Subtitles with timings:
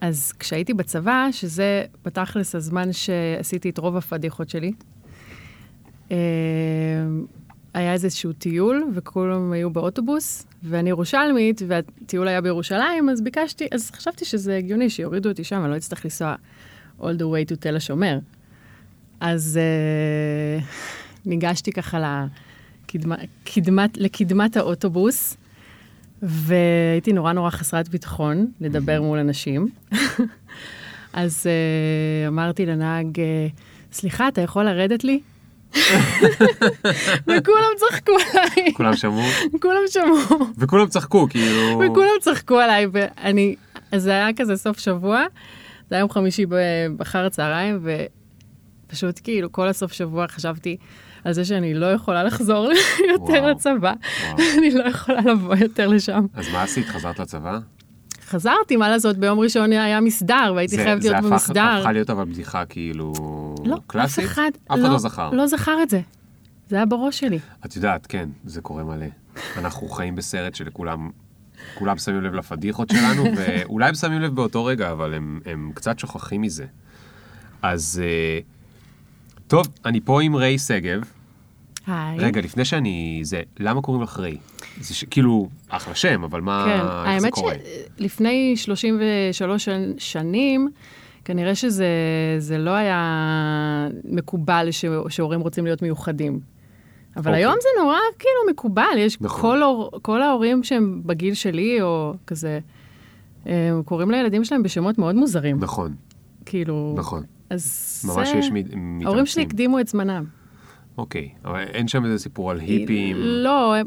[0.00, 4.72] אז כשהייתי בצבא, שזה בתכלס הזמן שעשיתי את רוב הפדיחות שלי,
[6.10, 6.16] אה,
[7.74, 14.24] היה איזשהו טיול, וכולם היו באוטובוס, ואני ירושלמית, והטיול היה בירושלים, אז ביקשתי, אז חשבתי
[14.24, 16.34] שזה הגיוני שיורידו אותי שם, אני לא אצטרך לנסוע
[17.00, 18.18] all the way to תל השומר.
[19.20, 19.58] אז
[20.60, 20.64] uh,
[21.26, 22.26] ניגשתי ככה
[22.84, 25.36] לקדמה, קדמת, לקדמת האוטובוס,
[26.22, 29.68] והייתי נורא נורא חסרת ביטחון לדבר מול אנשים.
[31.12, 33.20] אז uh, אמרתי לנהג, uh,
[33.92, 35.20] סליחה, אתה יכול לרדת לי?
[37.26, 38.74] וכולם צחקו עליי.
[38.74, 39.22] כולם שמעו?
[39.60, 40.46] כולם שמעו.
[40.58, 41.80] וכולם צחקו, כאילו...
[41.80, 43.56] וכולם צחקו עליי, ואני,
[43.92, 45.24] אז זה היה כזה סוף שבוע,
[45.88, 46.46] זה היה יום חמישי
[46.98, 47.86] אחר הצהריים,
[48.88, 50.76] ופשוט כאילו כל הסוף שבוע חשבתי
[51.24, 52.68] על זה שאני לא יכולה לחזור
[53.12, 53.92] יותר לצבא,
[54.58, 56.26] אני לא יכולה לבוא יותר לשם.
[56.34, 56.86] אז מה עשית?
[56.86, 57.58] חזרת לצבא?
[58.30, 61.54] חזרתי, מה לעשות, ביום ראשון היה מסדר, והייתי חייבת להיות במסדר.
[61.54, 63.12] זה הפכה להיות אבל בדיחה כאילו
[63.64, 64.24] לא, קלאסית?
[64.24, 65.30] אף אחד, אף אחד לא, לא זכר.
[65.30, 66.00] לא זכר את זה.
[66.68, 67.38] זה היה בראש שלי.
[67.66, 69.06] את יודעת, כן, זה קורה מלא.
[69.56, 71.10] אנחנו חיים בסרט שלכולם,
[71.74, 75.98] כולם שמים לב לפדיחות שלנו, ואולי הם שמים לב באותו רגע, אבל הם, הם קצת
[75.98, 76.66] שוכחים מזה.
[77.62, 81.00] אז uh, טוב, אני פה עם ריי שגב.
[81.90, 82.18] היי.
[82.18, 83.20] רגע, לפני שאני...
[83.22, 84.36] זה, למה קוראים לך ריי?
[84.80, 85.04] זה ש...
[85.04, 86.64] כאילו, אחלה שם, אבל מה...
[86.66, 87.52] כן, איך זה קורה?
[87.52, 87.64] האמת
[87.98, 90.68] שלפני 33 שנים,
[91.24, 94.84] כנראה שזה לא היה מקובל ש...
[95.08, 96.40] שהורים רוצים להיות מיוחדים.
[97.16, 97.30] אבל.
[97.30, 97.44] אוקיי.
[97.44, 99.40] היום זה נורא כאילו מקובל, יש נכון.
[99.40, 102.60] כל, הור, כל ההורים שהם בגיל שלי, או כזה,
[103.46, 105.58] הם קוראים לילדים שלהם בשמות מאוד מוזרים.
[105.60, 105.94] נכון.
[106.46, 106.94] כאילו...
[106.98, 107.22] נכון.
[107.50, 108.36] אז ממש זה...
[108.36, 109.00] יש מתאמצים.
[109.06, 110.24] ההורים שלי הקדימו את זמנם.
[111.00, 113.16] אוקיי, אבל אין שם איזה סיפור על היפים.
[113.18, 113.86] לא, הם...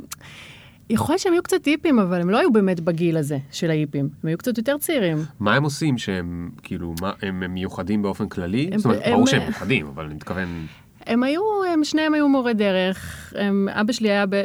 [0.90, 4.10] יכול להיות שהם היו קצת היפים, אבל הם לא היו באמת בגיל הזה של ההיפים.
[4.24, 5.18] הם היו קצת יותר צעירים.
[5.40, 8.70] מה הם עושים שהם, כאילו, מה, הם, הם מיוחדים באופן כללי?
[8.72, 10.66] הם, זאת אומרת, ברור שהם מיוחדים, אבל אני מתכוון...
[11.06, 11.42] הם היו,
[11.74, 13.34] הם שניהם היו מורי דרך.
[13.38, 14.44] הם, אבא שלי היה, ב...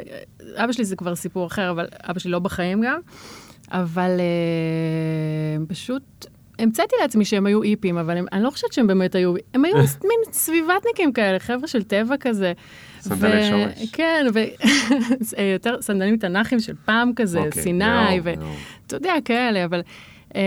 [0.57, 3.01] אבא שלי זה כבר סיפור אחר, אבל אבא שלי לא בחיים גם.
[3.71, 6.27] אבל אה, הם פשוט
[6.59, 9.75] המצאתי לעצמי שהם היו איפים, אבל הם, אני לא חושבת שהם באמת היו, הם היו
[10.09, 12.53] מין סביבתניקים כאלה, חבר'ה של טבע כזה.
[13.01, 13.91] סנדלי שורש.
[13.93, 14.27] כן,
[15.39, 19.81] ויותר סנדלים תנ"כים של פעם כזה, okay, אוקיי, סיני, ואתה יודע, כאלה, אבל
[20.35, 20.41] אה,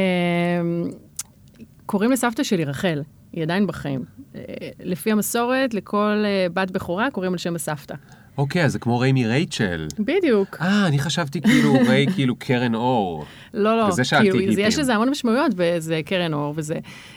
[1.86, 3.02] קוראים לסבתא שלי רחל,
[3.34, 4.06] היא עדיין בחיים.
[4.36, 4.42] אה,
[4.84, 7.96] לפי המסורת, לכל אה, בת בכורה קוראים על שם הסבתא.
[8.38, 9.88] אוקיי, אז זה כמו ריי מרייצ'ל.
[10.00, 10.58] בדיוק.
[10.62, 13.26] אה, אני חשבתי כאילו ריי כאילו קרן אור.
[13.54, 13.84] לא, לא.
[13.84, 14.54] וזה שאלתי כאילו.
[14.60, 16.76] יש לזה המון משמעויות, וזה קרן אור, וזה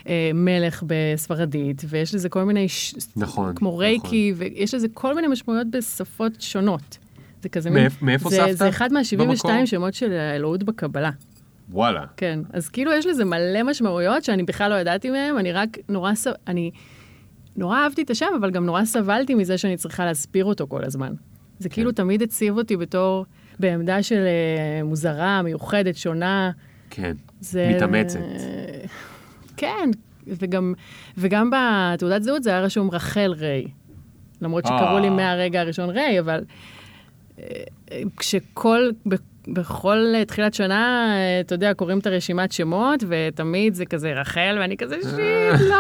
[0.09, 2.69] אה, מלך בספרדית, ויש לזה כל מיני...
[2.69, 2.95] ש...
[3.17, 3.55] נכון.
[3.55, 4.47] כמו רייקי, נכון.
[4.57, 6.99] ויש לזה כל מיני משמעויות בשפות שונות.
[7.43, 7.87] זה כזה מין...
[8.03, 8.53] מאיפה זה, סבתא?
[8.53, 11.11] זה אחד מה-72 שמות של האלוהות בקבלה.
[11.71, 12.05] וואלה.
[12.17, 16.13] כן, אז כאילו יש לזה מלא משמעויות שאני בכלל לא ידעתי מהן, אני רק נורא...
[16.47, 16.71] אני...
[17.57, 21.15] נורא אהבתי את השם, אבל גם נורא סבלתי מזה שאני צריכה להסביר אותו כל הזמן.
[21.59, 21.95] זה כאילו כן.
[21.95, 23.27] תמיד הציב אותי בתור,
[23.59, 26.51] בעמדה של uh, מוזרה, מיוחדת, שונה.
[26.91, 27.73] כן, זה...
[27.77, 28.21] מתאמצת.
[29.57, 29.91] כן,
[30.27, 30.75] וגם,
[31.19, 33.67] וגם בתעודת זהות זה היה רשום רחל ריי.
[34.41, 35.13] למרות שקראו לי אה.
[35.13, 36.45] מהרגע הראשון ריי, אבל
[37.39, 37.63] אה,
[38.17, 38.91] כשכל,
[39.49, 44.97] בכל תחילת שנה, אתה יודע, קוראים את הרשימת שמות, ותמיד זה כזה רחל, ואני כזה
[45.03, 45.77] שיט, לא.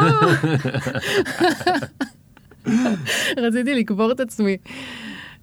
[3.47, 4.57] רציתי לקבור את עצמי.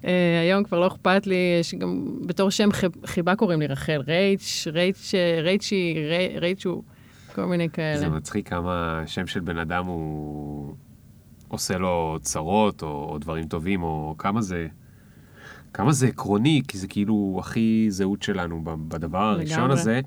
[0.02, 0.06] Uh,
[0.42, 2.70] היום כבר לא אכפת לי, יש גם בתור שם
[3.06, 5.96] חיבה קוראים לי רחל, רייץ', רייץ', רייצ'י,
[6.40, 6.82] רייצ'ו,
[7.36, 7.98] כל מיני כאלה.
[7.98, 10.74] זה מצחיק כמה שם של בן אדם הוא
[11.48, 14.68] עושה לו צרות או, או דברים טובים, או כמה זה...
[15.74, 20.02] כמה זה עקרוני, כי זה כאילו הכי זהות שלנו בדבר הראשון הזה,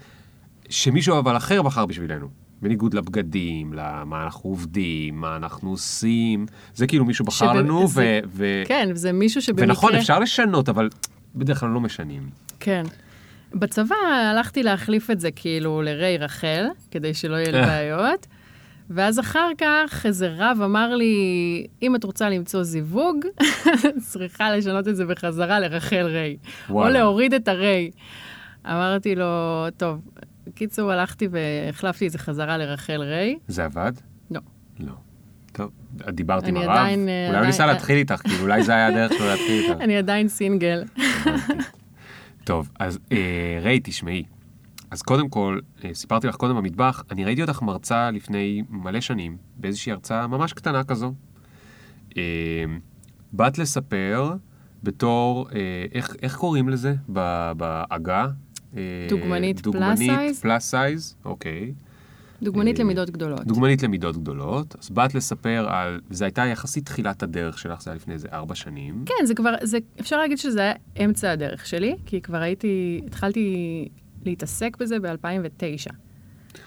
[0.68, 2.28] שמישהו אבל אחר בחר בשבילנו.
[2.62, 8.20] בניגוד לבגדים, למה אנחנו עובדים, מה אנחנו עושים, זה כאילו מישהו בחר שבא, לנו, זה,
[8.24, 8.62] ו, ו...
[8.66, 9.66] כן, זה מישהו שבמקרה...
[9.66, 10.88] ונכון, אפשר לשנות, אבל
[11.34, 12.28] בדרך כלל לא משנים.
[12.60, 12.84] כן.
[13.54, 13.94] בצבא
[14.30, 18.26] הלכתי להחליף את זה כאילו לריי רחל, כדי שלא יהיה לי בעיות.
[18.90, 21.14] ואז אחר כך איזה רב אמר לי,
[21.82, 23.16] אם את רוצה למצוא זיווג,
[24.10, 26.36] צריכה לשנות את זה בחזרה לרחל ריי.
[26.70, 26.88] וואלה.
[26.88, 27.90] או להוריד את הריי.
[28.66, 30.00] אמרתי לו, טוב,
[30.46, 33.38] בקיצור, הלכתי והחלפתי את זה חזרה לרחל ריי.
[33.48, 33.92] זה עבד?
[34.30, 34.40] לא.
[34.80, 34.92] לא.
[35.52, 35.70] טוב,
[36.08, 36.68] דיברת עם הרב?
[36.68, 39.80] עדיין, אה, אולי הוא ניסה להתחיל איתך, כאילו אולי זה היה הדרך שלו להתחיל איתך.
[39.84, 40.84] אני עדיין סינגל.
[42.44, 44.24] טוב, אז אה, ריי, תשמעי.
[44.94, 49.36] אז קודם כל, אה, סיפרתי לך קודם במטבח, אני ראיתי אותך מרצה לפני מלא שנים,
[49.56, 51.12] באיזושהי הרצאה ממש קטנה כזו.
[53.32, 54.34] באת לספר
[54.82, 55.48] בתור,
[55.92, 56.94] איך, איך קוראים לזה
[57.56, 58.26] בעגה?
[59.08, 60.40] דוגמנית plus size?
[60.40, 61.72] plus size, אוקיי.
[62.42, 63.44] דוגמנית אה, למידות גדולות.
[63.46, 64.76] דוגמנית למידות גדולות.
[64.80, 68.54] אז באת לספר על, וזו הייתה יחסית תחילת הדרך שלך, זה היה לפני איזה ארבע
[68.54, 69.04] שנים.
[69.06, 70.72] כן, זה כבר, זה, אפשר להגיד שזה היה
[71.04, 73.88] אמצע הדרך שלי, כי כבר הייתי, התחלתי
[74.26, 75.92] להתעסק בזה ב-2009.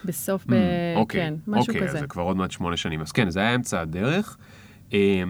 [0.05, 0.53] בסוף, ב...
[0.95, 1.97] אוקיי, כן, משהו אוקיי, כזה.
[1.97, 3.01] אז זה כבר עוד מעט שמונה שנים.
[3.01, 4.37] אז כן, זה היה אמצע הדרך.
[4.93, 5.23] אה,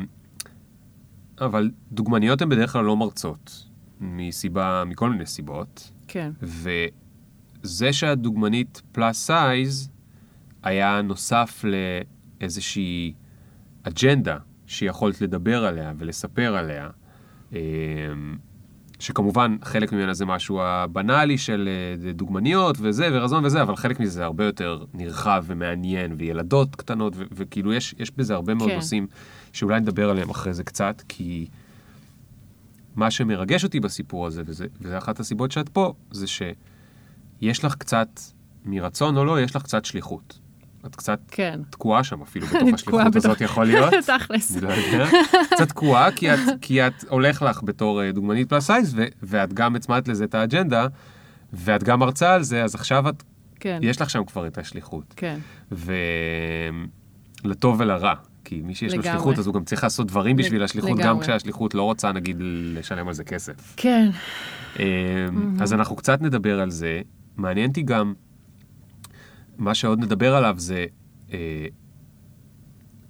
[1.41, 3.67] אבל דוגמניות הן בדרך כלל לא מרצות,
[4.01, 5.91] מסיבה, מכל מיני סיבות.
[6.07, 9.89] כן, וזה שאת דוגמנית פלאס סייז,
[10.63, 11.65] היה נוסף
[12.39, 13.13] לאיזושהי
[13.83, 14.37] אג'נדה
[14.67, 16.89] שיכולת לדבר עליה ולספר עליה.
[18.99, 21.69] שכמובן חלק ממנה זה משהו הבנאלי של
[22.05, 27.13] אה, דוגמניות וזה ורזון וזה, אבל חלק מזה זה הרבה יותר נרחב ומעניין, וילדות קטנות,
[27.15, 28.75] ו- וכאילו יש, יש בזה הרבה מאוד כן.
[28.75, 29.07] נושאים
[29.53, 31.47] שאולי נדבר עליהם אחרי זה קצת, כי
[32.95, 38.19] מה שמרגש אותי בסיפור הזה, וזה, וזה אחת הסיבות שאת פה, זה שיש לך קצת,
[38.65, 40.39] מרצון או לא, יש לך קצת שליחות.
[40.85, 41.59] את קצת כן.
[41.69, 43.93] תקועה שם אפילו בתוך השליחות בתוך- הזאת יכול להיות.
[44.19, 44.57] תכלס.
[44.61, 45.05] לא יודע.
[45.55, 49.75] קצת תקועה, כי את, כי את הולך לך בתור אה, דוגמנית פלאס סייז, ואת גם
[49.75, 50.87] הצמדת לזה את האג'נדה,
[51.53, 53.23] ואת גם מרצה על זה, אז עכשיו את,
[53.59, 55.13] כן, יש לך שם כבר את השליחות.
[55.15, 55.39] כן,
[57.43, 58.13] ולטוב ולרע.
[58.43, 59.11] כי מי שיש לו לגמרי.
[59.17, 61.23] שליחות, אז הוא גם צריך לעשות דברים בשביל השליחות, גם לגמרי.
[61.23, 62.37] כשהשליחות לא רוצה, נגיד,
[62.75, 63.73] לשלם על זה כסף.
[63.77, 64.09] כן.
[64.79, 64.83] אמ,
[65.61, 67.01] אז אנחנו קצת נדבר על זה.
[67.37, 68.13] מעניין אותי גם,
[69.57, 70.85] מה שעוד נדבר עליו זה
[71.33, 71.65] אה,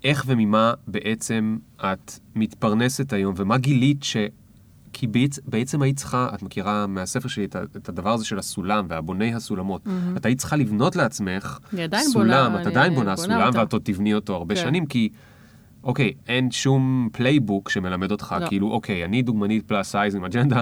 [0.03, 4.17] איך וממה בעצם את מתפרנסת היום, ומה גילית ש...
[4.93, 5.39] כי בעצ...
[5.45, 9.87] בעצם היית צריכה, את מכירה מהספר שלי את, את הדבר הזה של הסולם והבוני הסולמות.
[10.17, 11.59] את היית צריכה לבנות לעצמך
[11.97, 13.59] סולם, בונה, את עדיין בונה בונה סולם, אותו.
[13.59, 14.61] ואת עוד תבני אותו הרבה כן.
[14.61, 15.09] שנים, כי
[15.83, 18.47] אוקיי, אין שום playbook שמלמד אותך, לא.
[18.47, 20.61] כאילו, אוקיי, אני דוגמנית plus size עם אג'נדה,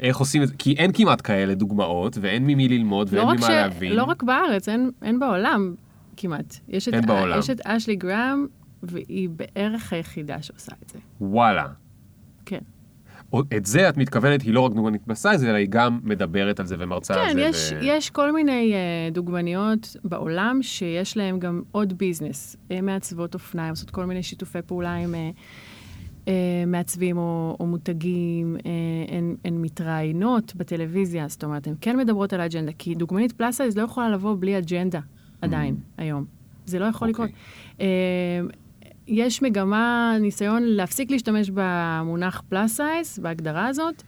[0.00, 3.38] איך עושים את זה, כי אין כמעט כאלה דוגמאות, ואין ממי ללמוד, לא ואין רק,
[3.38, 3.50] ממה ש...
[3.50, 3.92] להבין.
[3.92, 5.74] לא רק בארץ, אין, אין בעולם
[6.16, 6.56] כמעט.
[6.68, 7.38] יש את, אין בעולם.
[7.38, 8.46] יש את אשלי גראם,
[8.82, 10.98] והיא בערך היחידה שעושה את זה.
[11.20, 11.66] וואלה.
[12.46, 12.58] כן.
[13.56, 16.66] את זה את מתכוונת, היא לא רק דוגמנית plus size, אלא היא גם מדברת על
[16.66, 17.40] זה ומרצה על כן, זה.
[17.40, 17.78] יש, ו...
[17.82, 22.56] יש כל מיני uh, דוגמניות בעולם שיש להן גם עוד business.
[22.70, 25.38] הן מעצבות אופנה, עושות כל מיני שיתופי פעולה עם uh,
[26.66, 28.62] מעצבים או, או מותגים, uh,
[29.12, 33.78] הן, הן מתראיינות בטלוויזיה, זאת אומרת, הן כן מדברות על האג'נדה, כי דוגמנית plus size
[33.78, 35.00] לא יכולה לבוא בלי אג'נדה
[35.42, 36.24] עדיין, היום.
[36.66, 37.24] זה לא יכול אוקיי.
[37.24, 37.40] לקרות.
[37.78, 37.82] Uh,
[39.06, 44.02] יש מגמה, ניסיון להפסיק להשתמש במונח plus size, בהגדרה הזאת,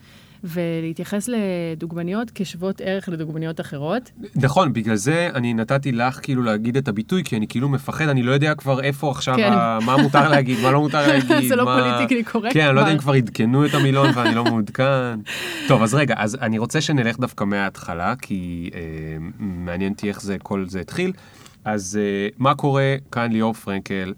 [0.44, 4.10] ולהתייחס לדוגמניות כשוות ערך לדוגמניות אחרות.
[4.34, 8.22] נכון, בגלל זה אני נתתי לך כאילו להגיד את הביטוי, כי אני כאילו מפחד, אני
[8.22, 9.52] לא יודע כבר איפה עכשיו, כן.
[9.52, 9.78] ה...
[9.86, 11.48] מה מותר להגיד, מה לא מותר להגיד.
[11.48, 11.80] זה לא מה...
[11.82, 13.10] politically correct כן, אני לא יודע אם כבר.
[13.10, 15.20] כבר עדכנו את המילון ואני לא מעודכן.
[15.68, 18.80] טוב, אז רגע, אז אני רוצה שנלך דווקא מההתחלה, כי אה,
[19.38, 21.12] מעניין אותי איך זה, כל זה התחיל.
[21.64, 24.12] אז אה, מה קורה כאן ליאור פרנקל?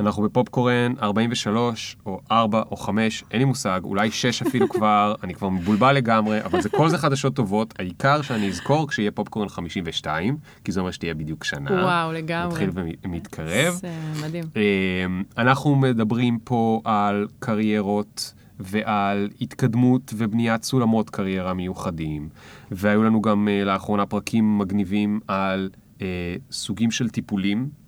[0.00, 5.34] אנחנו בפופקורן 43 או 4 או 5, אין לי מושג, אולי 6 אפילו כבר, אני
[5.34, 10.36] כבר מבולבל לגמרי, אבל זה כל זה חדשות טובות, העיקר שאני אזכור כשיהיה פופקורן 52,
[10.64, 11.70] כי זה אומר שתהיה בדיוק שנה.
[11.72, 12.66] וואו, לגמרי.
[12.66, 12.70] מתחיל
[13.04, 13.74] ומתקרב.
[13.74, 13.88] זה
[14.26, 14.44] מדהים.
[14.56, 22.28] אמ, אנחנו מדברים פה על קריירות ועל התקדמות ובניית סולמות קריירה מיוחדים,
[22.70, 25.70] והיו לנו גם אה, לאחרונה פרקים מגניבים על
[26.02, 26.06] אה,
[26.50, 27.85] סוגים של טיפולים.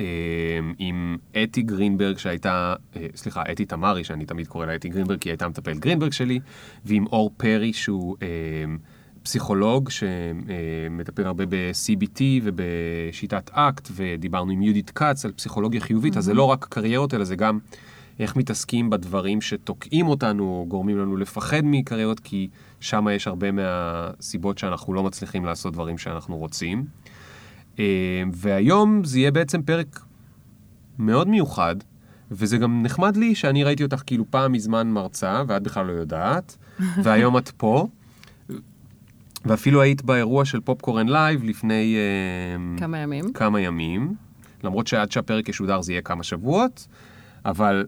[0.00, 0.04] אה,
[0.78, 5.28] עם אתי גרינברג שהייתה, אה, סליחה, אתי תמרי, שאני תמיד קורא לה אתי גרינברג, כי
[5.28, 6.40] היא הייתה מטפלת גרינברג שלי,
[6.84, 8.28] ועם אור פרי שהוא אה,
[9.22, 16.34] פסיכולוג שמטפל הרבה ב-CBT ובשיטת אקט, ודיברנו עם יהודית כץ על פסיכולוגיה חיובית, אז זה
[16.34, 17.58] לא רק קריירות, אלא זה גם
[18.18, 22.48] איך מתעסקים בדברים שתוקעים אותנו, או גורמים לנו לפחד מקריירות, כי
[22.80, 26.84] שם יש הרבה מהסיבות שאנחנו לא מצליחים לעשות דברים שאנחנו רוצים.
[27.78, 27.84] אה,
[28.32, 30.00] והיום זה יהיה בעצם פרק
[30.98, 31.76] מאוד מיוחד,
[32.30, 36.56] וזה גם נחמד לי שאני ראיתי אותך כאילו פעם מזמן מרצה, ואת בכלל לא יודעת,
[37.04, 37.86] והיום את פה,
[39.44, 43.32] ואפילו היית באירוע של פופקורן לייב לפני אה, כמה ימים.
[43.32, 44.14] כמה ימים,
[44.64, 46.86] למרות שעד שהפרק ישודר זה יהיה כמה שבועות,
[47.44, 47.86] אבל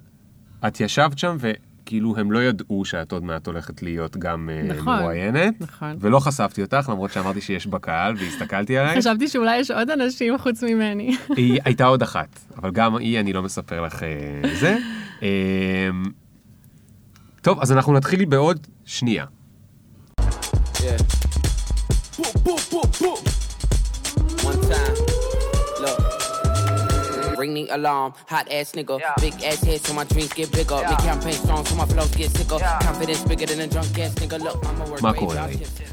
[0.66, 1.36] את ישבת שם
[1.84, 5.96] וכאילו הם לא ידעו שאת עוד מעט הולכת להיות גם אה, נכון, מרואיינת, נכון.
[6.00, 8.98] ולא חשפתי אותך, למרות שאמרתי שיש בקהל והסתכלתי עלייך.
[8.98, 11.16] חשבתי שאולי יש עוד אנשים חוץ ממני.
[11.36, 14.08] היא הייתה עוד אחת, אבל גם היא, אני לא מספר לך אה,
[14.54, 14.76] זה.
[15.22, 15.28] אה,
[17.42, 19.24] טוב, אז אנחנו נתחיל בעוד שנייה.
[27.44, 28.96] Ring the alarm, hot ass nigga.
[29.20, 30.80] Big ass head, so my dreams get bigger.
[30.90, 32.58] Big campaign strong, so my flows get sicker.
[32.88, 34.38] Confidence bigger than a drunk ass nigga.
[34.46, 35.84] Look, I'ma work מה קורה, through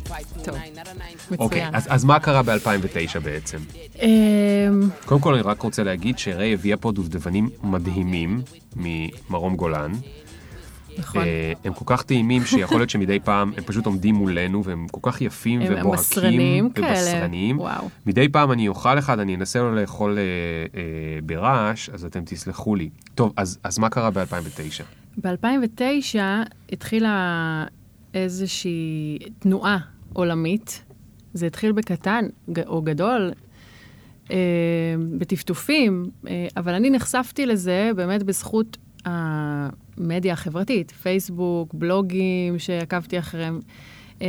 [0.44, 0.56] טוב,
[1.40, 1.76] אוקיי, מצוין.
[1.76, 3.58] אז, אז מה קרה ב-2009 בעצם?
[4.02, 8.42] אמ, קודם כל אני רק רוצה להגיד שריי הביאה פה דובדבנים מדהימים
[8.76, 9.92] ממרום גולן.
[10.98, 11.24] נכון.
[11.24, 15.12] אה, הם כל כך טעימים שיכול להיות שמדי פעם הם פשוט עומדים מולנו והם כל
[15.12, 16.88] כך יפים הם- הם ובוהקים בשרניים כאלה.
[16.92, 17.60] ובשרניים.
[17.60, 17.90] וואו.
[18.06, 20.24] מדי פעם אני אוכל אחד, אני אנסה לא לאכול אה,
[20.80, 20.82] אה,
[21.24, 22.90] ברעש, אז אתם תסלחו לי.
[23.16, 24.84] טוב, אז, אז מה קרה ב-2009?
[25.22, 26.16] ב-2009
[26.72, 27.66] התחילה
[28.14, 29.78] איזושהי תנועה
[30.14, 30.84] עולמית.
[31.34, 32.26] זה התחיל בקטן
[32.68, 33.32] או גדול,
[34.32, 34.36] אה,
[35.18, 38.78] בטפטופים, אה, אבל אני נחשפתי לזה באמת בזכות
[40.02, 43.60] המדיה החברתית, פייסבוק, בלוגים שעקבתי אחריהם.
[44.22, 44.28] אה,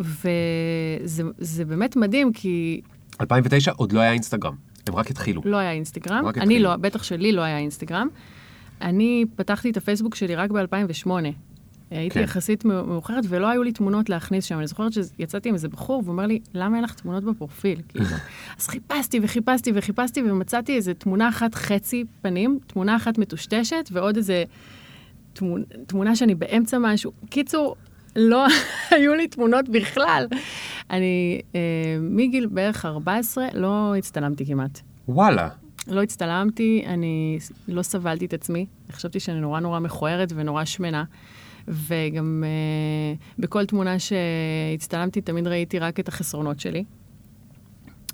[0.00, 2.80] וזה זה באמת מדהים, כי
[3.20, 4.54] 2009 עוד לא היה אינסטגרם,
[4.86, 5.42] הם רק התחילו.
[5.44, 6.24] לא היה אינסטגרם.
[6.40, 6.58] אני.
[6.58, 8.08] לא, בטח שלי לא היה אינסטגרם.
[8.80, 11.10] אני פתחתי את הפייסבוק שלי רק ב-2008.
[11.98, 12.24] הייתי כן.
[12.24, 14.58] יחסית מאוחרת ולא היו לי תמונות להכניס שם.
[14.58, 17.80] אני זוכרת שיצאתי עם איזה בחור והוא אומר לי, למה אין לך תמונות בפרופיל?
[17.88, 18.04] כאילו.
[18.58, 24.44] אז חיפשתי וחיפשתי וחיפשתי ומצאתי איזה תמונה אחת חצי פנים, תמונה אחת מטושטשת ועוד איזה
[25.32, 27.12] תמונה, תמונה שאני באמצע משהו.
[27.30, 27.76] קיצור,
[28.16, 28.46] לא
[28.90, 30.26] היו לי תמונות בכלל.
[30.90, 31.60] אני אה,
[32.00, 34.80] מגיל בערך 14 לא הצטלמתי כמעט.
[35.08, 35.48] וואלה.
[35.88, 38.66] לא הצטלמתי, אני לא סבלתי את עצמי.
[38.92, 41.04] חשבתי שאני נורא נורא מכוערת ונורא שמנה.
[41.68, 46.84] וגם uh, בכל תמונה שהצטלמתי תמיד ראיתי רק את החסרונות שלי.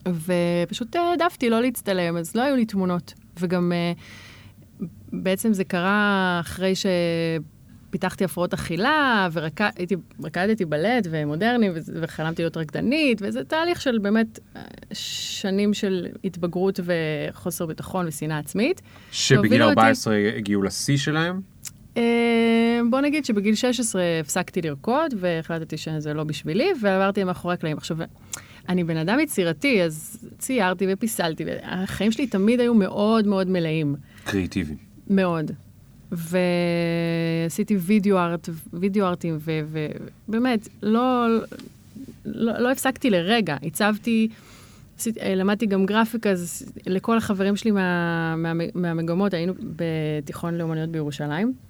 [0.09, 3.15] ופשוט uh, העדפתי לא להצטלם, אז לא היו לי תמונות.
[3.41, 6.73] וגם uh, בעצם זה קרה אחרי
[7.89, 14.63] שפיתחתי הפרעות אכילה, ורקדתי בלט ומודרני, וחלמתי להיות רקדנית, וזה תהליך של באמת אה,
[14.93, 18.81] שנים של התבגרות וחוסר ביטחון ושנאה עצמית.
[19.11, 21.41] שבגיל שהובילו אותי- 14 הגיעו לשיא שלהם?
[21.99, 27.77] אה, בוא נגיד שבגיל 16 הפסקתי לרקוד, והחלטתי שזה לא בשבילי, ועברתי מאחורי הקלעים.
[27.77, 27.97] עכשיו,
[28.69, 33.97] אני בן אדם יצירתי, אז ציירתי ופיסלתי, והחיים שלי תמיד היו מאוד מאוד מלאים.
[34.25, 34.79] קריאיטיביים.
[35.11, 35.51] מאוד.
[36.13, 39.39] ועשיתי וידאו ארט, וידאו ארטים,
[40.29, 41.27] ובאמת, לא,
[42.25, 43.57] לא, לא הפסקתי לרגע.
[43.63, 44.29] הצבתי,
[45.21, 51.68] אה, למדתי גם גרפיקה, אז לכל החברים שלי מה, מה, מהמגמות, היינו בתיכון לאומנויות בירושלים.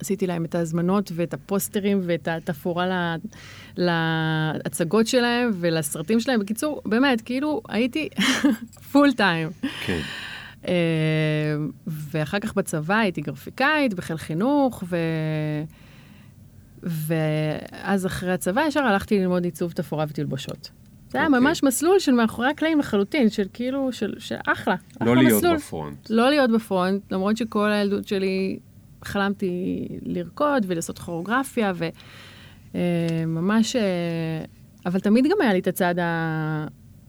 [0.00, 3.16] עשיתי להם את ההזמנות ואת הפוסטרים ואת התפאורה לה-
[3.76, 6.40] להצגות שלהם ולסרטים שלהם.
[6.40, 8.08] בקיצור, באמת, כאילו, הייתי
[8.92, 9.48] פול טיים.
[9.86, 10.00] כן.
[10.68, 10.72] אה,
[11.86, 14.96] ואחר כך בצבא הייתי גרפיקאית בחיל חינוך, ו...
[16.82, 20.70] ואז אחרי הצבא ישר הלכתי ללמוד עיצוב תפאורה ותלבושות.
[21.10, 21.40] זה היה אוקיי.
[21.40, 25.56] ממש מסלול של מאחורי הקלעים לחלוטין, של כאילו, של, של אחלה, אחלה לא להיות מסלול.
[25.56, 26.10] בפרונט.
[26.10, 28.58] לא להיות בפרונט, למרות שכל הילדות שלי
[29.04, 31.72] חלמתי לרקוד ולעשות כוריאוגרפיה,
[32.74, 33.76] וממש...
[34.86, 35.94] אבל תמיד גם היה לי את הצד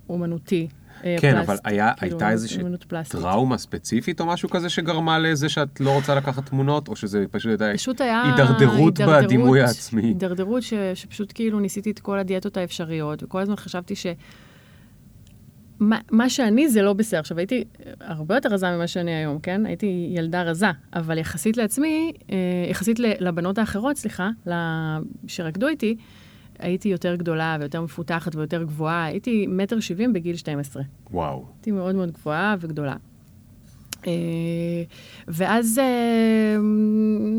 [0.07, 0.67] האומנותי.
[1.05, 2.63] אה, כן, פלסט, אבל היה, כאילו, הייתה איזושהי.
[3.09, 7.61] טראומה ספציפית או משהו כזה שגרמה לזה שאת לא רוצה לקחת תמונות, או שזה פשוט
[7.61, 8.23] הייתה פשוט היה...
[8.23, 10.01] הידרדרות בדימוי העצמי?
[10.01, 14.05] הידרדרות ש, שפשוט כאילו ניסיתי את כל הדיאטות האפשריות, וכל הזמן חשבתי ש...
[15.79, 17.19] מה, מה שאני זה לא בסדר.
[17.19, 17.63] עכשיו, הייתי
[17.99, 19.65] הרבה יותר רזה ממה שאני היום, כן?
[19.65, 22.37] הייתי ילדה רזה, אבל יחסית לעצמי, אה,
[22.69, 24.29] יחסית לבנות האחרות, סליחה,
[25.27, 25.95] שרקדו איתי,
[26.59, 29.05] הייתי יותר גדולה ויותר מפותחת ויותר גבוהה.
[29.05, 30.83] הייתי מטר שבעים בגיל 12.
[31.11, 31.45] וואו.
[31.55, 32.95] הייתי מאוד מאוד גבוהה וגדולה.
[34.07, 34.11] אה,
[35.27, 36.57] ואז אה,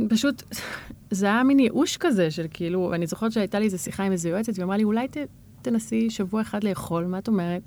[0.09, 0.43] פשוט,
[1.11, 4.29] זה היה מין ייאוש כזה של כאילו, אני זוכרת שהייתה לי איזו שיחה עם איזו
[4.29, 5.17] יועצת, והיא אמרה לי, אולי ת,
[5.63, 7.63] תנסי שבוע אחד לאכול, מה את אומרת?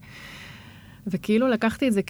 [1.08, 2.02] וכאילו לקחתי את זה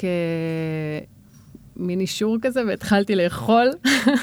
[1.76, 3.68] כמין אישור כזה, והתחלתי לאכול.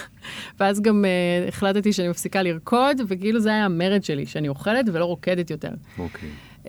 [0.60, 5.04] ואז גם uh, החלטתי שאני מפסיקה לרקוד, וכאילו זה היה המרד שלי, שאני אוכלת ולא
[5.04, 5.70] רוקדת יותר.
[5.98, 6.28] אוקיי.
[6.64, 6.68] Uh,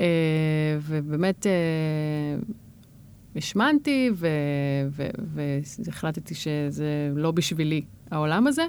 [0.81, 2.51] ובאמת uh,
[3.35, 4.11] השמנתי,
[5.85, 8.63] והחלטתי שזה לא בשבילי, העולם הזה.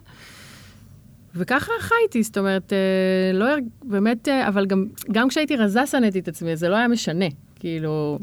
[1.35, 2.73] וככה חייתי, זאת אומרת,
[3.35, 3.47] לא,
[3.83, 7.27] באמת, אבל גם, גם כשהייתי רזה שנאתי את עצמי, זה לא היה משנה,
[7.61, 8.19] כאילו...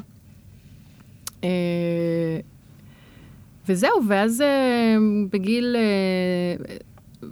[1.45, 2.45] Uh,
[3.69, 4.45] וזהו, ואז uh,
[5.33, 5.75] בגיל...
[5.75, 6.71] Uh,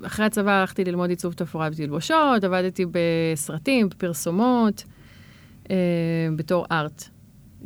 [0.05, 4.83] אחרי הצבא הלכתי ללמוד עיצוב תפאורה ותלבושות, עבדתי בסרטים, בפרסומות,
[6.35, 7.03] בתור ארט.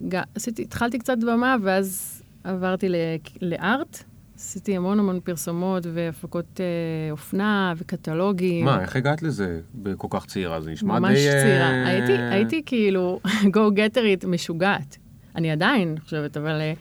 [0.10, 2.96] ג- עשיתי, התחלתי קצת במה, ואז עברתי ל-
[3.42, 4.04] לארט.
[4.36, 6.66] עשיתי המון המון פרסומות והפקות אה,
[7.12, 8.66] אופנה וקטלוגים.
[8.66, 10.62] מה, איך הגעת לזה בכל כך צעירה?
[10.62, 11.00] זה נשמע די...
[11.00, 11.88] ממש אה, צעירה.
[11.88, 13.20] הייתי, הייתי כאילו
[13.78, 14.98] getter משוגעת.
[15.38, 16.74] אני עדיין חושבת, אבל אה,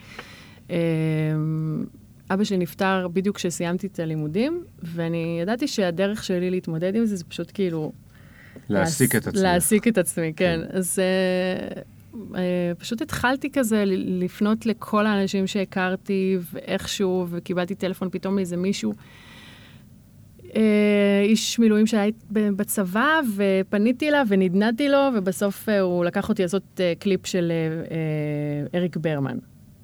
[0.71, 0.77] אה,
[2.31, 7.25] אבא שלי נפטר בדיוק כשסיימתי את הלימודים, ואני ידעתי שהדרך שלי להתמודד עם זה, זה
[7.25, 7.93] פשוט כאילו
[8.69, 9.43] להעסיק את עצמך.
[9.43, 10.61] להעסיק את עצמי, כן.
[10.71, 11.83] אז אה,
[12.35, 18.93] אה, פשוט התחלתי כזה לפנות לכל האנשים שהכרתי, ואיכשהו, וקיבלתי טלפון פתאום מאיזה מישהו,
[21.25, 26.93] איש מילואים שהיה בצבא, ופניתי אליו ונדנדתי לו, ובסוף אה, הוא לקח אותי לעשות אה,
[26.99, 29.37] קליפ של אה, אה, אריק ברמן.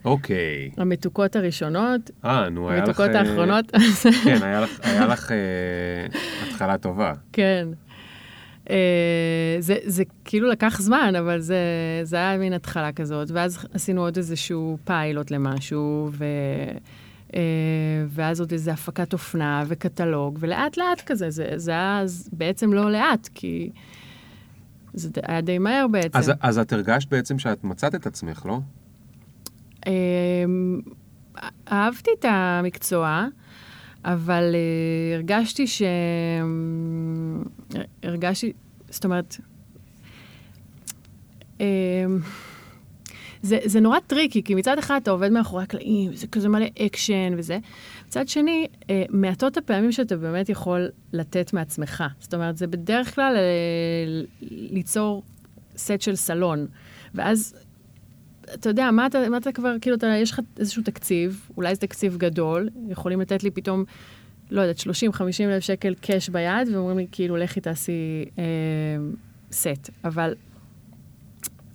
[0.04, 0.70] אוקיי.
[0.76, 2.88] המתוקות הראשונות, אה, נו, היה לך...
[2.88, 3.72] המתוקות אה, האחרונות.
[4.24, 5.36] כן, היה לך- היה לך אה,
[6.48, 7.12] התחלה טובה.
[7.32, 7.68] כן.
[9.60, 11.56] זה, זה כאילו לקח זמן, אבל זה,
[12.02, 13.30] זה היה מין התחלה כזאת.
[13.30, 16.24] ואז עשינו עוד איזשהו פיילוט למשהו, ו,
[18.08, 22.92] ואז עוד איזו הפקת אופנה וקטלוג, ולאט לאט כזה, זה, זה היה אז בעצם לא
[22.92, 23.70] לאט, כי
[24.94, 26.18] זה היה די מהר בעצם.
[26.18, 28.60] אז, אז את הרגשת בעצם שאת מצאת את עצמך, לא?
[29.86, 30.80] אמ,
[31.72, 33.26] אהבתי את המקצוע,
[34.04, 35.82] אבל אה, הרגשתי ש...
[38.02, 38.52] הרגשתי,
[38.90, 39.36] זאת אומרת,
[41.60, 41.64] אמ,
[43.42, 47.34] זה, זה נורא טריקי, כי מצד אחד אתה עובד מאחורי הקלעים, זה כזה מלא אקשן
[47.36, 47.58] וזה.
[48.06, 52.04] מצד שני, אה, מעטות הפעמים שאתה באמת יכול לתת מעצמך.
[52.20, 55.22] זאת אומרת, זה בדרך כלל אה, ליצור
[55.76, 56.66] סט של סלון.
[57.14, 57.54] ואז
[58.54, 61.80] אתה יודע, מה אתה, מה אתה כבר, כאילו, אתה, יש לך איזשהו תקציב, אולי זה
[61.80, 63.84] תקציב גדול, יכולים לתת לי פתאום,
[64.50, 64.82] לא יודעת, 30-50
[65.40, 68.44] אלף שקל קאש ביד, ואומרים לי, כאילו, לכי תעשי אה,
[69.52, 69.90] סט.
[70.04, 70.34] אבל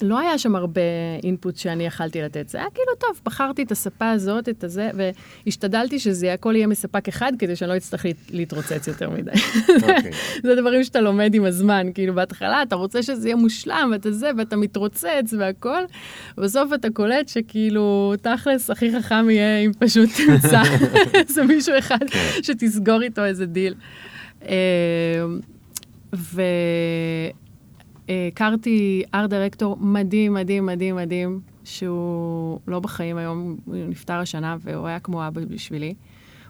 [0.01, 0.81] לא היה שם הרבה
[1.23, 2.49] אינפוט שאני יכלתי לתת.
[2.49, 4.89] זה היה כאילו, טוב, בחרתי את הספה הזאת, את הזה,
[5.45, 9.31] והשתדלתי שזה הכל יהיה מספק אחד, כדי שאני לא אצטרך להת- להתרוצץ יותר מדי.
[9.75, 10.11] אוקיי.
[10.43, 14.29] זה דברים שאתה לומד עם הזמן, כאילו בהתחלה אתה רוצה שזה יהיה מושלם, ואתה זה,
[14.37, 15.81] ואתה מתרוצץ והכל,
[16.37, 20.61] ובסוף אתה קולט שככאילו, תכלס, הכי חכם יהיה אם פשוט תמצא
[21.13, 22.05] איזה מישהו אחד
[22.41, 23.73] שתסגור איתו איזה דיל.
[24.47, 24.49] אה,
[28.07, 34.87] והכרתי art director מדהים, מדהים, מדהים, מדהים, שהוא לא בחיים היום, הוא נפטר השנה, והוא
[34.87, 35.93] היה כמו אבא בשבילי.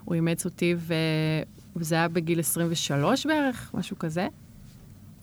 [0.04, 0.94] הוא אימץ אותי, ו...
[1.76, 4.28] וזה היה בגיל 23 בערך, משהו כזה.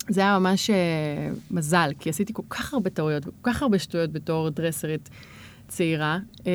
[0.09, 0.75] זה היה ממש אה,
[1.51, 5.09] מזל, כי עשיתי כל כך הרבה טעויות, וכל כך הרבה שטויות בתור דרסרית
[5.67, 6.19] צעירה.
[6.47, 6.51] אה,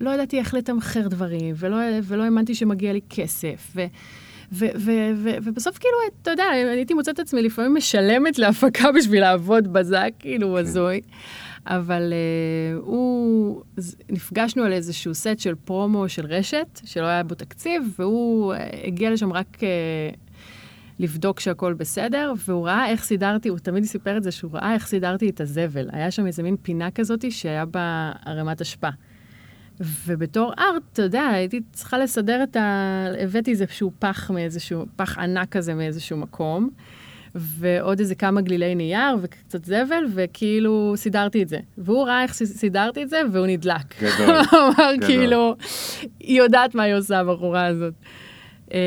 [0.00, 3.72] לא ידעתי איך לתמחר דברים, ולא, ולא האמנתי שמגיע לי כסף.
[3.76, 3.84] ו...
[4.52, 10.58] ובסוף כאילו, אתה יודע, הייתי מוצאת את עצמי לפעמים משלמת להפקה בשביל לעבוד בזה, כאילו
[10.58, 11.00] הזוי.
[11.66, 13.62] אבל uh, הוא,
[14.10, 19.10] נפגשנו על איזשהו סט של פרומו של רשת, שלא היה בו תקציב, והוא uh, הגיע
[19.10, 19.62] לשם רק uh,
[20.98, 24.86] לבדוק שהכל בסדר, והוא ראה איך סידרתי, הוא תמיד סיפר את זה, שהוא ראה איך
[24.86, 25.88] סידרתי את הזבל.
[25.92, 28.88] היה שם איזה מין פינה כזאת שהיה בה ערימת אשפה.
[29.80, 33.06] ובתור ארט, אתה יודע, הייתי צריכה לסדר את ה...
[33.18, 36.70] הבאתי איזשהו פח מאיזשהו, פח ענק כזה מאיזשהו מקום,
[37.34, 41.58] ועוד איזה כמה גלילי נייר וקצת זבל, וכאילו סידרתי את זה.
[41.78, 44.02] והוא ראה איך סידרתי את זה, והוא נדלק.
[44.02, 45.06] גדול, הוא אמר.
[45.06, 45.56] כאילו,
[46.20, 47.94] היא יודעת מה היא עושה, הבחורה הזאת.
[48.72, 48.78] אה,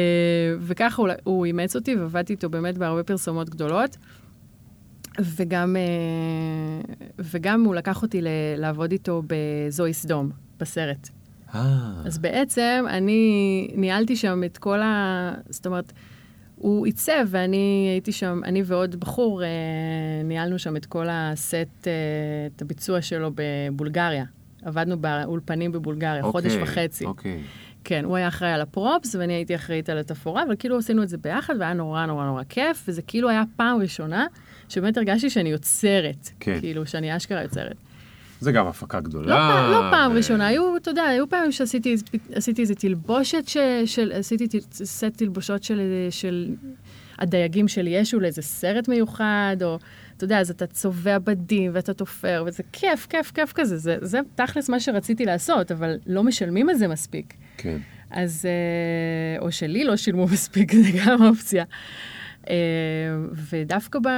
[0.60, 3.98] וככה הוא, הוא אימץ אותי, ועבדתי איתו באמת בהרבה פרסומות גדולות.
[5.20, 8.22] וגם, אה, וגם הוא לקח אותי
[8.58, 11.10] לעבוד איתו בזוהי סדום, בסרט.
[11.56, 15.34] אה, אז בעצם אני ניהלתי שם את כל ה...
[15.50, 15.94] זאת אומרת,
[16.56, 19.48] הוא עיצב ואני הייתי שם, אני ועוד בחור, אה,
[20.24, 21.92] ניהלנו שם את כל הסט, אה,
[22.56, 24.26] את הביצוע שלו בבולגריה.
[24.64, 27.06] עבדנו באולפנים בבולגריה, חודש אוקיי, וחצי.
[27.06, 27.44] אוקיי.
[27.84, 31.10] כן, הוא היה אחראי על הפרופס ואני הייתי אחראית על התפאורה, אבל כאילו עשינו את
[31.10, 34.26] זה ביחד והיה נורא נורא נורא כיף, וזה כאילו היה פעם ראשונה
[34.70, 36.30] שבאמת הרגשתי שאני יוצרת.
[36.40, 36.60] כן.
[36.60, 37.76] כאילו, שאני אשכרה יוצרת.
[38.40, 39.28] זה גם הפקה גדולה.
[39.28, 41.96] לא, פעם, לא פעם ו- ראשונה, היו, אתה יודע, היו פעמים שעשיתי
[42.32, 46.56] עשיתי איזה תלבושת ש, של, עשיתי סט תלבושות של, של
[47.20, 49.80] הדייגים של ישו לאיזה סרט מיוחד, או,
[50.18, 54.20] אתה יודע, אז אתה צובע בדים ואתה תופר, וזה כיף, כיף, כיף כזה, זה, זה
[54.36, 57.34] תכלס מה שרציתי לעשות, אבל לא משלמים על זה מספיק.
[57.58, 57.78] כן.
[58.12, 61.64] אז, אה, או שלי לא שילמו מספיק, זה גם אופציה.
[62.50, 62.56] אה,
[63.52, 64.10] ודווקא ב,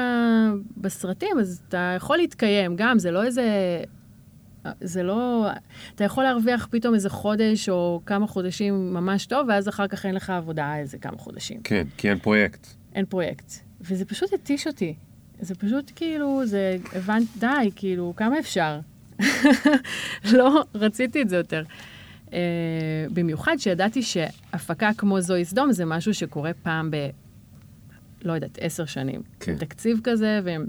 [0.77, 3.43] בסרטים, אז אתה יכול להתקיים גם, זה לא איזה...
[4.81, 5.47] זה לא...
[5.95, 10.15] אתה יכול להרוויח פתאום איזה חודש או כמה חודשים ממש טוב, ואז אחר כך אין
[10.15, 11.61] לך עבודה איזה כמה חודשים.
[11.63, 12.67] כן, כי אין פרויקט.
[12.95, 13.53] אין פרויקט.
[13.81, 14.95] וזה פשוט התיש אותי.
[15.39, 16.77] זה פשוט כאילו, זה...
[16.93, 18.79] הבנת, די, כאילו, כמה אפשר?
[20.37, 21.63] לא רציתי את זה יותר.
[22.27, 22.31] Uh,
[23.13, 26.95] במיוחד שידעתי שהפקה כמו זוהי סדום זה משהו שקורה פעם ב...
[28.21, 29.21] לא יודעת, עשר שנים.
[29.39, 29.57] כן.
[29.57, 30.65] תקציב כזה ועם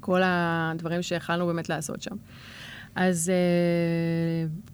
[0.00, 2.16] כל הדברים שיכלנו באמת לעשות שם.
[2.94, 4.68] אז uh,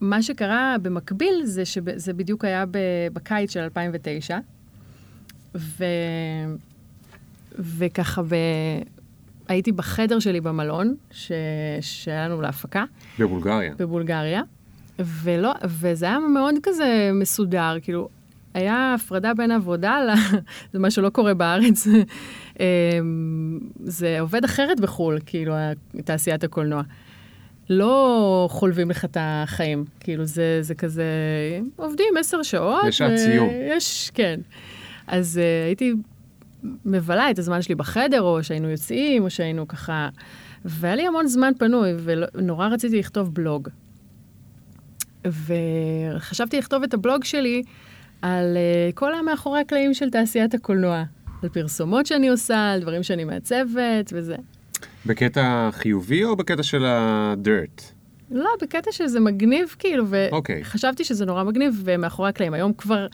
[0.00, 2.64] מה שקרה במקביל זה שזה בדיוק היה
[3.12, 4.38] בקיץ של 2009,
[5.54, 5.84] ו...
[7.58, 8.34] וככה ב...
[9.48, 11.32] הייתי בחדר שלי במלון, ש...
[11.80, 12.84] שהיה לנו להפקה,
[13.18, 13.74] בבולגריה.
[13.78, 14.42] בבולגריה,
[14.98, 18.08] ולא, וזה היה מאוד כזה מסודר, כאילו,
[18.54, 20.14] היה הפרדה בין עבודה ל...
[20.72, 21.86] זה מה שלא קורה בארץ.
[22.60, 25.54] אמ, זה עובד אחרת בחו"ל, כאילו,
[26.04, 26.82] תעשיית הקולנוע.
[27.70, 31.04] לא חולבים לך את החיים, כאילו, זה, זה כזה,
[31.76, 32.84] עובדים עשר שעות.
[32.88, 33.48] יש שעת סיום.
[33.68, 34.40] יש, כן.
[35.06, 35.92] אז uh, הייתי
[36.84, 40.08] מבלה את הזמן שלי בחדר, או שהיינו יוצאים, או שהיינו ככה...
[40.64, 43.68] והיה לי המון זמן פנוי, ונורא רציתי לכתוב בלוג.
[45.24, 47.62] וחשבתי לכתוב את הבלוג שלי
[48.22, 51.04] על uh, כל המאחורי הקלעים של תעשיית הקולנוע.
[51.42, 54.36] על פרסומות שאני עושה, על דברים שאני מעצבת וזה.
[55.06, 57.82] בקטע חיובי או בקטע של ה-dirt?
[58.30, 60.60] לא, בקטע שזה מגניב כאילו, אוקיי.
[60.62, 61.06] וחשבתי okay.
[61.06, 62.54] שזה נורא מגניב, ומאחורי הקלעים.
[62.54, 63.06] היום כבר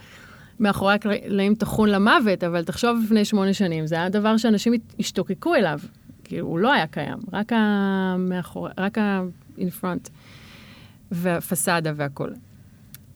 [0.61, 5.79] מאחורי הקלעים טחון למוות, אבל תחשוב לפני שמונה שנים, זה היה דבר שאנשים השתוקקו אליו.
[6.25, 10.11] כאילו, הוא לא היה קיים, רק המאחורי, רק ה-in front,
[11.11, 12.31] והפסאדה והכל.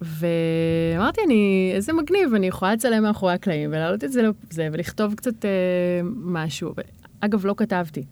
[0.01, 5.45] ואמרתי, אני, איזה מגניב, אני יכולה לצלם מאחורי הקלעים ולהעלות את זה לזה ולכתוב קצת
[5.45, 5.51] אה,
[6.15, 6.75] משהו.
[7.21, 8.05] אגב, לא כתבתי.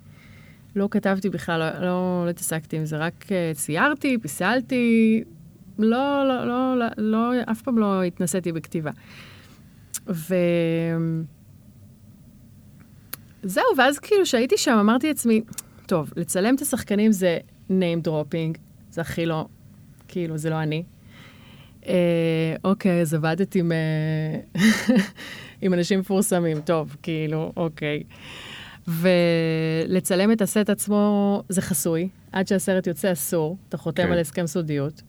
[0.77, 5.25] לא כתבתי בכלל, לא, לא, לא התעסקתי עם זה, רק ציירתי, פיסלתי,
[5.79, 8.91] לא, לא, לא, לא, לא, אף פעם לא התנסיתי בכתיבה.
[10.09, 10.35] ו...
[13.43, 15.43] זהו, ואז כאילו שהייתי שם, אמרתי לעצמי,
[15.87, 17.39] טוב, לצלם את השחקנים זה
[17.71, 18.59] name dropping,
[18.91, 19.47] זה הכי לא,
[20.09, 20.83] כאילו, זה לא אני.
[21.87, 24.63] אה, אוקיי, אז עבדת עם, אה,
[25.63, 28.03] עם אנשים מפורסמים, טוב, כאילו, אוקיי.
[28.89, 34.13] ולצלם את הסט עצמו זה חסוי, עד שהסרט יוצא אסור, אתה חותם כן.
[34.13, 35.03] על הסכם סודיות.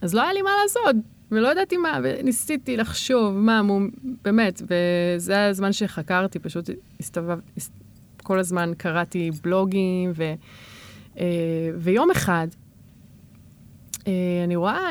[0.00, 0.96] אז לא היה לי מה לעשות,
[1.30, 3.80] ולא ידעתי מה, וניסיתי לחשוב מה, מו,
[4.24, 7.60] באמת, וזה היה הזמן שחקרתי, פשוט הסתובבתי,
[8.22, 10.22] כל הזמן קראתי בלוגים, ו,
[11.18, 11.24] אה,
[11.78, 12.48] ויום אחד,
[14.06, 14.12] אה,
[14.44, 14.88] אני רואה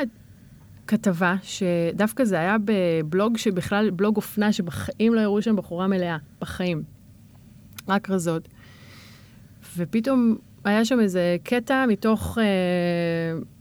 [0.86, 6.97] כתבה, שדווקא זה היה בבלוג שבכלל, בלוג אופנה, שבחיים לא הראו שם בחורה מלאה, בחיים.
[7.88, 8.48] רק רזות.
[9.76, 12.44] ופתאום היה שם איזה קטע מתוך, אה,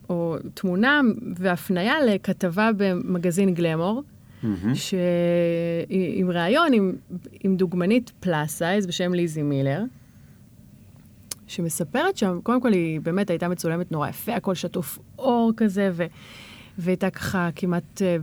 [0.10, 1.02] או תמונה
[1.36, 4.04] והפניה לכתבה במגזין גלמור,
[4.44, 4.48] mm-hmm.
[4.74, 4.94] ש...
[5.90, 6.96] עם ראיון עם,
[7.44, 9.84] עם דוגמנית פלאס סייז בשם ליזי מילר,
[11.48, 16.06] שמספרת שם, קודם כל היא באמת הייתה מצולמת נורא יפה, הכל שטוף אור כזה, ו...
[16.78, 18.18] והייתה ככה כמעט אה,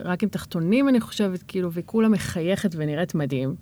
[0.00, 3.54] רק עם תחתונים, אני חושבת, כאילו, וכולה מחייכת ונראית מדהים.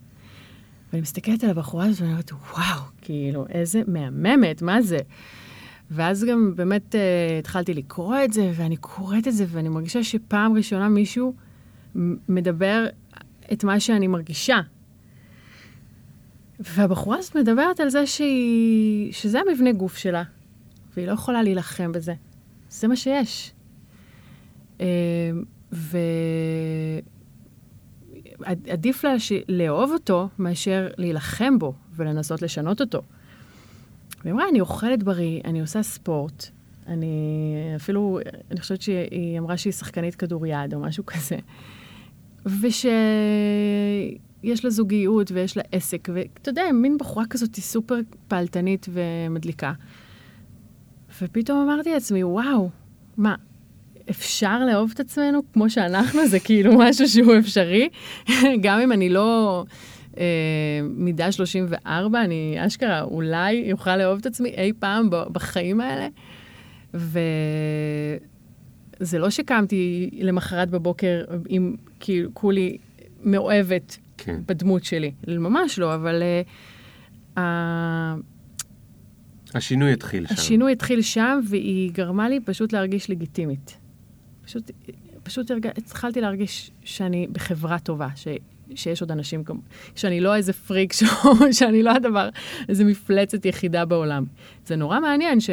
[0.93, 4.99] ואני מסתכלת על הבחורה הזאת ואני אומרת, וואו, כאילו, איזה מהממת, מה זה?
[5.91, 6.99] ואז גם באמת uh,
[7.39, 11.35] התחלתי לקרוא את זה, ואני קוראת את זה, ואני מרגישה שפעם ראשונה מישהו
[12.29, 12.87] מדבר
[13.53, 14.61] את מה שאני מרגישה.
[16.61, 20.23] והבחורה הזאת מדברת על זה שהיא, שזה המבנה גוף שלה,
[20.97, 22.15] והיא לא יכולה להילחם בזה.
[22.71, 23.53] זה מה שיש.
[24.79, 24.83] Uh,
[25.73, 25.99] ו...
[28.71, 29.33] עדיף לה ש...
[29.49, 33.03] לאהוב אותו מאשר להילחם בו ולנסות לשנות אותו.
[34.23, 36.47] והיא אמרה, אני אוכלת בריא, אני עושה ספורט,
[36.87, 37.15] אני
[37.77, 38.19] אפילו,
[38.51, 41.37] אני חושבת שהיא אמרה שהיא שחקנית כדוריד או משהו כזה.
[42.47, 42.85] ושיש
[44.65, 49.73] לה זוגיות ויש לה עסק, ואתה יודע, מין בחורה כזאת היא סופר פעלתנית ומדליקה.
[51.23, 52.71] ופתאום אמרתי לעצמי, וואו,
[53.17, 53.35] מה,
[54.11, 57.89] אפשר לאהוב את עצמנו כמו שאנחנו, זה כאילו משהו שהוא אפשרי.
[58.65, 59.65] גם אם אני לא
[60.19, 60.25] אה,
[60.83, 66.09] מידה 34, אני אשכרה אולי אוכל לאהוב את עצמי אי פעם בחיים האלה.
[66.95, 67.19] וזה
[69.19, 72.79] לא שקמתי למחרת בבוקר עם כאילו כולי
[73.25, 74.41] מאוהבת כן.
[74.47, 76.23] בדמות שלי, ממש לא, אבל...
[77.37, 77.41] Uh,
[79.55, 80.35] השינוי התחיל שם.
[80.35, 83.77] השינוי התחיל שם, והיא גרמה לי פשוט להרגיש לגיטימית.
[84.47, 84.71] פשוט,
[85.23, 85.67] פשוט הרג...
[85.67, 88.29] התחלתי להרגיש שאני בחברה טובה, ש...
[88.75, 89.61] שיש עוד אנשים כמו...
[89.95, 92.29] שאני לא איזה פריק שואו, שאני לא הדבר,
[92.69, 94.25] איזה מפלצת יחידה בעולם.
[94.67, 95.51] זה נורא מעניין ש...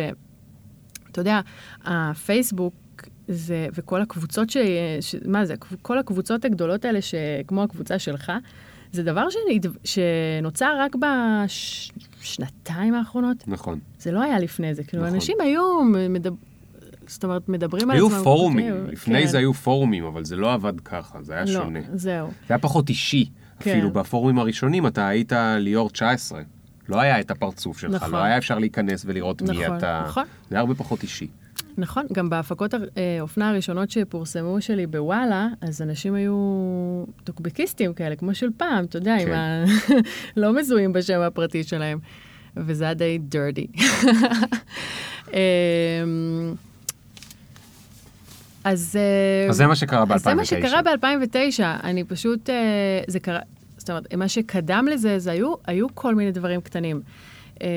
[1.11, 1.41] אתה יודע,
[1.83, 2.73] הפייסבוק
[3.27, 4.57] זה, וכל הקבוצות ש...
[5.01, 5.15] ש...
[5.25, 8.31] מה זה, כל הקבוצות הגדולות האלה, שכמו הקבוצה שלך,
[8.91, 9.35] זה דבר ש...
[9.83, 12.97] שנוצר רק בשנתיים בש...
[12.97, 13.47] האחרונות.
[13.47, 13.79] נכון.
[13.99, 14.83] זה לא היה לפני זה.
[14.83, 15.15] כאילו, נכון.
[15.15, 16.35] אנשים היו מדבר...
[17.13, 17.97] זאת אומרת, מדברים על.
[17.97, 19.27] היו פורומים, לפני כן.
[19.27, 21.79] זה היו פורומים, אבל זה לא עבד ככה, זה היה לא, שונה.
[21.93, 22.27] זהו.
[22.27, 23.29] זה היה פחות אישי.
[23.59, 23.71] כן.
[23.71, 26.41] אפילו בפורומים הראשונים אתה היית ליאור 19.
[26.89, 28.11] לא היה את הפרצוף שלך, נכון.
[28.11, 30.03] לא היה אפשר להיכנס ולראות נכון, מי אתה.
[30.05, 30.23] נכון.
[30.49, 31.27] זה היה הרבה פחות אישי.
[31.77, 32.73] נכון, גם בהפקות
[33.19, 36.35] האופנה הראשונות שפורסמו שלי בוואלה, אז אנשים היו
[37.23, 39.27] טוקבקיסטים כאלה, כמו של פעם, אתה יודע, כן.
[39.27, 39.63] עם ה...
[40.41, 41.99] לא מזוהים בשם הפרטי שלהם.
[42.57, 43.81] וזה היה די dirty.
[48.63, 48.95] אז...
[49.49, 50.15] אז זה מה שקרה ב-2009.
[50.15, 51.63] אז זה מה שקרה ב-2009.
[51.83, 52.55] אני פשוט, אה,
[53.07, 53.39] זה קרה,
[53.77, 57.01] זאת אומרת, מה שקדם לזה, זה היו, היו כל מיני דברים קטנים.
[57.61, 57.67] אה,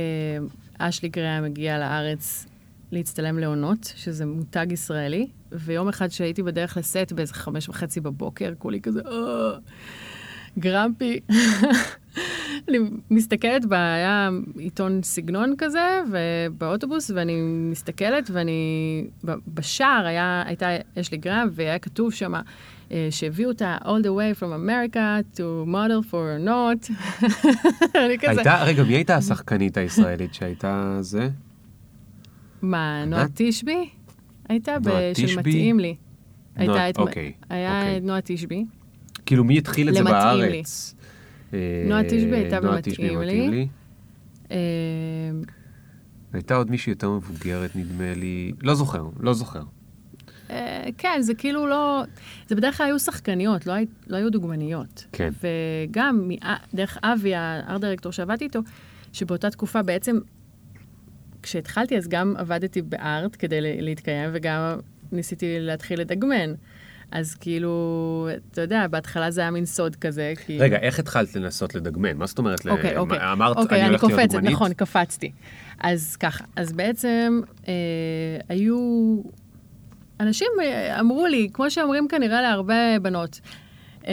[0.79, 2.47] אשלי גריה מגיע לארץ
[2.93, 8.81] להצטלם לעונות, שזה מותג ישראלי, ויום אחד שהייתי בדרך לסט באיזה חמש וחצי בבוקר, כולי
[8.81, 9.59] כזה, "אה,
[10.59, 11.21] גרמפי.
[12.69, 12.79] אני
[13.11, 19.05] מסתכלת, היה עיתון סגנון כזה, ובאוטובוס, ואני מסתכלת, ואני...
[19.55, 22.35] בשער היה, הייתה, יש לי גרם, והיה כתוב שם
[22.93, 26.93] אה, שהביאו אותה all the way from America to model for not.
[28.05, 31.29] אני כזה, הייתה, רגע, מי הייתה השחקנית הישראלית שהייתה זה?
[32.63, 33.27] מה, נועה?
[33.35, 33.89] תשבי?
[34.49, 34.77] הייתה
[35.15, 35.39] של?
[35.39, 35.97] מתאים לי.
[36.57, 36.99] הייתה את...
[36.99, 38.01] אוקיי, היה אוקיי.
[38.01, 38.65] נועה תשבי.
[39.27, 40.05] כאילו, מי התחיל את זה.
[40.05, 40.95] בארץ?
[41.57, 43.69] אה, נועה תשבי הייתה במתאים לי.
[44.51, 44.57] אה,
[46.33, 48.53] הייתה עוד מישהי יותר מבוגרת, נדמה לי.
[48.63, 49.63] לא זוכר, לא זוכר.
[50.51, 52.03] אה, כן, זה כאילו לא...
[52.49, 53.75] זה בדרך כלל היו שחקניות, לא.
[54.07, 55.07] לא היו דוגמניות.
[55.13, 55.31] כן.
[55.43, 56.31] וגם
[56.75, 58.61] דרך אבי, הארט דירקטור שעבדתי איתו,
[59.13, 60.19] שבאותה תקופה בעצם,
[61.43, 64.79] כשהתחלתי אז גם עבדתי בארט כדי להתקיים, וגם
[65.13, 66.55] ניסיתי להתחיל לדגמן.
[67.11, 70.59] אז כאילו, אתה יודע, בהתחלה זה היה מין סוד כזה, כי...
[70.59, 72.17] רגע, איך התחלת לנסות לדגמן?
[72.17, 72.65] מה זאת אומרת?
[72.65, 73.19] ל- אוקיי, אוקיי.
[73.19, 74.53] מה- אמרת, אוקיי, אני אני הולכת להיות קופצת, דוגמנית?
[74.55, 75.33] נכון, קפצתי.
[75.81, 77.73] אז ככה, אז בעצם אה,
[78.49, 79.17] היו...
[80.21, 83.41] אנשים אה, אמרו לי, כמו שאומרים כנראה להרבה בנות,
[84.07, 84.13] אה,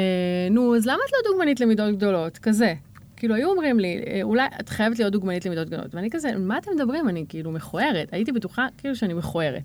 [0.52, 2.38] נו, אז למה את לא דוגמנית למידות גדולות?
[2.38, 2.74] כזה.
[3.18, 5.96] כאילו, היו אומרים לי, אה, אולי את חייבת להיות דוגמנית למידות גדולות.
[5.96, 7.10] ואני כזה, מה אתם מדברים?
[7.10, 8.08] אני כאילו מכוערת.
[8.14, 9.62] הייתי בטוחה כאילו שאני מכוערת.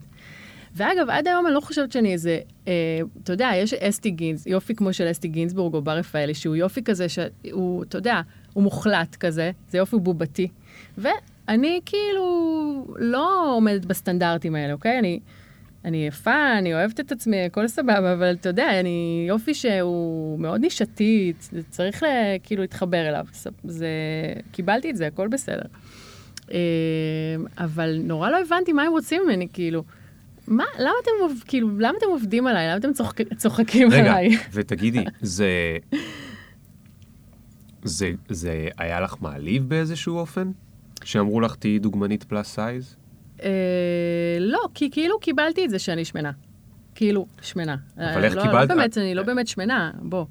[0.74, 4.74] ואגב, עד היום אני לא חושבת שאני איזה, אה, אתה יודע, יש אסתי גינז, יופי
[4.74, 8.20] כמו של אסתי גינזבורג או בר רפאלי, שהוא יופי כזה שהוא, אתה יודע,
[8.52, 10.48] הוא מוחלט כזה, זה יופי בובתי.
[10.98, 14.98] ואני כאילו לא עומדת בסטנדרטים האלה, אוקיי?
[14.98, 15.20] אני,
[15.84, 20.60] אני יפה, אני אוהבת את עצמי, הכל סבבה, אבל אתה יודע, אני יופי שהוא מאוד
[20.60, 21.32] נישתי,
[21.70, 22.08] צריך לה,
[22.42, 23.26] כאילו להתחבר אליו.
[23.64, 23.88] זה,
[24.52, 25.62] קיבלתי את זה, הכל בסדר.
[26.52, 29.82] אה, אבל נורא לא הבנתי מה הם רוצים ממני, כאילו.
[30.48, 32.68] מה, למה אתם, כאילו, למה אתם עובדים עליי?
[32.68, 34.36] למה אתם צוחק, צוחקים רגע, עליי?
[34.52, 35.76] ותגידי, זה...
[37.82, 40.50] זה, זה היה לך מעליב באיזשהו אופן?
[41.04, 42.96] שאמרו לך תהיי דוגמנית פלאס סייז?
[43.42, 46.30] אה, לא, כי כאילו קיבלתי את זה שאני שמנה.
[46.94, 47.76] כאילו, שמנה.
[47.96, 48.68] אבל איך לא, קיבלת?
[48.68, 50.24] לא באמת, אני לא באמת שמנה, בוא.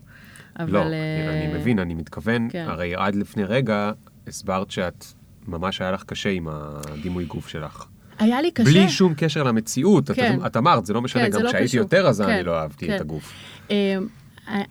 [0.60, 0.71] אבל...
[0.71, 2.65] לא, אה, אני מבין, אני מתכוון, כן.
[2.67, 3.91] הרי עד לפני רגע
[4.27, 5.06] הסברת שאת,
[5.47, 7.88] ממש היה לך קשה עם הדימוי גוף שלך.
[8.19, 8.65] היה לי קשה.
[8.69, 10.39] בלי שום קשר למציאות, את- כן.
[10.45, 11.80] את אמרת, זה לא משנה, כן, גם לא כשהייתי קשור.
[11.80, 12.95] יותר רזה כן, אני לא אהבתי כן.
[12.95, 13.34] את הגוף.
[13.71, 13.97] אה,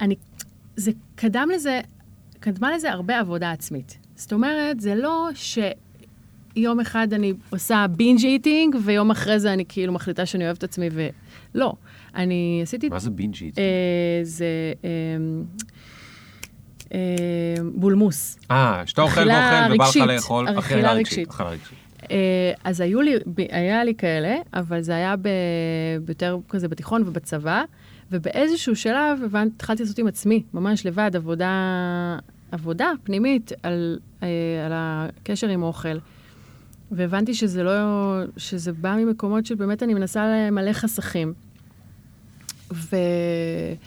[0.00, 0.14] אני,
[0.76, 1.80] זה קדם לזה,
[2.40, 3.98] קדמה לזה הרבה עבודה עצמית.
[4.16, 9.92] זאת אומרת, זה לא שיום אחד אני עושה בינג' איטינג, ויום אחרי זה אני כאילו
[9.92, 10.88] מחליטה שאני אוהבת את עצמי,
[11.54, 11.72] ולא.
[12.14, 12.88] אני עשיתי...
[12.88, 13.58] מה זה בינג'ית?
[13.58, 13.64] אה,
[14.22, 14.46] זה
[14.84, 14.88] אה,
[16.94, 16.98] אה,
[17.74, 18.38] בולמוס.
[18.50, 19.96] אה, שאתה אוכל ואוכל ובא לך.
[19.96, 21.28] לאכול, אכילה רגשית.
[22.10, 22.16] אה,
[22.64, 23.14] אז היו לי,
[23.50, 25.28] היה לי כאלה, אבל זה היה ב,
[26.08, 27.62] יותר כזה בתיכון ובצבא,
[28.12, 31.50] ובאיזשהו שלב הבנ- התחלתי לעשות עם עצמי, ממש לבד, עבודה,
[32.52, 34.28] עבודה פנימית על, אה,
[34.66, 35.98] על הקשר עם אוכל.
[36.90, 37.72] והבנתי שזה לא,
[38.36, 41.32] שזה בא ממקומות שבאמת אני מנסה למלא חסכים.
[42.72, 42.96] ו...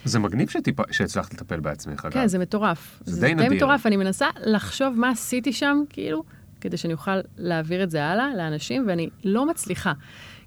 [0.05, 2.13] זה מגניב שטיפ- שהצלחת לטפל בעצמך, אגב.
[2.13, 3.01] כן, זה מטורף.
[3.05, 3.53] זה די נדיר.
[3.53, 6.23] מטורף, אני מנסה לחשוב מה עשיתי שם, כאילו,
[6.61, 9.93] כדי שאני אוכל להעביר את זה הלאה לאנשים, ואני לא מצליחה.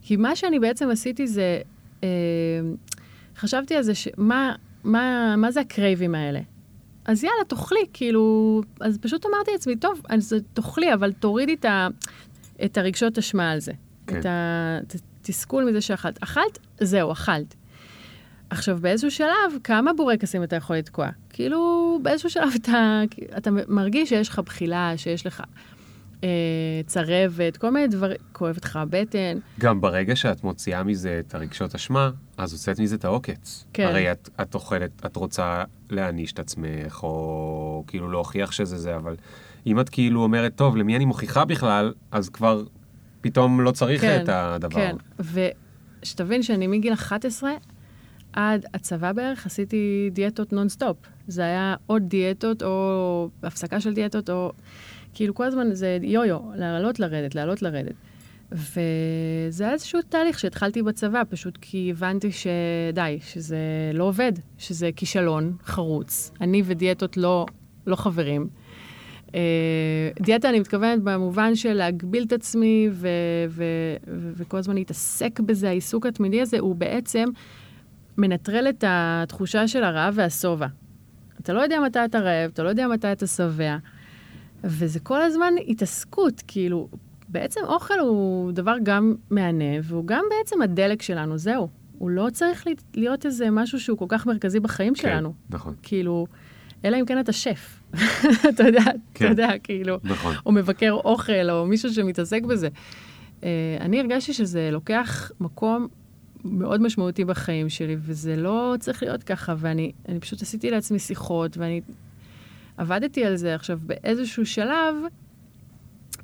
[0.03, 1.61] כי מה שאני בעצם עשיתי זה,
[2.05, 2.09] אה,
[3.37, 4.09] חשבתי על זה, ש...
[4.17, 6.41] מה, מה, מה זה הקרייבים האלה?
[7.05, 11.89] אז יאללה, תאכלי, כאילו, אז פשוט אמרתי לעצמי, טוב, אז תאכלי, אבל תורידי את, ה,
[12.65, 13.73] את הרגשות אשמה על זה.
[14.07, 14.21] כן.
[14.21, 16.23] את התסכול מזה שאכלת.
[16.23, 17.55] אכלת, זהו, אכלת.
[18.51, 21.09] עכשיו, באיזשהו שלב, כמה בורקסים אתה יכול לתקוע?
[21.31, 23.03] כאילו, באיזשהו שלב אתה,
[23.37, 25.43] אתה מרגיש שיש לך בחילה, שיש לך
[26.87, 29.39] צרבת, כל מיני דברים, כואבת לך הבטן.
[29.61, 33.65] גם ברגע שאת מוציאה מזה את הרגשות אשמה, אז הוצאת מזה את העוקץ.
[33.73, 33.87] כן.
[33.87, 39.17] הרי את, את אוכלת, את רוצה להעניש את עצמך, או כאילו להוכיח שזה זה, אבל
[39.67, 42.65] אם את כאילו אומרת, טוב, למי אני מוכיחה בכלל, אז כבר
[43.21, 44.75] פתאום לא צריך כן, את הדבר.
[44.75, 44.97] כן,
[46.03, 47.51] ושתבין שאני מגיל 11
[48.33, 50.97] עד הצבא בערך עשיתי דיאטות נונסטופ.
[51.29, 54.53] זה היה עוד דיאטות או הפסקה של דיאטות, או
[55.15, 57.95] כאילו כל הזמן זה יו-יו, לעלות, לרדת, לעלות, לרדת.
[58.53, 63.57] וזה היה איזשהו תהליך שהתחלתי בצבא, פשוט כי הבנתי שדי, שזה
[63.95, 66.31] לא עובד, שזה כישלון חרוץ.
[66.41, 67.47] אני ודיאטות לא,
[67.87, 68.49] לא חברים.
[69.27, 69.35] Uh,
[70.23, 73.09] דיאטה, אני מתכוונת במובן של להגביל את עצמי ו-
[73.49, 73.65] ו-
[74.09, 77.25] ו- וכל הזמן להתעסק בזה, העיסוק התמידי הזה, הוא בעצם
[78.19, 80.67] מנטרל את התחושה של הרעב והשובע.
[81.41, 83.77] אתה לא יודע מתי אתה רעב, אתה לא יודע מתי אתה שבע,
[84.65, 86.89] וזה כל הזמן התעסקות, כאילו,
[87.29, 91.69] בעצם אוכל הוא דבר גם מהנה, והוא גם בעצם הדלק שלנו, זהו.
[91.99, 95.35] הוא לא צריך להיות איזה משהו שהוא כל כך מרכזי בחיים כן, שלנו.
[95.51, 95.75] נכון.
[95.83, 96.27] כאילו,
[96.85, 97.81] אלא אם כן אתה שף.
[98.55, 98.83] אתה יודע,
[99.15, 99.25] כן.
[99.25, 100.35] אתה יודע, כאילו, נכון.
[100.47, 102.69] או מבקר אוכל, או מישהו שמתעסק בזה.
[103.41, 103.45] Uh,
[103.81, 105.89] אני הרגשתי שזה לוקח מקום
[106.45, 111.57] מאוד משמעותי בחיים שלי, וזה לא צריך להיות ככה, ואני אני פשוט עשיתי לעצמי שיחות,
[111.59, 111.81] ואני
[112.77, 113.55] עבדתי על זה.
[113.55, 114.95] עכשיו, באיזשהו שלב,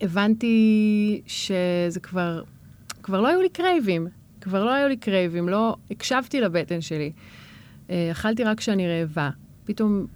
[0.00, 2.42] הבנתי שזה כבר,
[3.02, 4.06] כבר לא היו לי קרייבים.
[4.40, 7.12] כבר לא היו לי קרייבים, לא הקשבתי לבטן שלי.
[7.90, 9.30] אה, אכלתי רק כשאני רעבה.
[9.64, 10.06] פתאום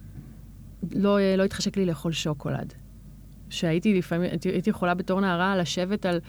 [0.91, 2.73] לא, לא התחשק לי לאכול שוקולד.
[3.49, 6.19] שהייתי לפעמים, הייתי יכולה בתור נערה לשבת על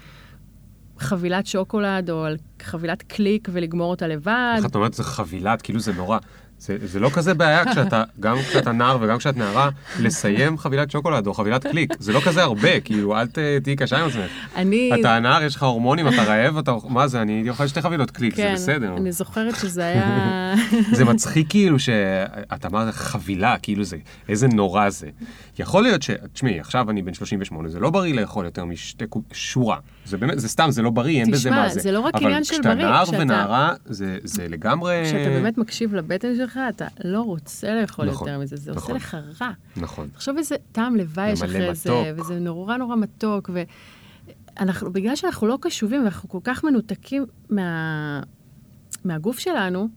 [0.99, 4.55] חבילת שוקולד או על חבילת קליק ולגמור אותה לבד.
[4.57, 6.19] איך את אומרת, זה חבילת, כאילו זה נורא.
[6.59, 11.27] זה, זה לא כזה בעיה כשאתה, גם כשאתה נער וגם כשאת נערה, לסיים חבילת שוקולד
[11.27, 11.93] או חבילת קליק.
[11.99, 13.27] זה לא כזה הרבה, כאילו, אל
[13.63, 14.31] תהיי קשה עם עצמך.
[14.57, 14.91] אני...
[15.01, 16.73] אתה נער, יש לך הורמונים, אתה רעב, אתה...
[16.89, 18.97] מה זה, אני אוכל שתי חבילות קליק, זה כן, בסדר.
[18.97, 20.55] אני זוכרת שזה היה...
[20.97, 23.97] זה מצחיק כאילו שאת אמרת חבילה, כאילו זה,
[24.29, 25.07] איזה נורא זה.
[25.59, 26.11] יכול להיות ש...
[26.33, 29.23] תשמעי, עכשיו אני בן 38, זה לא בריא לאכול יותר משתי קוב...
[29.33, 29.79] שורה.
[30.07, 31.81] זה באמת, זה סתם, זה לא בריא, אין בזה תשמע, מה זה.
[31.81, 35.03] זה לא רק עניין של בריא, אבל כשאתה נער ונערה, זה, זה לגמרי...
[35.05, 38.97] כשאתה באמת מקשיב לבטן שלך, אתה לא רוצה לאכול נכון, יותר מזה, זה עושה נכון.
[38.97, 39.51] לך רע.
[39.77, 40.09] נכון.
[40.09, 42.07] תחשוב איזה טעם לוואי יש אחרי זה, מתוק.
[42.21, 43.51] וזה נורא נורא מתוק,
[44.57, 48.21] ואנחנו, בגלל שאנחנו לא קשובים ואנחנו כל כך מנותקים מה,
[49.05, 49.89] מהגוף שלנו,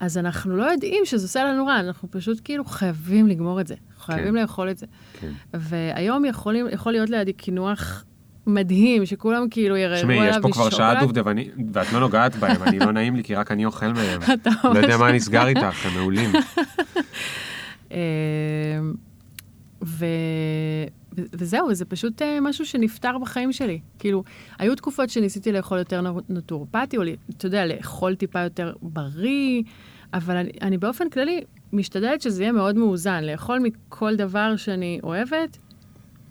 [0.00, 3.74] אז אנחנו לא יודעים שזה עושה לנו רע, אנחנו פשוט כאילו חייבים לגמור את זה,
[3.98, 4.40] חייבים כן.
[4.40, 4.86] לאכול את זה.
[5.20, 5.32] כן.
[5.54, 8.04] והיום יכולים, יכול להיות לידי קינוח
[8.46, 11.00] מדהים, שכולם כאילו ירערו תשמעי, עליו יש פה כבר שעה משוקולד.
[11.00, 14.20] דובדבני, ואת לא נוגעת בהם, אני לא נעים לי, כי רק אני אוכל מהם.
[14.34, 16.30] אתה לא יודע ממש- מה נסגר איתך, הם מעולים.
[17.92, 17.98] אה,
[19.84, 20.06] ו...
[21.32, 23.80] וזהו, זה פשוט אה, משהו שנפתר בחיים שלי.
[23.98, 24.24] כאילו,
[24.58, 27.02] היו תקופות שניסיתי לאכול יותר נטורפטי, או
[27.36, 29.62] אתה יודע, לאכול טיפה יותר בריא,
[30.14, 31.40] אבל אני, אני באופן כללי
[31.72, 35.58] משתדלת שזה יהיה מאוד מאוזן, לאכול מכל דבר שאני אוהבת,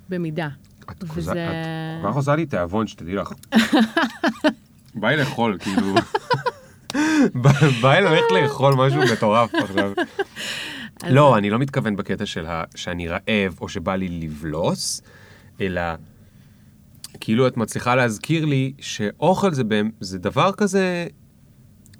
[0.10, 0.47] במידה.
[0.91, 1.04] את
[2.10, 3.32] כך עושה לי תיאבון, שתדעי לך.
[4.95, 5.95] בא לי לאכול, כאילו...
[7.82, 9.91] בא- לי ללכת לאכול משהו מטורף עכשיו.
[11.10, 12.45] לא, אני לא מתכוון בקטע של
[12.76, 15.02] שאני רעב או שבא לי לבלוס,
[15.62, 15.82] אלא
[17.19, 19.63] כאילו את מצליחה להזכיר לי שאוכל זה,
[20.00, 21.08] זה דבר כזה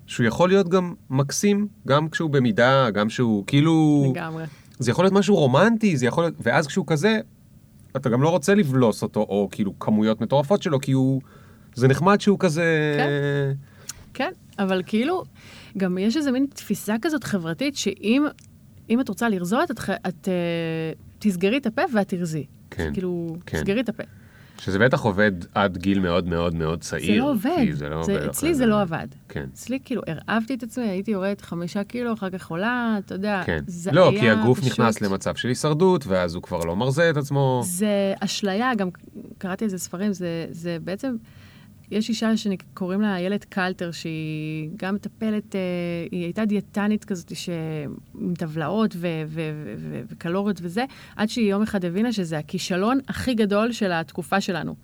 [0.08, 4.06] שהוא יכול להיות גם מקסים, גם כשהוא במידה, גם כשהוא כאילו...
[4.16, 4.44] לגמרי.
[4.80, 6.34] זה יכול להיות משהו רומנטי, זה יכול להיות...
[6.40, 7.20] ואז כשהוא כזה,
[7.96, 11.22] אתה גם לא רוצה לבלוס אותו, או כאילו כמויות מטורפות שלו, כי הוא...
[11.76, 12.98] זה נחמד שהוא כזה...
[14.14, 15.24] כן, אבל כאילו,
[15.78, 18.26] גם יש איזה מין תפיסה כזאת חברתית, שאם
[18.90, 22.46] אם את רוצה לרזות, את, ח- את uh, תסגרי את הפה ואת תרזי.
[22.70, 23.58] כן, כאילו, כן.
[23.58, 24.04] תסגרי את הפה.
[24.58, 27.14] שזה בטח עובד עד גיל מאוד מאוד מאוד צעיר.
[27.14, 27.72] זה לא עובד.
[27.74, 28.26] זה לא זה, עובד.
[28.26, 29.08] אצלי אחרי זה לא עבד.
[29.30, 29.46] כן.
[29.54, 33.60] אצלי כאילו הרעבתי את עצמי, הייתי יורדת חמישה קילו, אחר כך עולה, אתה יודע, כן.
[33.68, 34.72] זה לא, היה כי הגוף פשוט...
[34.72, 37.62] נכנס למצב של הישרדות, ואז הוא כבר לא מרזה את עצמו.
[37.66, 38.90] זה אשליה, גם
[39.38, 41.16] קראתי על זה ספרים, זה, זה בעצם,
[41.92, 45.60] יש אישה שקוראים לה איילת קלטר, שהיא גם מטפלת, אה,
[46.12, 47.50] היא הייתה דיאטנית כזאת, ש...
[48.22, 53.00] עם טבלאות ו- ו- ו- ו- וקלוריות וזה, עד שהיא יום אחד הבינה שזה הכישלון
[53.08, 54.76] הכי גדול של התקופה שלנו.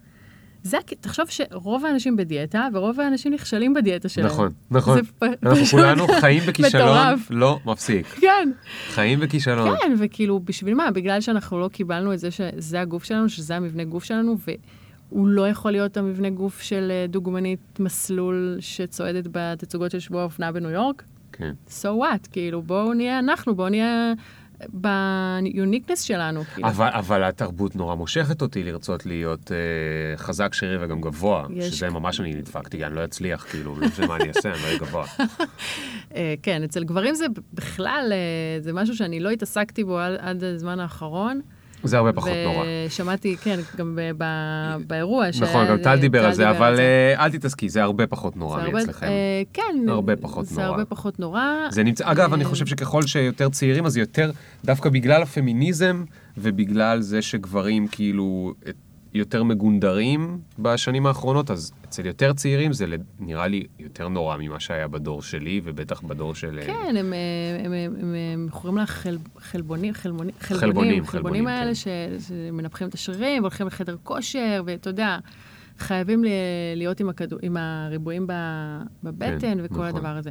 [0.63, 4.27] זה, תחשוב שרוב האנשים בדיאטה, ורוב האנשים נכשלים בדיאטה שלהם.
[4.27, 5.01] נכון, נכון.
[5.03, 6.97] פ- אנחנו כולנו חיים בכישלון.
[7.29, 8.05] לא מפסיק.
[8.07, 8.51] כן.
[8.89, 9.77] חיים בכישלון.
[9.77, 10.91] כן, וכאילו, בשביל מה?
[10.91, 14.37] בגלל שאנחנו לא קיבלנו את זה שזה הגוף שלנו, שזה המבנה גוף שלנו,
[15.11, 20.51] והוא לא יכול להיות המבנה גוף של אה, דוגמנית מסלול שצועדת בתצוגות של שבוע האופנה
[20.51, 21.03] בניו יורק?
[21.31, 21.53] כן.
[21.67, 22.27] So what?
[22.31, 24.13] כאילו, בואו נהיה אנחנו, בואו נהיה
[24.69, 26.43] ביוניקנס שלנו.
[26.53, 26.67] כאילו.
[26.67, 29.57] אבל, אבל התרבות נורא מושכת אותי לרצות להיות אה,
[30.17, 31.47] חזק, שרירי וגם גבוה.
[31.53, 34.61] יש- שזה ממש אני נדפקתי, אני לא אצליח, כאילו, לא משנה מה אני אעשה, אני
[34.61, 35.05] לא אהיה גבוה.
[36.15, 40.43] אה, כן, אצל גברים זה בכלל, אה, זה משהו שאני לא התעסקתי בו עד, עד
[40.43, 41.41] הזמן האחרון.
[41.83, 42.65] זה הרבה פחות נורא.
[42.87, 43.99] ושמעתי, כן, גם
[44.87, 45.25] באירוע.
[45.41, 48.71] נכון, גם טל דיבר על זה, אבל אה, אל תתעסקי, זה הרבה פחות נורא זה
[48.71, 49.05] מאצלכם.
[49.05, 49.75] אה, כן.
[49.87, 50.65] הרבה פחות זה נורא.
[50.65, 51.43] הרבה פחות נורא.
[51.69, 54.31] זה נמצא, אגב, אני אה, חושב שככל שיותר צעירים, אז יותר,
[54.65, 56.03] דווקא בגלל הפמיניזם,
[56.37, 58.53] ובגלל זה שגברים כאילו,
[59.13, 62.85] יותר מגונדרים בשנים האחרונות, אז אצל יותר צעירים זה
[63.19, 66.59] נראה לי יותר נורא ממה שהיה בדור שלי, ובטח בדור של...
[66.59, 71.05] אה, כן, הם, אה, הם, הם, הם, הם קוראים לה חל, חלבונים, חלבונים, חלבונים, חלבונים
[71.05, 72.17] חלבונים, האלה כן.
[72.19, 75.17] שמנפחים את השרירים, הולכים לחדר כושר, ואתה יודע,
[75.77, 76.23] חייבים
[76.75, 78.27] להיות עם, הכדור, עם הריבועים
[79.03, 79.85] בבטן כן, וכל נכון.
[79.85, 80.29] הדבר הזה.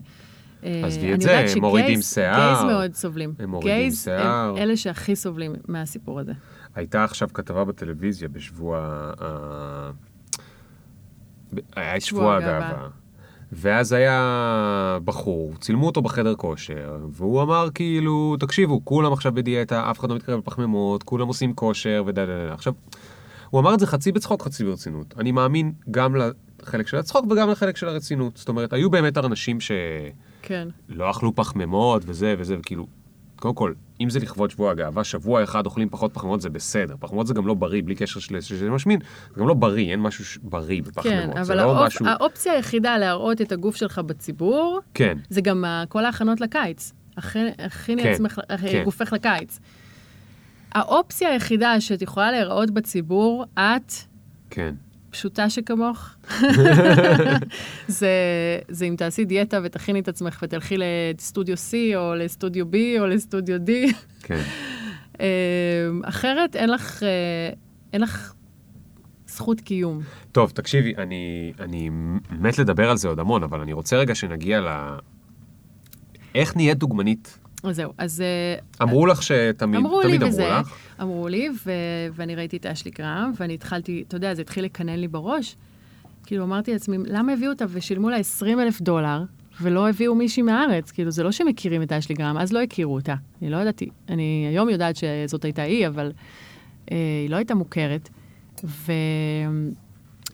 [0.63, 2.55] עזבי אה, את זה, הם מורידים שיער.
[2.55, 3.35] גייז מאוד סובלים.
[3.39, 4.55] הם מורידים שיער.
[4.59, 6.33] אלה שהכי סובלים מהסיפור הזה.
[6.75, 9.13] הייתה עכשיו כתבה בטלוויזיה בשבוע...
[11.77, 12.57] היה שבוע הגאווה.
[12.57, 12.89] הגאווה.
[13.53, 19.99] ואז היה בחור, צילמו אותו בחדר כושר, והוא אמר כאילו, תקשיבו, כולם עכשיו בדיאטה, אף
[20.01, 22.55] אחד לא מתקרב לפחמימות, כולם עושים כושר ודה דה דה.
[22.55, 22.73] עכשיו,
[23.51, 25.15] הוא אמר את זה חצי בצחוק, חצי ברצינות.
[25.19, 26.17] אני מאמין גם
[26.63, 28.37] לחלק של הצחוק וגם לחלק של הרצינות.
[28.37, 29.77] זאת אומרת, היו באמת אנשים שלא
[30.43, 30.69] כן.
[31.01, 32.87] אכלו פחמימות וזה וזה, וכאילו,
[33.41, 36.95] קודם כל, אם זה לכבוד שבוע הגאווה, שבוע אחד אוכלים פחות פחמימות זה בסדר.
[37.01, 38.99] פחמימות זה גם לא בריא, בלי קשר שזה משמין,
[39.35, 41.35] זה גם לא בריא, אין משהו ש- בריא כן, בפחמימות.
[41.35, 41.87] זה אבל לא האופ...
[41.87, 42.07] משהו...
[42.07, 46.93] האופציה היחידה להראות את הגוף שלך בציבור, כן, זה גם ה- כל ההכנות לקיץ.
[47.17, 48.83] הכי- הכיני כן, עצמך, כן.
[48.85, 49.59] גופך לקיץ.
[50.73, 53.93] האופציה היחידה שאת יכולה להיראות בציבור, את,
[54.51, 54.75] כן.
[55.11, 56.09] פשוטה שכמוך,
[57.89, 58.09] זה,
[58.69, 63.57] זה אם תעשי דיאטה ותכיני את עצמך ותלכי לסטודיו C או לסטודיו B או לסטודיו
[63.57, 63.95] D.
[64.23, 64.43] כן.
[65.21, 65.27] אה,
[66.05, 67.09] אחרת אין לך, אה,
[67.93, 68.35] אין לך
[69.27, 70.01] זכות קיום.
[70.33, 71.91] טוב, תקשיבי, אני, אני
[72.31, 74.69] מת לדבר על זה עוד המון, אבל אני רוצה רגע שנגיע ל...
[76.35, 77.39] איך נהיית דוגמנית?
[77.63, 80.77] אז זהו, אז אה, אמרו לך שתמיד, אמרו לי תמיד וזה, אמרו לך.
[81.03, 81.71] אמרו לי, ו-
[82.13, 85.57] ואני ראיתי את אשלי גרם, ואני התחלתי, אתה יודע, זה התחיל לקנן לי בראש.
[86.27, 89.25] כאילו, אמרתי לעצמי, למה הביאו אותה ושילמו לה 20 אלף דולר,
[89.61, 90.91] ולא הביאו מישהי מהארץ?
[90.91, 93.15] כאילו, זה לא שמכירים את אשלי גרם, אז לא הכירו אותה.
[93.43, 96.13] אני לא ידעתי, אני היום יודעת שזאת הייתה היא, אבל
[96.93, 98.09] אה, היא לא הייתה מוכרת.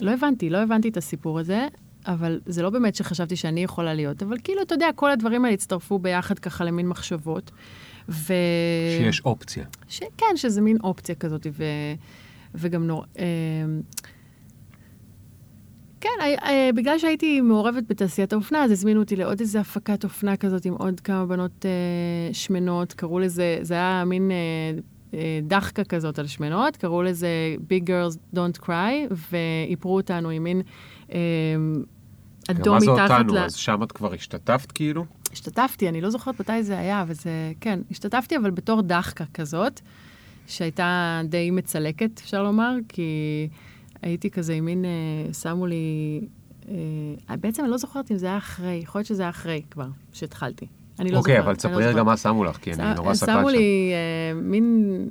[0.01, 1.66] ולא הבנתי, לא הבנתי את הסיפור הזה,
[2.07, 5.54] אבל זה לא באמת שחשבתי שאני יכולה להיות, אבל כאילו, אתה יודע, כל הדברים האלה
[5.54, 7.50] הצטרפו ביחד ככה למין מחשבות.
[8.09, 8.32] ו...
[8.98, 9.64] שיש אופציה.
[9.88, 10.00] ש...
[10.16, 11.64] כן, שזה מין אופציה כזאת, ו...
[12.54, 13.04] וגם נור...
[13.18, 13.24] אה,
[16.00, 20.36] כן, אה, אה, בגלל שהייתי מעורבת בתעשיית האופנה, אז הזמינו אותי לעוד איזה הפקת אופנה
[20.36, 24.36] כזאת עם עוד כמה בנות אה, שמנות, קראו לזה, זה היה מין אה,
[25.14, 27.28] אה, דחקה כזאת על שמנות, קראו לזה
[27.68, 30.62] Big Girls Don't Cry, ואיפרו אותנו עם מין
[32.51, 33.34] אה, גם אדום מה זה מתחת אותנו?
[33.34, 33.38] ל...
[33.38, 35.05] אז שם את כבר השתתפת כאילו?
[35.32, 37.30] השתתפתי, אני לא זוכרת מתי זה היה, אבל זה,
[37.61, 39.80] כן, השתתפתי, אבל בתור דחקה כזאת,
[40.47, 43.03] שהייתה די מצלקת, אפשר לומר, כי
[44.03, 46.20] הייתי כזה עם מין, אה, שמו לי,
[46.68, 49.86] אה, בעצם אני לא זוכרת אם זה היה אחרי, יכול להיות שזה היה אחרי כבר,
[50.12, 50.66] שהתחלתי.
[51.01, 51.42] אני לא אוקיי, זוכרת.
[51.44, 52.03] אבל אני תספרי לא רגע.
[52.03, 53.57] מה שמו לך, כי אני ש- נורא סקרן שמו שם.
[53.57, 55.09] לי אה, מין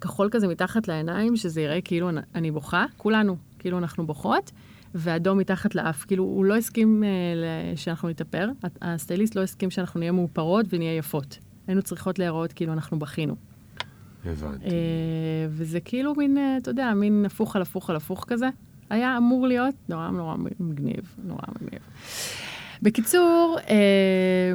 [0.00, 4.50] כחול כזה מתחת לעיניים, שזה יראה כאילו אני- אני בוכה, כולנו, כאילו אנחנו בוכות,
[4.94, 6.04] ואדום מתחת לאף.
[6.04, 8.48] כאילו, הוא לא הסכים אה, שאנחנו נתאפר,
[8.82, 11.38] הסטייליסט לא הסכים שאנחנו נהיה מאופרות ונהיה יפות.
[11.66, 13.36] היינו צריכות להיראות כאילו אנחנו בכינו.
[14.24, 14.64] הבנתי.
[14.64, 14.70] אה,
[15.48, 18.48] וזה כאילו מין, אה, אתה יודע, מין הפוך על הפוך על הפוך כזה.
[18.90, 21.80] היה אמור להיות נורא נורא מגניב, נורא מגניב.
[22.82, 24.52] בקיצור, אה,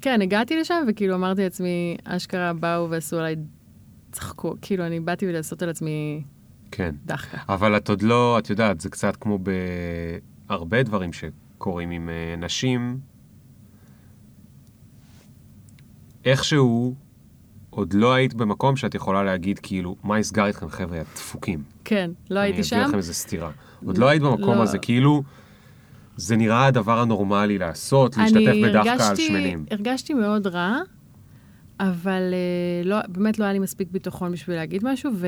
[0.00, 3.36] כן, הגעתי לשם וכאילו אמרתי לעצמי, אשכרה באו ועשו עליי,
[4.12, 6.22] צחקו, כאילו אני באתי לעשות על עצמי
[6.70, 6.94] כן.
[7.06, 7.38] דחקה.
[7.48, 9.38] אבל את עוד לא, את יודעת, זה קצת כמו
[10.48, 12.98] בהרבה דברים שקורים עם אה, נשים.
[16.24, 16.94] איכשהו,
[17.70, 21.62] עוד לא היית במקום שאת יכולה להגיד, כאילו, מה נסגר איתכם, חבר'ה, הדפוקים.
[21.84, 22.76] כן, לא הייתי אני שם.
[22.76, 23.50] אביא לכם איזה סטירה.
[23.86, 24.62] עוד לא היית במקום לא.
[24.62, 25.22] הזה, כאילו,
[26.16, 29.64] זה נראה הדבר הנורמלי לעשות, להשתתף אני בדחקה על הרגשתי- שמנים.
[29.70, 30.78] הרגשתי מאוד רע,
[31.80, 35.26] אבל אה, לא, באמת לא היה לי מספיק ביטחון בשביל להגיד משהו, ו,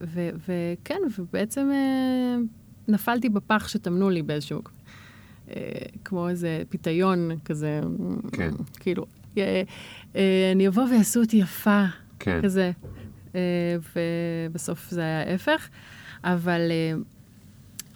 [0.00, 2.36] ו, וכן, ובעצם אה,
[2.88, 4.60] נפלתי בפח שטמנו לי באיזשהו...
[5.50, 5.62] אה,
[6.04, 7.80] כמו איזה פיתיון כזה,
[8.32, 8.50] כן.
[8.80, 9.06] כאילו,
[10.52, 11.84] אני אבוא ויעשו אותי יפה,
[12.18, 12.40] כן.
[12.42, 12.70] כזה.
[13.96, 15.68] ובסוף זה היה ההפך.
[16.24, 16.60] אבל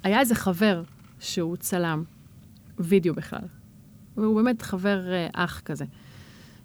[0.03, 0.83] היה איזה חבר
[1.21, 2.05] שהוא צלם,
[2.79, 3.45] וידאו בכלל.
[4.17, 5.01] והוא באמת חבר
[5.35, 5.85] אח כזה,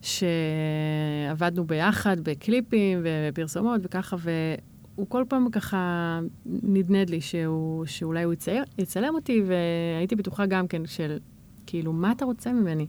[0.02, 8.64] שעבדנו ביחד בקליפים ופרסומות וככה, והוא כל פעם ככה נדנד לי שהוא, שאולי הוא יצייר,
[8.78, 11.18] יצלם אותי, והייתי בטוחה גם כן של,
[11.66, 12.88] כאילו, מה אתה רוצה ממני?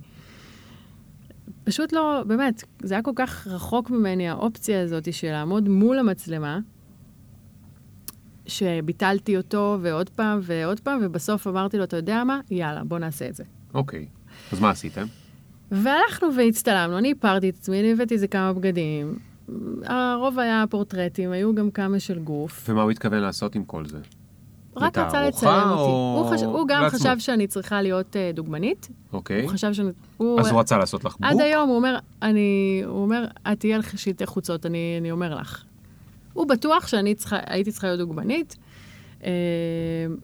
[1.65, 6.59] פשוט לא, באמת, זה היה כל כך רחוק ממני, האופציה הזאת של לעמוד מול המצלמה,
[8.47, 12.41] שביטלתי אותו ועוד פעם ועוד פעם, ובסוף אמרתי לו, אתה יודע מה?
[12.51, 13.45] יאללה, בוא נעשה את זה.
[13.75, 14.07] אוקיי.
[14.53, 15.07] אז מה עשיתם?
[15.71, 19.19] והלכנו והצטלמנו, אני הפרתי את עצמי, אני הבאתי איזה כמה בגדים,
[19.85, 22.67] הרוב היה פורטרטים, היו גם כמה של גוף.
[22.69, 23.99] ומה הוא התכוון לעשות עם כל זה?
[24.77, 25.81] רק רצה לצלם אותי.
[25.81, 26.43] או הוא, חש...
[26.43, 26.99] הוא גם לעצמו?
[26.99, 28.89] חשב שאני צריכה להיות uh, דוגמנית.
[29.13, 29.43] אוקיי.
[29.43, 29.91] הוא חשב שאני...
[30.17, 30.41] הוא...
[30.41, 31.23] אז הוא רצה לעשות לך בוק?
[31.23, 32.83] עד היום הוא אומר, אני...
[32.87, 35.65] הוא אומר, את תהיה לך שלטי חוצות, אני, אני אומר לך.
[36.33, 38.57] הוא בטוח שאני צריכה, הייתי צריכה להיות דוגמנית.
[39.25, 39.31] אה,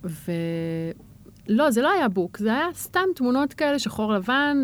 [0.05, 0.33] ו...
[1.49, 4.57] לא, זה לא היה בוק, זה היה סתם תמונות כאלה, שחור לבן,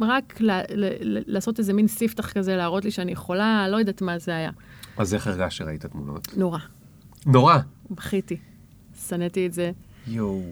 [0.00, 4.02] רק ל- ל- ל- לעשות איזה מין ספתח כזה, להראות לי שאני יכולה, לא יודעת
[4.02, 4.50] מה זה היה.
[4.96, 6.28] אז איך הרגשת שראית תמונות?
[6.36, 6.58] נורא.
[7.26, 7.56] נורא.
[7.90, 8.36] בכיתי.
[9.08, 9.70] שנאתי את זה.
[10.06, 10.42] יואו.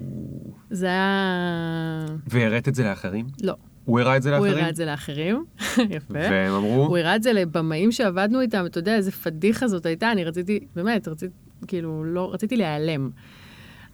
[0.71, 2.07] זה היה...
[2.27, 3.27] והראית את זה לאחרים?
[3.43, 3.55] לא.
[3.85, 4.59] הוא הראה את זה הוא לאחרים?
[4.59, 5.45] הראה את זה לאחרים.
[5.97, 6.15] יפה.
[6.15, 6.87] והם אמרו?
[6.87, 10.61] הוא הראה את זה לבמאים שעבדנו איתם, אתה יודע, איזה פדיחה זאת הייתה, אני רציתי,
[10.77, 11.35] באמת, רציתי,
[11.67, 13.11] כאילו, לא, רציתי להיעלם.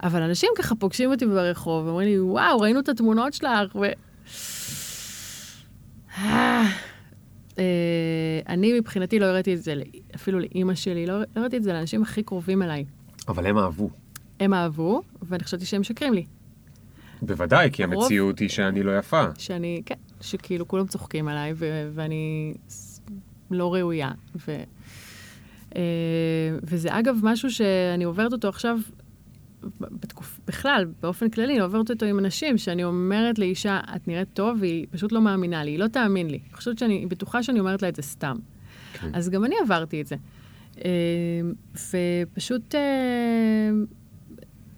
[0.02, 3.84] אבל אנשים ככה פוגשים אותי ברחוב, ואומרים לי, וואו, ראינו את התמונות שלך, ו...
[6.24, 6.64] אה,
[8.48, 9.74] אני מבחינתי לא הראיתי את זה
[10.14, 12.84] אפילו לאימא שלי, לא לא הראיתי את זה לאנשים הכי קרובים אליי.
[13.28, 13.90] אבל הם אהבו.
[14.40, 16.24] הם אהבו, ואני חשבתי שהם משקרים לי.
[17.22, 19.24] בוודאי, כי המציאות היא שאני לא יפה.
[19.38, 21.52] שאני, כן, שכאילו כולם צוחקים עליי,
[21.94, 22.54] ואני
[23.50, 24.10] לא ראויה.
[24.48, 24.62] ו-
[25.76, 25.82] אה,
[26.62, 28.78] וזה אגב משהו שאני עוברת אותו עכשיו,
[29.80, 30.40] בתקופ...
[30.46, 34.86] בכלל, באופן כללי, אני עוברת אותו עם אנשים, שאני אומרת לאישה, את נראית טוב, והיא
[34.90, 36.40] פשוט לא מאמינה לי, היא לא תאמין לי.
[36.46, 38.36] אני חושבת שאני, היא בטוחה שאני אומרת לה את זה סתם.
[38.92, 39.10] כן.
[39.14, 40.16] אז גם אני עברתי את זה.
[40.84, 40.90] אה,
[41.74, 42.80] ופשוט אה,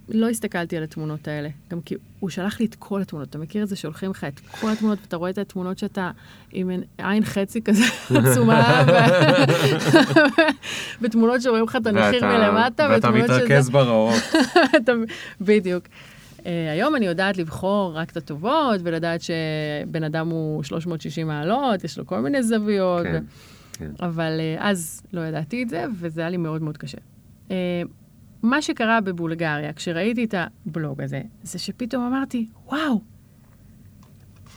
[0.08, 1.48] לא הסתכלתי על התמונות האלה.
[1.70, 3.28] גם כי הוא שלח לי את כל התמונות.
[3.28, 6.10] אתה מכיר את זה שולחים לך את כל התמונות, ואתה רואה את התמונות שאתה
[6.52, 7.84] עם עין- חצי כזה
[8.18, 8.82] עצומה,
[11.02, 14.22] ותמונות שרואים לך את הנחיר מלמטה, ואתה מתרכז ברעות.
[15.40, 15.84] בדיוק.
[16.38, 21.98] Uh, היום אני יודעת לבחור רק את הטובות, ולדעת שבן אדם הוא 360 מעלות, יש
[21.98, 23.02] לו כל מיני זוויות.
[23.02, 23.78] כן, ו...
[23.78, 23.90] כן.
[24.00, 26.98] אבל uh, אז לא ידעתי את זה, וזה היה לי מאוד מאוד קשה.
[27.48, 27.52] Uh,
[28.42, 30.34] מה שקרה בבולגריה, כשראיתי את
[30.66, 33.00] הבלוג הזה, זה שפתאום אמרתי, וואו,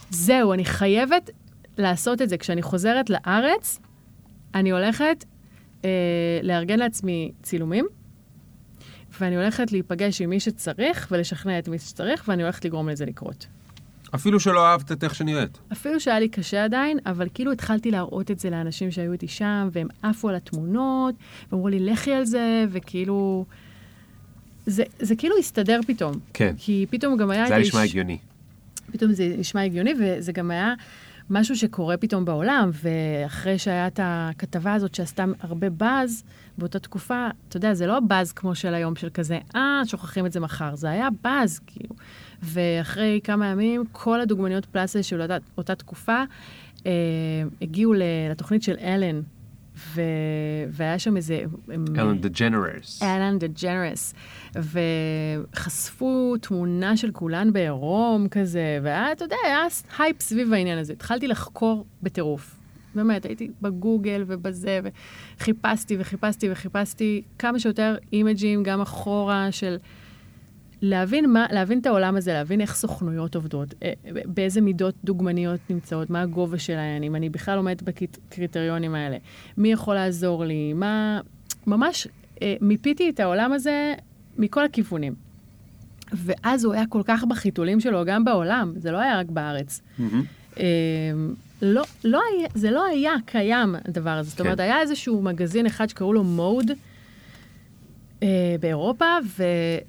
[0.10, 1.30] זהו, אני חייבת
[1.78, 2.38] לעשות את זה.
[2.38, 3.80] כשאני חוזרת לארץ,
[4.56, 5.26] אני הולכת
[5.86, 5.90] אה,
[6.44, 7.86] לארגן לעצמי צילומים,
[9.20, 13.48] ואני הולכת להיפגש עם מי שצריך ולשכנע את מי שצריך, ואני הולכת לגרום לזה לקרות.
[14.16, 15.58] אפילו שלא אהבת את איך שנראית.
[15.72, 19.70] אפילו שהיה לי קשה עדיין, אבל כאילו התחלתי להראות את זה לאנשים שהיו איתי שם,
[19.72, 21.16] והם עפו על התמונות,
[21.52, 23.46] ואמרו לי, לכי על זה, וכאילו...
[24.66, 26.13] זה, זה כאילו הסתדר פתאום.
[26.34, 26.55] כן.
[26.57, 27.47] כי פתאום גם היה...
[27.47, 28.18] זה היה נשמע הגיוני.
[28.91, 30.74] פתאום זה נשמע הגיוני, וזה גם היה
[31.30, 36.24] משהו שקורה פתאום בעולם, ואחרי שהיה את הכתבה הזאת שעשתה הרבה באז
[36.57, 40.32] באותה תקופה, אתה יודע, זה לא באז כמו של היום, של כזה, אה, שוכחים את
[40.32, 41.95] זה מחר, זה היה באז, כאילו.
[42.43, 46.24] ואחרי כמה ימים, כל הדוגמניות plus size של אותה, אותה תקופה
[46.86, 46.91] אה,
[47.61, 47.93] הגיעו
[48.30, 49.22] לתוכנית של אלן,
[49.78, 50.01] ו...
[50.69, 51.43] והיה שם איזה...
[51.97, 53.03] אלן דה ג'נרס.
[53.03, 54.13] אלן דה ג'נרס,
[54.55, 59.61] וחשפו תמונה של כולן בעירום כזה, והיה, אתה יודע, היה
[59.99, 60.93] הייפ סביב העניין הזה.
[60.93, 62.55] התחלתי לחקור בטירוף.
[62.95, 64.80] באמת, הייתי בגוגל ובזה,
[65.38, 69.78] וחיפשתי וחיפשתי וחיפשתי כמה שיותר אימג'ים, גם אחורה, של
[70.90, 73.94] להבין, מה, להבין את העולם הזה, להבין איך סוכנויות עובדות, אה,
[74.26, 79.18] באיזה מידות דוגמניות נמצאות, מה הגובה שלהן, אם אני בכלל עומדת בקריטריונים האלה,
[79.58, 81.20] מי יכול לעזור לי, מה...
[81.68, 82.08] ממש
[82.42, 83.94] אה, מיפיתי את העולם הזה
[84.38, 85.16] מכל הכיוונים.
[86.14, 89.82] ואז הוא היה כל כך בחיתולים שלו, גם בעולם, זה לא היה רק בארץ.
[89.98, 90.24] מהמם.
[90.60, 90.66] אה,
[91.62, 94.30] לא, לא היה, זה לא היה קיים, הדבר הזה.
[94.30, 94.44] זאת כן.
[94.44, 96.72] אומרת, היה איזשהו מגזין אחד שקראו לו מוד
[98.59, 99.05] באירופה,
[99.38, 99.43] ו,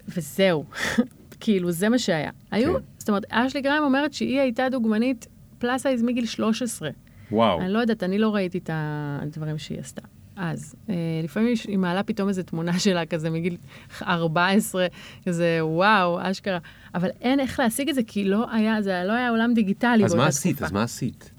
[0.09, 0.65] וזהו.
[1.41, 2.31] כאילו, זה מה שהיה.
[2.51, 2.81] היו, כן.
[2.99, 5.27] זאת אומרת, אשלי גריים אומרת שהיא הייתה דוגמנית
[5.59, 6.91] פלאס סייז מגיל 13.
[7.33, 7.61] וואו.
[7.61, 10.03] אני לא יודעת, אני לא ראיתי את הדברים שהיא עשתה.
[10.37, 13.57] אז, אה, לפעמים היא- מעלה פתאום איזו תמונה שלה כזה מגיל
[14.03, 14.87] 14,
[15.27, 16.59] כזה וואו, אשכרה.
[16.95, 20.15] אבל אין איך להשיג את זה, כי לא היה, זה לא היה עולם דיגיטלי אז
[20.15, 20.63] מה עשית?
[20.63, 21.31] אז מה עשית?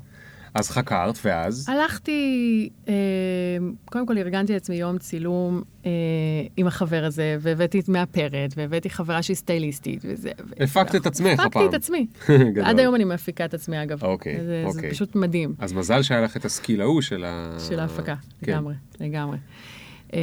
[0.58, 1.70] אז חקרת, ואז?
[1.70, 2.94] הלכתי, אה,
[3.86, 5.92] קודם כל ארגנתי לעצמי יום צילום אה,
[6.58, 10.32] עם החבר הזה, והבאתי את מאפרת, והבאתי חברה שהיא סטייליסטית, וזה...
[10.48, 11.70] ו- הפקת את עצמך הפקתי הפעם.
[11.70, 12.08] את עצמי.
[12.66, 14.04] עד היום אני מפיקה את עצמי, אגב.
[14.04, 14.82] אוקיי, זה, אוקיי.
[14.82, 15.56] זה פשוט מדהים.
[15.60, 17.58] אז מזל שהיה לך את הסקיל ההוא של ה...
[17.60, 18.52] של ההפקה, כן.
[18.52, 19.38] לגמרי, לגמרי.
[20.14, 20.20] אה,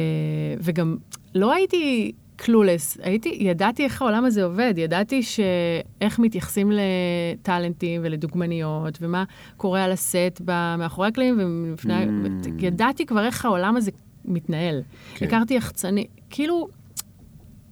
[0.59, 0.97] וגם
[1.35, 9.23] לא הייתי קלולס, הייתי, ידעתי איך העולם הזה עובד, ידעתי שאיך מתייחסים לטאלנטים ולדוגמניות, ומה
[9.57, 12.03] קורה על הסט ב- מאחורי הקלעים, ולפני...
[12.03, 12.47] Mm.
[12.59, 13.91] ידעתי כבר איך העולם הזה
[14.25, 14.81] מתנהל.
[15.15, 15.25] כן.
[15.25, 16.67] הכרתי יחצני, כאילו,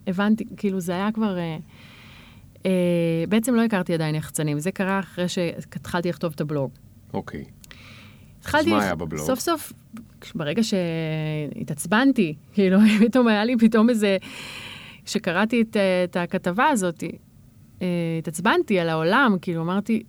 [0.07, 1.37] הבנתי, כאילו זה היה כבר...
[1.37, 1.57] אה,
[2.65, 6.71] אה, בעצם לא הכרתי עדיין יחצנים, זה קרה אחרי שהתחלתי לכתוב את הבלוג.
[7.13, 7.45] אוקיי.
[8.43, 9.25] התחלתי, מה היה בבלוג?
[9.25, 9.73] סוף סוף,
[10.35, 14.17] ברגע שהתעצבנתי, כאילו, פתאום היה לי פתאום איזה,
[15.05, 17.03] כשקראתי את, את הכתבה הזאת,
[17.81, 17.87] אה,
[18.19, 20.03] התעצבנתי על העולם, כאילו, אמרתי,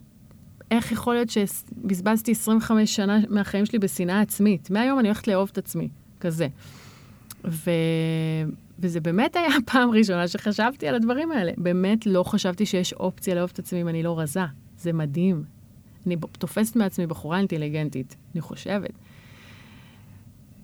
[0.71, 4.69] איך יכול להיות שבזבזתי 25 שנה מהחיים שלי בשנאה עצמית?
[4.69, 6.47] מהיום אני הולכת לאהוב את עצמי, כזה.
[7.45, 7.71] ו...
[8.79, 11.51] וזה באמת היה הפעם ראשונה שחשבתי על הדברים האלה.
[11.57, 14.39] באמת לא חשבתי שיש אופציה לאהוב את עצמי אם אני לא רזה.
[14.77, 15.54] זה מדהים.
[16.07, 18.91] אני תופסת מעצמי בחורה אינטליגנטית, אני חושבת.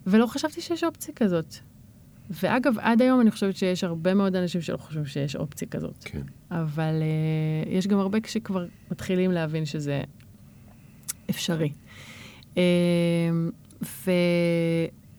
[0.07, 1.55] ולא חשבתי שיש אופציה כזאת.
[2.29, 6.03] ואגב, עד היום אני חושבת שיש הרבה מאוד אנשים שלא חושבים שיש אופציה כזאת.
[6.03, 6.21] כן.
[6.51, 6.93] אבל
[7.65, 10.03] uh, יש גם הרבה שכבר מתחילים להבין שזה
[11.29, 11.71] אפשרי.
[12.55, 12.57] Uh,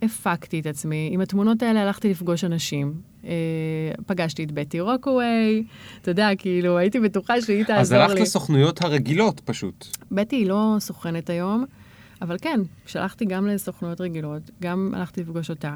[0.02, 1.10] והפקתי את עצמי.
[1.12, 3.11] עם התמונות האלה הלכתי לפגוש אנשים.
[3.22, 3.24] Uh,
[4.06, 5.64] פגשתי את בטי רוקווי,
[6.02, 7.98] אתה יודע, כאילו, הייתי בטוחה שהיא תעזור אז לי.
[7.98, 9.86] הלכת לסוכנויות הרגילות פשוט.
[10.12, 11.64] בטי היא לא סוכנת היום,
[12.22, 15.74] אבל כן, שלחתי גם לסוכנויות רגילות, גם הלכתי לפגוש אותה.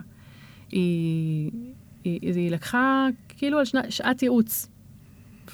[0.71, 1.51] היא,
[2.05, 4.69] היא, היא לקחה כאילו על שנה, שעת ייעוץ.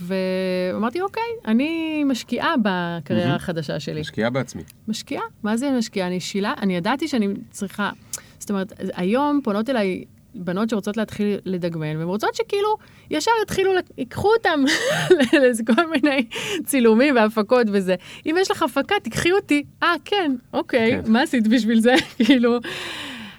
[0.00, 3.34] ואמרתי, אוקיי, אני משקיעה בקריירה.
[3.34, 4.00] החדשה שלי.
[4.00, 4.62] משקיעה בעצמי.
[4.88, 5.22] משקיעה?
[5.42, 6.06] מה זה משקיעה?
[6.06, 7.90] אני שילה, אני ידעתי שאני צריכה...
[8.38, 12.76] זאת אומרת, היום פונות אליי בנות שרוצות להתחיל לדגמן, והן רוצות שכאילו
[13.10, 14.64] ישר יתחילו, ייקחו אותם
[15.32, 16.26] לאיזה כל מיני
[16.64, 17.94] צילומים והפקות וזה.
[18.26, 19.64] אם יש לך הפקה, תיקחי אותי.
[19.82, 21.12] אה, כן, אוקיי, כן.
[21.12, 21.94] מה עשית בשביל זה?
[22.24, 22.58] כאילו,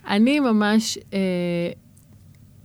[0.07, 1.19] אני ממש אה,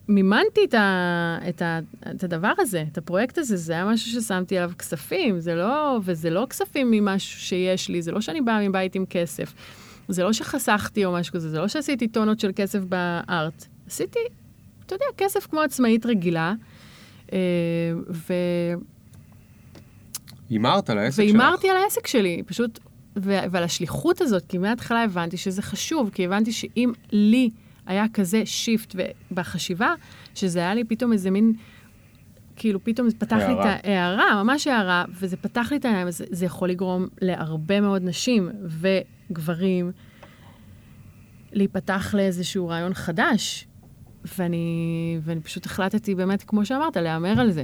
[0.08, 1.78] מימנתי את, ה, את, ה,
[2.10, 6.30] את הדבר הזה, את הפרויקט הזה, זה היה משהו ששמתי עליו כספים, זה לא, וזה
[6.30, 9.54] לא כספים ממשהו שיש לי, זה לא שאני באה מבית עם כסף.
[10.08, 13.66] זה לא שחסכתי או משהו כזה, זה לא שעשיתי טונות של כסף בארט.
[13.88, 14.18] עשיתי,
[14.86, 16.54] אתה יודע, כסף כמו עצמאית רגילה,
[17.32, 17.38] אה,
[18.10, 18.32] ו...
[20.48, 21.34] הימרת על העסק שלך.
[21.34, 22.78] והימרתי על העסק שלי, פשוט,
[23.16, 27.50] ו- ועל השליחות הזאת, כי מההתחלה הבנתי שזה חשוב, כי הבנתי שאם לי
[27.86, 28.94] היה כזה שיפט
[29.32, 29.94] בחשיבה,
[30.34, 31.52] שזה היה לי פתאום איזה מין,
[32.56, 33.76] כאילו פתאום זה פתח לי הערה.
[33.76, 38.02] את ההערה, ממש הערה, וזה פתח לי את העיניים, זה, זה יכול לגרום להרבה מאוד
[38.04, 38.48] נשים
[39.30, 39.92] וגברים
[41.52, 43.67] להיפתח לאיזשהו רעיון חדש.
[44.38, 47.62] ואני, ואני פשוט החלטתי באמת, כמו שאמרת, להמר על זה.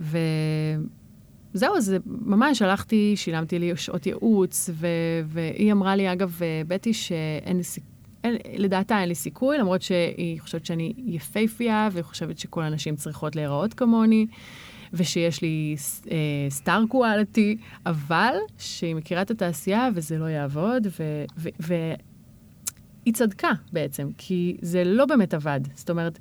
[0.00, 4.86] וזהו, אז ממש הלכתי, שילמתי לי שעות ייעוץ, ו...
[5.26, 7.94] והיא אמרה לי, אגב, בטי, שאין לי סיכוי,
[8.56, 13.74] לדעתה אין לי סיכוי, למרות שהיא חושבת שאני יפייפייה, והיא חושבת שכל הנשים צריכות להיראות
[13.74, 14.26] כמוני,
[14.92, 15.76] ושיש לי
[16.10, 16.16] אה,
[16.50, 20.86] סטאר קואליטי, אבל שהיא מכירה את התעשייה וזה לא יעבוד.
[20.98, 21.24] ו...
[21.60, 21.74] ו...
[23.04, 25.60] היא צדקה בעצם, כי זה לא באמת עבד.
[25.74, 26.18] זאת אומרת,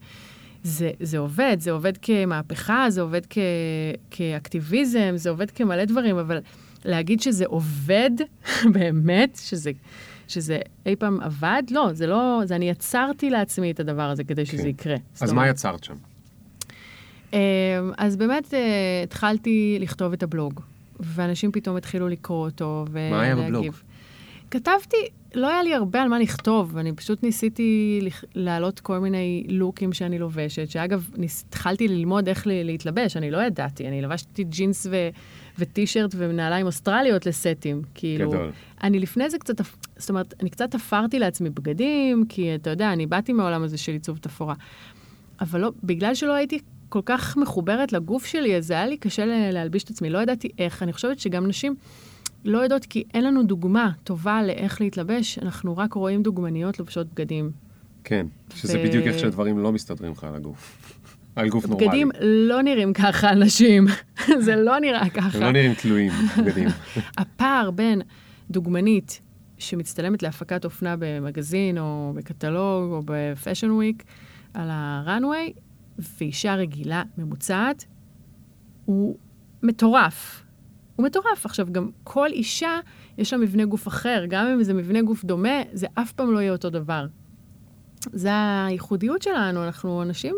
[0.64, 3.38] זה, זה עובד, זה עובד כמהפכה, זה עובד כ,
[4.12, 6.40] כאקטיביזם, זה עובד כמלא דברים, אבל
[6.86, 8.12] להגיד שזה עובד
[8.74, 9.72] באמת, שזה,
[10.28, 14.46] שזה אי פעם עבד, לא, זה לא, זה אני יצרתי לעצמי את הדבר הזה כדי
[14.46, 14.68] שזה כן.
[14.68, 14.96] יקרה.
[15.22, 15.96] אז מה יצרת שם?
[17.34, 17.40] אמ,
[17.98, 18.60] אז באמת אה,
[19.04, 20.62] התחלתי לכתוב את הבלוג,
[21.00, 23.16] ואנשים פתאום התחילו לקרוא אותו ולהגיב.
[23.16, 23.66] מה היה בבלוג?
[24.52, 24.98] כתבתי,
[25.36, 28.00] לא היה לי הרבה על מה לכתוב, אני פשוט ניסיתי
[28.36, 33.88] להעלות כל מיני לוקים שאני לובשת, שאגב, ניס- התחלתי ללמוד איך להתלבש, אני לא ידעתי,
[33.88, 35.10] אני לבשתי ג'ינס ו-
[35.60, 38.30] וטישרט ונעליים אוסטרליות לסטים, כאילו.
[38.32, 38.52] גדול.
[38.84, 39.62] אני לפני זה קצת,
[39.98, 43.92] זאת אומרת, אני קצת תפרתי לעצמי בגדים, כי אתה יודע, אני באתי מהעולם הזה של
[43.92, 44.56] עיצוב תפאורה.
[45.42, 46.60] אבל לא, בגלל שלא הייתי
[46.90, 50.10] כל כך מחוברת לגוף שלי, אז היה לי קשה להלביש את עצמי.
[50.10, 50.84] לא ידעתי איך.
[50.84, 51.76] אני חושבת שגם נשים
[52.46, 57.52] לא יודעות, כי אין לנו דוגמה טובה לאיך להתלבש, אנחנו רק רואים דוגמניות לובשות בגדים.
[58.04, 60.92] כן, שזה ו- בדיוק איך שהדברים לא מסתדרים לך על הגוף.
[61.36, 61.88] על גוף נורמלי.
[61.88, 63.86] בגדים לא נראים ככה על נשים.
[64.46, 65.38] זה לא נראה ככה.
[65.38, 66.68] הם לא נראים תלויים, בגדים.
[67.18, 68.02] הפער בין
[68.50, 69.22] דוגמנית
[69.58, 74.04] שמצטלמת להפקת אופנה במגזין או בקטלוג או בפאשן וויק
[74.54, 75.54] על הראנוויי,
[76.20, 77.86] ואישה רגילה, ממוצעת,
[78.86, 79.18] הוא
[79.64, 80.43] מטורף.
[80.96, 81.46] הוא מטורף.
[81.46, 82.80] עכשיו, גם כל אישה,
[83.18, 84.24] יש לה מבנה גוף אחר.
[84.30, 87.06] גם אם זה מבנה גוף דומה, זה אף פעם לא יהיה אותו דבר.
[88.14, 88.30] זה
[88.68, 90.36] הייחודיות שלנו, אנחנו אנשים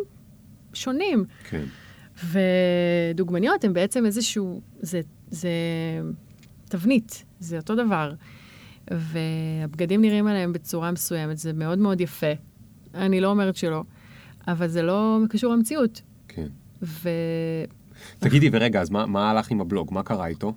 [0.74, 1.26] שונים.
[1.50, 1.64] כן.
[2.26, 5.50] ודוגמניות הן בעצם איזשהו, זה, זה
[6.70, 8.14] תבנית, זה אותו דבר.
[8.92, 12.32] והבגדים נראים עליהם בצורה מסוימת, זה מאוד מאוד יפה.
[12.94, 13.84] אני לא אומרת שלא,
[14.48, 16.02] אבל זה לא קשור למציאות.
[16.28, 16.48] כן.
[16.82, 17.85] והתחלתי
[18.20, 19.94] תגידי, ורגע, אז מה- מה הלך עם הבלוג?
[19.94, 20.54] מה קרה איתו?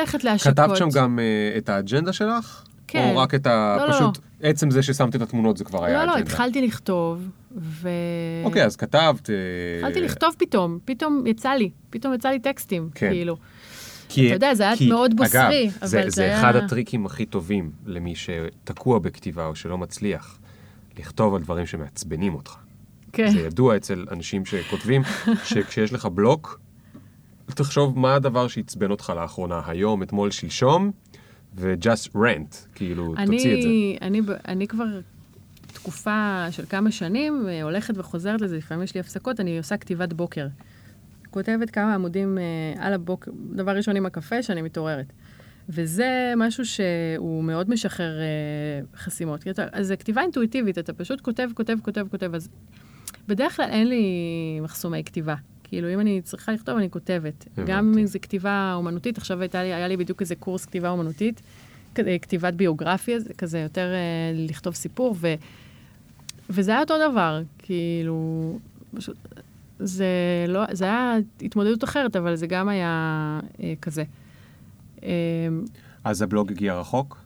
[0.00, 0.52] ללכת להשקות.
[0.52, 2.64] כתבת שם גם אה, את האג'נדה שלך?
[2.88, 3.10] כן.
[3.14, 3.76] או רק את ה...
[3.78, 6.14] לא, לא, פשוט עצם זה ששמת את התמונות זה כבר היה לא, אג'נדה?
[6.16, 7.88] לא, התחלתי לכתוב, ו...
[8.44, 9.30] אוקיי, אז כתבת...
[9.30, 9.34] אה,
[9.78, 13.10] התחלתי לכתוב פתאום, פתאום יצא לי, פתאום יצא לי טקסטים, כן.
[13.10, 13.36] כאילו.
[14.08, 16.56] כי- אתה יודע, זה היה כי- מאוד בוסרי, אגב, אבל זה, זה זה היה- אחד
[16.56, 20.38] הטריקים הכי טובים למי שתקוע בכתיבה או שלא מצליח,
[20.98, 22.56] לכתוב על דברים שמעצבנים אותך.
[23.16, 23.30] כן.
[23.30, 25.02] זה ידוע אצל אנשים שכותבים,
[25.50, 26.60] שכשיש לך בלוק,
[27.46, 30.90] תחשוב מה הדבר שעצבן אותך לאחרונה, היום, אתמול, שלשום,
[31.54, 33.68] ו-just rant, כאילו, תוציא את זה.
[33.68, 34.84] אני, אני, אני כבר
[35.72, 40.12] תקופה של כמה שנים אה, הולכת וחוזרת לזה, לפעמים יש לי הפסקות, אני עושה כתיבת
[40.12, 40.46] בוקר.
[41.30, 45.12] כותבת כמה עמודים אה, על הבוקר, דבר ראשון עם הקפה, שאני מתעוררת.
[45.68, 49.44] וזה משהו שהוא מאוד משחרר אה, חסימות.
[49.72, 52.34] אז זה כתיבה אינטואיטיבית, אתה פשוט כותב, כותב, כותב, כותב.
[52.34, 52.48] אז
[53.28, 54.04] בדרך כלל אין לי
[54.62, 55.34] מחסומי כתיבה.
[55.64, 57.46] כאילו, אם אני צריכה לכתוב, אני כותבת.
[57.52, 57.72] הבנתי.
[57.72, 61.42] גם אם זה כתיבה אומנותית, עכשיו הייתה לי, היה לי בדיוק איזה קורס כתיבה אומנותית,
[62.22, 65.34] כתיבת ביוגרפיה, זה כזה יותר אה, לכתוב סיפור, ו,
[66.50, 68.58] וזה היה אותו דבר, כאילו,
[68.94, 69.16] פשוט,
[69.78, 70.06] זה
[70.48, 74.04] לא, זה היה התמודדות אחרת, אבל זה גם היה אה, כזה.
[75.02, 75.08] אה,
[76.04, 77.25] אז הבלוג הגיע רחוק?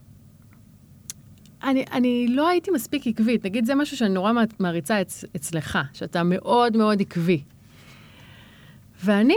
[1.63, 3.45] אני, אני לא הייתי מספיק עקבית.
[3.45, 7.43] נגיד, זה משהו שאני נורא מעריצה אצ, אצלך, שאתה מאוד מאוד עקבי.
[9.05, 9.35] ואני,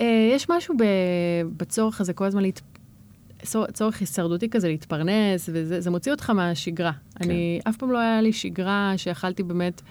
[0.00, 0.82] אה, יש משהו ב,
[1.56, 2.60] בצורך הזה כל הזמן, להת,
[3.42, 6.92] צור- צורך הישרדותי כזה להתפרנס, וזה זה מוציא אותך מהשגרה.
[6.92, 7.24] כן.
[7.24, 9.82] אני, אף פעם לא היה לי שגרה שיכלתי באמת,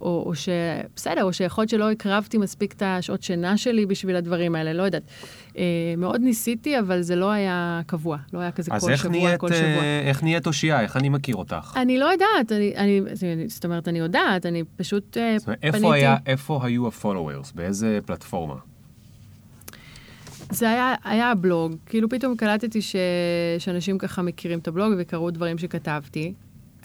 [0.00, 0.48] או, או ש...
[0.96, 4.82] בסדר, או שיכול להיות שלא הקרבתי מספיק את השעות שינה שלי בשביל הדברים האלה, לא
[4.82, 5.02] יודעת.
[5.58, 5.64] אה,
[5.98, 8.18] מאוד ניסיתי, אבל זה לא היה קבוע.
[8.32, 9.82] לא היה כזה אז כל שבוע, נהיית, כל שבוע.
[9.82, 10.80] אה, איך נהיית אושייה?
[10.80, 11.72] איך אני מכיר אותך?
[11.76, 13.00] אני לא יודעת, אני, אני,
[13.48, 15.94] זאת אומרת, אני יודעת, אני פשוט אה, זאת אומרת, איפה, פניתי...
[15.94, 17.52] היה, איפה היו ה-followers?
[17.54, 18.54] באיזה פלטפורמה?
[20.50, 22.96] זה היה, היה הבלוג, כאילו פתאום קלטתי ש,
[23.58, 26.32] שאנשים ככה מכירים את הבלוג וקראו דברים שכתבתי.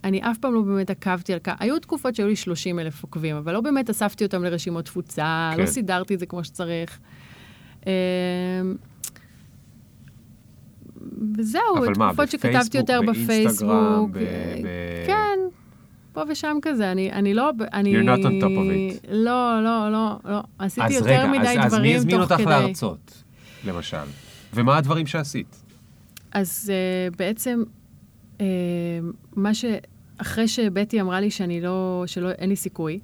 [0.04, 3.36] אני אף פעם לא באמת עקבתי על כך, היו תקופות שהיו לי 30 אלף עוקבים,
[3.36, 5.62] אבל לא באמת אספתי אותם לרשימות תפוצה, כן.
[5.62, 7.00] לא סידרתי את זה כמו שצריך.
[7.86, 7.92] אמ,
[11.38, 11.62] וזהו,
[11.94, 14.10] תקופות שכתבתי יותר בפייסבוק.
[14.12, 15.40] ב- ב- כן,
[16.14, 17.52] פה ושם כזה, אני, אני לא...
[17.74, 18.00] אני...
[18.02, 19.08] You're not on top of it.
[19.12, 20.44] לא, לא, לא, לא.
[20.60, 22.46] עשיתי יותר רגע, מדי אז, אז מי דברים הזמין תוך אותך כדי.
[22.50, 23.24] להרצות,
[23.66, 23.98] למשל?
[24.54, 25.64] ומה הדברים שעשית?
[26.32, 26.72] אז
[27.12, 27.64] uh, בעצם,
[28.38, 28.42] uh,
[29.36, 29.66] מה ש...
[30.18, 32.04] אחרי שבטי אמרה לי שאני לא...
[32.06, 32.30] שלא...
[32.30, 33.00] אין לי סיכוי,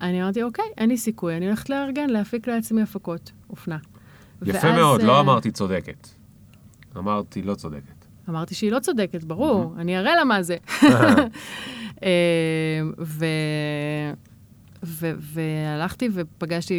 [0.00, 3.78] אני אמרתי, אוקיי, אין לי סיכוי, אני הולכת לארגן, להפיק לעצמי הפקות, אופנה.
[4.42, 6.08] יפה ואז, מאוד, לא אה, אמרתי צודקת.
[6.96, 8.04] אמרתי לא צודקת.
[8.28, 10.56] אמרתי שהיא לא צודקת, ברור, אני אראה לה מה זה.
[12.04, 13.24] אה, ו...
[14.86, 16.74] ו- והלכתי ופגשתי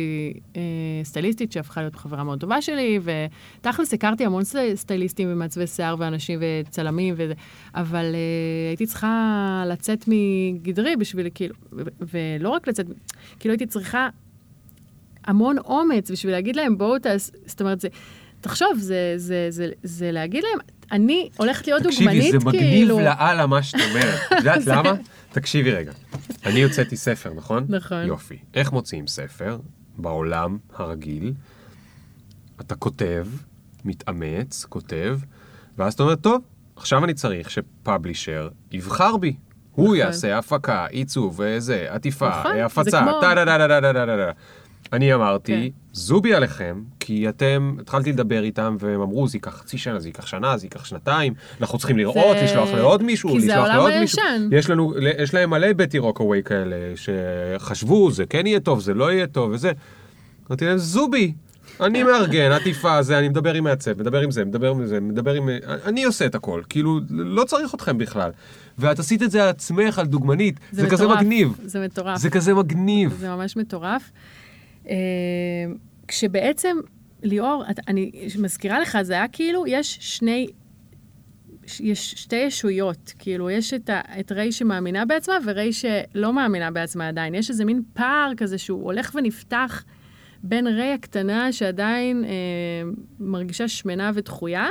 [0.56, 0.62] אה,
[1.04, 3.00] סטייליסטית שהפכה להיות חברה מאוד טובה שלי,
[3.62, 7.34] ותכלס הכרתי המון סטי- סטייליסטים ומעצבי שיער ואנשים וצלמים, וזה,
[7.76, 8.20] אבל אה,
[8.70, 11.82] הייתי צריכה לצאת מגדרי בשביל, כאילו, ו-
[12.14, 12.86] ולא רק לצאת,
[13.40, 14.10] כאילו הייתי צריכה
[15.28, 17.30] המון אומץ בשביל להגיד להם, בואו תעש...
[17.46, 17.88] זאת אומרת, זה...
[18.42, 20.60] תחשוב, זה, זה, זה, זה להגיד להם,
[20.92, 23.00] אני הולכת להיות תקשיבי, דוגמנית, זה מגניב כאילו...
[23.00, 24.20] לאללה מה שאת אומרת.
[24.28, 24.94] את יודעת למה?
[25.36, 25.92] תקשיבי רגע.
[26.46, 27.66] אני הוצאתי ספר, נכון?
[27.70, 28.06] נכון.
[28.06, 28.38] יופי.
[28.54, 29.58] איך מוציאים ספר?
[29.98, 31.34] בעולם הרגיל,
[32.62, 33.28] אתה כותב,
[33.86, 35.20] מתאמץ, כותב,
[35.78, 36.42] ואז אתה אומר, טוב,
[36.76, 39.36] עכשיו אני צריך שפאבלישר יבחר בי.
[39.72, 39.98] הוא נכון.
[39.98, 43.12] יעשה הפקה, עיצוב, וזה, עטיפה, נכון, אה, זה הפצה, כמו-
[44.94, 45.68] אני אמרתי, כן.
[45.94, 50.26] זובי עליכם, כי אתם, התחלתי לדבר איתם, והם אמרו, זה ייקח חצי שנה, זה ייקח
[50.26, 53.78] שנה, זה ייקח שנתיים, אנחנו צריכים לראות, זה- לשלוח לעוד מישהו, כי זה לשלוח העולם
[53.78, 54.22] לעוד מישהו.
[54.24, 54.50] הישן.
[54.52, 59.12] יש לנו, יש להם מלא בטי רוקווי כאלה, שחשבו, זה כן יהיה טוב, זה לא
[59.12, 59.72] יהיה טוב, וזה.
[60.50, 61.34] אמרתי להם, זובי,
[61.82, 65.34] אני מארגן, עטיפה, זה, אני מדבר עם מעצב, מדבר עם זה, מדבר עם זה, מדבר
[65.34, 65.50] עם...
[65.86, 68.32] אני עושה את הכל, כאילו, לא צריך אתכם בכלל.
[68.80, 71.54] ואת עשית את זה על עצמך, על דוגמנית, זה, כזה מטורף, מגניב.
[71.66, 72.18] זה מטורף.
[72.18, 73.18] זה כזה מגניב.
[73.20, 74.12] זה ממש מטורף.
[74.90, 74.96] אה,
[76.08, 76.78] כשבעצם,
[77.24, 80.48] ליאור, את- אני מזכירה לך, זה היה כאילו, יש שני,
[81.80, 83.14] יש שתי ישויות.
[83.20, 87.36] כאילו, יש את, ה, את ריי שמאמינה בעצמה וריי שלא מאמינה בעצמה עדיין.
[87.36, 89.84] יש איזה מין פער כזה שהוא הולך ונפתח
[90.48, 92.30] בין ריי הקטנה שעדיין אה,
[93.20, 94.68] מרגישה שמנה ודחויה,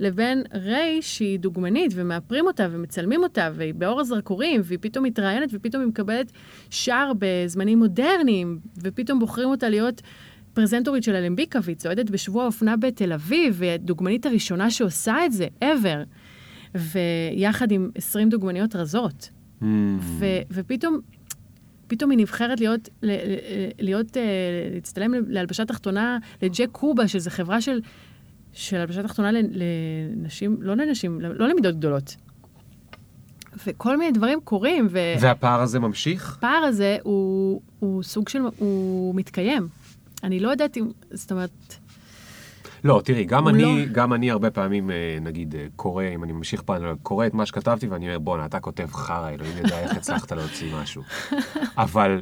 [0.00, 5.82] לבין ריי שהיא דוגמנית ומאפרים אותה ומצלמים אותה והיא באור הזרקורים והיא פתאום מתראיינת ופתאום
[5.82, 6.32] היא מקבלת
[6.70, 10.02] שער בזמנים מודרניים ופתאום בוחרים אותה להיות
[10.54, 15.46] פרזנטורית של אלמביקה והיא צועדת בשבוע האופנה בתל אביב והיא הדוגמנית הראשונה שעושה את זה,
[15.64, 16.06] ever.
[16.74, 19.30] ויחד עם 20 דוגמניות רזות.
[19.60, 19.64] Mm.
[20.00, 21.00] ו- ופתאום,
[21.86, 22.88] פתאום היא נבחרת להיות,
[23.78, 24.22] להיות, אה,
[24.74, 27.80] להצטלם להלבשת תחתונה לג'ק קובה, שזו חברה של,
[28.52, 32.16] של הלבשת תחתונה לנ- לנשים, לא לנשים, לא למידות גדולות.
[33.66, 36.38] וכל מיני דברים קורים, והפער והפער הזה ממשיך?
[36.68, 39.68] הזה הוא, הוא סוג של, הוא מתקיים.
[40.22, 41.50] אני לא יודעת אם, זאת אומרת,
[42.86, 46.32] לא, תראי, גם אני, לא- גם אני הרבה פעמים, אה, נגיד, אה, קורא, אם אני
[46.32, 49.96] ממשיך פעם, קורא את מה שכתבתי, ואני אומר, בואנה, אתה כותב חרא, אלוהים יודע איך
[49.96, 51.02] הצלחת להוציא משהו.
[51.76, 52.20] אבל,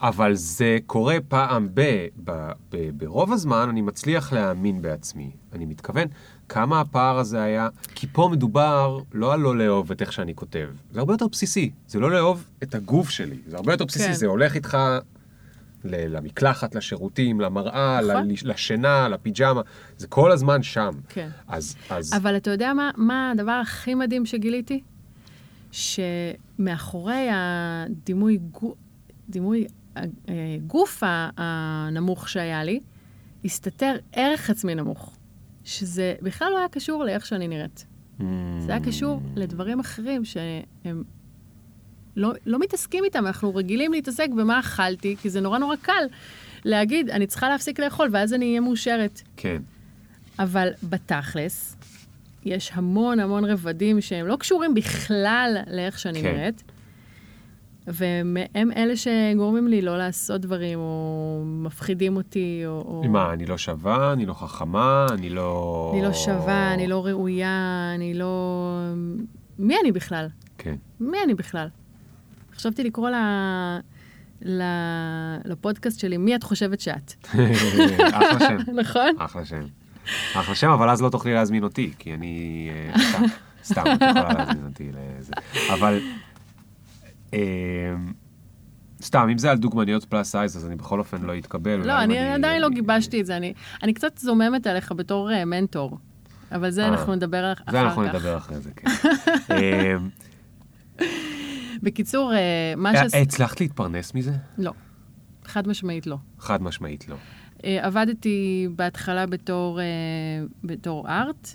[0.00, 5.30] אבל זה קורה פעם ב, ב, ב, ברוב הזמן אני מצליח להאמין בעצמי.
[5.52, 6.08] אני מתכוון,
[6.48, 10.68] כמה הפער הזה היה, כי פה מדובר לא על לא לאהוב את איך שאני כותב,
[10.92, 14.12] זה הרבה יותר בסיסי, זה לא לאהוב את הגוף שלי, זה הרבה יותר בסיסי, כן.
[14.12, 14.78] זה הולך איתך
[15.84, 18.28] למקלחת, לשירותים, למראה, נכון.
[18.44, 19.60] לשינה, לפיג'מה,
[19.96, 20.90] זה כל הזמן שם.
[21.08, 21.28] כן.
[21.48, 24.80] אז, אז אבל אתה יודע מה, מה הדבר הכי מדהים שגיליתי?
[25.72, 28.38] שמאחורי הדימוי
[29.28, 29.66] דימוי
[29.96, 30.02] אה,
[30.66, 32.80] גוף ה- הנמוך שהיה לי,
[33.44, 35.16] הסתתר ערך עצמי נמוך.
[35.64, 37.86] שזה בכלל לא היה קשור לאיך שאני נראית.
[38.58, 41.02] זה היה קשור לדברים אחרים שהם
[42.16, 46.04] לא, לא מתעסקים איתם, אנחנו רגילים להתעסק במה אכלתי, כי זה נורא נורא קל
[46.64, 49.22] להגיד, אני צריכה להפסיק לאכול, ואז אני אהיה מאושרת.
[49.36, 49.62] כן.
[50.38, 51.76] אבל בתכלס,
[52.44, 56.32] יש המון המון רבדים שהם לא קשורים בכלל לאיך שאני כן.
[56.32, 56.62] נראית,
[57.86, 62.70] והם הם אלה שגורמים לי לא לעשות דברים, או מפחידים אותי, או...
[62.70, 63.08] או...
[63.08, 65.90] מה, אני לא שווה, אני לא חכמה, אני לא...
[65.94, 68.78] אני לא שווה, אני לא ראויה, אני לא...
[69.58, 70.26] מי אני בכלל?
[70.58, 70.74] כן.
[71.00, 71.68] מי אני בכלל?
[72.60, 73.14] חשבתי לקרוא ל...
[74.42, 74.62] ל...
[75.44, 77.12] לפודקאסט שלי, מי את חושבת שאת?
[78.12, 78.56] אחלה שם.
[78.80, 79.14] נכון?
[79.18, 79.62] אחלה שם.
[80.34, 82.68] אחלה שם, אבל אז לא תוכלי להזמין אותי, כי אני...
[82.94, 83.24] אה, סתם,
[83.64, 85.32] סתם, את יכולה להזמין אותי לזה.
[85.72, 86.00] אבל...
[87.34, 87.40] אה,
[89.02, 91.76] סתם, אם זה על דוגמניות פלאס סייז, אז אני בכל אופן לא אתקבל.
[91.76, 93.52] לא, אם אני עדיין לא גיבשתי את זה, אני,
[93.82, 95.98] אני קצת זוממת עליך בתור uh, מנטור,
[96.52, 97.72] אבל זה אה, אנחנו נדבר אחר כך.
[97.72, 98.70] זה אנחנו נדבר אחרי זה,
[99.46, 99.96] כן.
[101.80, 103.14] אה, בקיצור, uh, מה אה, ש...
[103.14, 104.32] הצלחת להתפרנס מזה?
[104.58, 104.72] לא,
[105.44, 106.16] חד משמעית לא.
[106.38, 107.16] חד משמעית לא.
[107.58, 109.80] Uh, עבדתי בהתחלה בתור,
[110.64, 111.48] בתור ארט,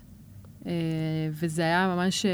[1.31, 2.25] וזה היה ממש...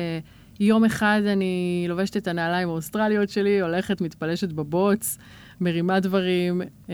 [0.60, 5.18] יום אחד אני לובשת את הנעליים האוסטרליות שלי, הולכת, מתפלשת בבוץ,
[5.62, 6.90] מרימה דברים, uh,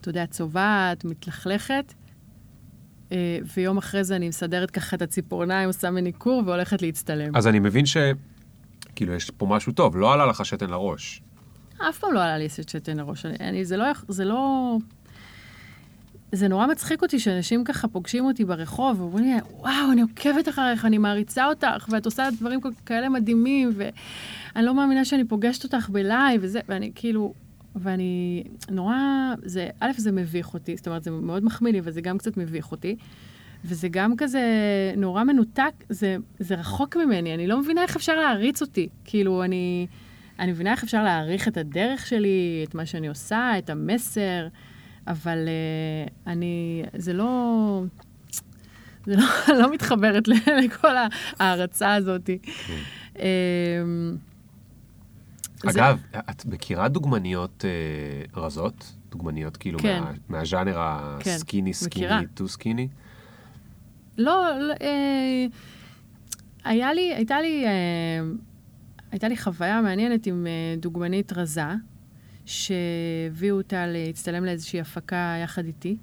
[0.00, 1.94] אתה יודע, צובעת, מתלכלכת.
[3.08, 3.12] Uh,
[3.56, 7.36] ויום אחרי זה אני מסדרת ככה את הציפורניים, עושה מניקור והולכת להצטלם.
[7.36, 7.96] אז אני מבין ש...
[8.96, 11.22] כאילו, יש פה משהו טוב, לא עלה לך שתן לראש.
[11.88, 13.26] אף פעם לא עלה לי שתן לראש.
[13.26, 13.86] אני, זה לא...
[14.08, 14.76] זה לא...
[16.32, 20.84] זה נורא מצחיק אותי שאנשים ככה פוגשים אותי ברחוב ואומרים לי, וואו, אני עוקבת אחריך,
[20.84, 26.40] אני מעריצה אותך, ואת עושה דברים כאלה מדהימים, ואני לא מאמינה שאני פוגשת אותך בלייב,
[26.44, 27.34] וזה, ואני כאילו,
[27.76, 28.94] ואני נורא,
[29.42, 32.36] זה, א', זה מביך אותי, זאת אומרת, זה מאוד מחמיא לי, אבל זה גם קצת
[32.36, 32.96] מביך אותי.
[33.66, 34.42] וזה גם כזה
[34.96, 38.88] נורא מנותק, זה, זה רחוק ממני, אני לא מבינה איך אפשר להעריץ אותי.
[39.04, 39.86] כאילו, אני,
[40.38, 44.48] אני מבינה איך אפשר להעריך את הדרך שלי, את מה שאני עושה, את המסר,
[45.06, 47.82] אבל uh, אני, זה לא...
[49.06, 49.24] זה לא,
[49.60, 50.28] לא מתחברת
[50.64, 50.94] לכל
[51.38, 52.30] ההערצה הזאת.
[53.18, 53.22] אמ,
[55.62, 56.00] זה- אגב,
[56.30, 58.92] את מכירה דוגמניות אה, רזות?
[59.10, 60.00] דוגמניות כאילו כן.
[60.00, 62.26] מה, מהז'אנר הסקיני, סקיני.
[62.34, 62.88] טו סקיני?
[64.18, 65.46] לא, לא אה,
[66.64, 67.70] היה לי, הייתה לי, אה,
[69.10, 71.62] הייתה לי חוויה מעניינת עם אה, דוגמנית רזה,
[72.46, 75.96] שהביאו אותה להצטלם לאיזושהי הפקה יחד איתי.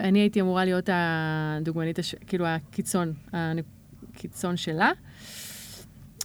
[0.00, 2.14] אני הייתי אמורה להיות הדוגמנית, הש...
[2.14, 4.90] כאילו הקיצון, הקיצון שלה.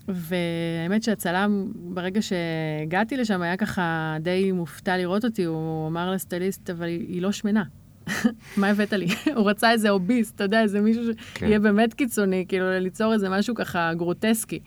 [0.08, 5.44] והאמת שהצלם, ברגע שהגעתי לשם, היה ככה די מופתע לראות אותי.
[5.44, 7.64] הוא אמר לסטייליסט, אבל היא, לא שמנה.
[8.58, 9.08] מה הבאת לי?
[9.36, 11.04] הוא רצה איזה אוביסט, אתה יודע, איזה מישהו
[11.34, 11.46] כן.
[11.46, 14.60] שיהיה באמת קיצוני, כאילו ליצור איזה משהו ככה גרוטסקי.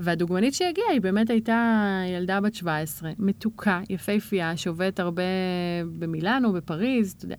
[0.00, 1.82] והדוגמנית שהגיעה, היא באמת הייתה
[2.16, 5.22] ילדה בת 17, מתוקה, יפהפייה, שעובדת הרבה
[5.98, 7.36] במילאנו, בפריז, אתה יודע.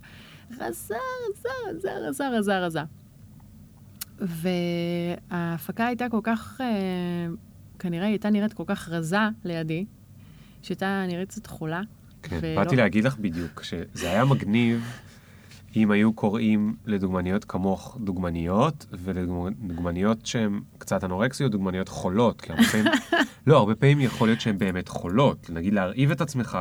[0.59, 0.95] רזה,
[1.29, 2.79] רזה, רזה, רזה, רזה, רזה.
[5.29, 6.65] וההפקה הייתה כל כך, אה,
[7.79, 9.85] כנראה היא הייתה נראית כל כך רזה לידי,
[10.61, 11.81] שהייתה נראית קצת חולה.
[12.23, 14.83] כן, ולא- באתי להגיד לך בדיוק, שזה היה מגניב
[15.79, 22.87] אם היו קוראים לדוגמניות כמוך דוגמניות, ולדוגמניות שהן קצת אנורקסיות, דוגמניות חולות, כי הרבה פעמים,
[23.47, 25.49] לא, הרבה פעמים יכול להיות שהן באמת חולות.
[25.49, 26.57] נגיד להרעיב את עצמך,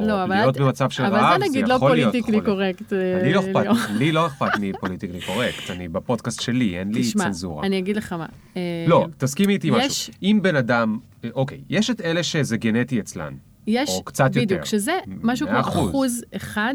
[0.00, 2.10] או לא, אבל להיות את- במצב של אבל רעב, זה זה נגיד לא יכול להיות
[2.12, 2.72] politically חולה.
[2.72, 2.92] correct.
[2.92, 3.72] אה, אני לא ליאור.
[3.72, 7.66] אכפת, לי לא אכפת מ politically correct, אני בפודקאסט שלי, אין לי תשמע, צנזורה.
[7.66, 8.26] אני אגיד לך מה.
[8.56, 10.12] אה, לא, תסכימי איתי יש- משהו.
[10.22, 10.98] אם בן אדם,
[11.34, 13.34] אוקיי, יש את אלה שזה גנטי אצלן.
[13.66, 14.40] יש, או קצת יותר.
[14.40, 14.92] בדיוק, שזה
[15.22, 15.60] משהו כמו.
[15.60, 16.74] אחוז אחד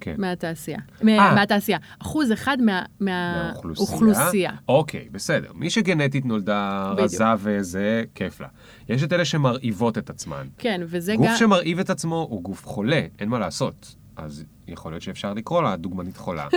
[0.00, 0.14] כן.
[0.18, 0.78] מהתעשייה.
[0.78, 1.04] אה.
[1.04, 1.78] מה- מהתעשייה.
[1.98, 4.50] אחוז אחד מה- מהאוכלוסייה.
[4.68, 5.50] אוקיי, בסדר.
[5.54, 7.04] מי שגנטית נולדה בדיוק.
[7.04, 8.48] רזה וזה, כיף לה.
[8.88, 10.46] יש את אלה שמרעיבות את עצמן.
[10.58, 11.36] כן, וזה גוף גם...
[11.36, 13.94] שמרעיב את עצמו הוא גוף חולה, אין מה לעשות.
[14.16, 16.46] אז יכול להיות שאפשר לקרוא לה דוגמנית חולה.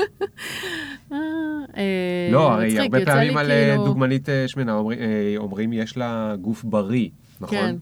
[1.12, 1.18] אה,
[1.78, 4.74] אה, לא, הרי הרבה פעמים על כאילו- דוגמנית שמנה
[5.38, 7.10] אומרים יש לה גוף בריא,
[7.42, 7.58] נכון?
[7.58, 7.76] כן.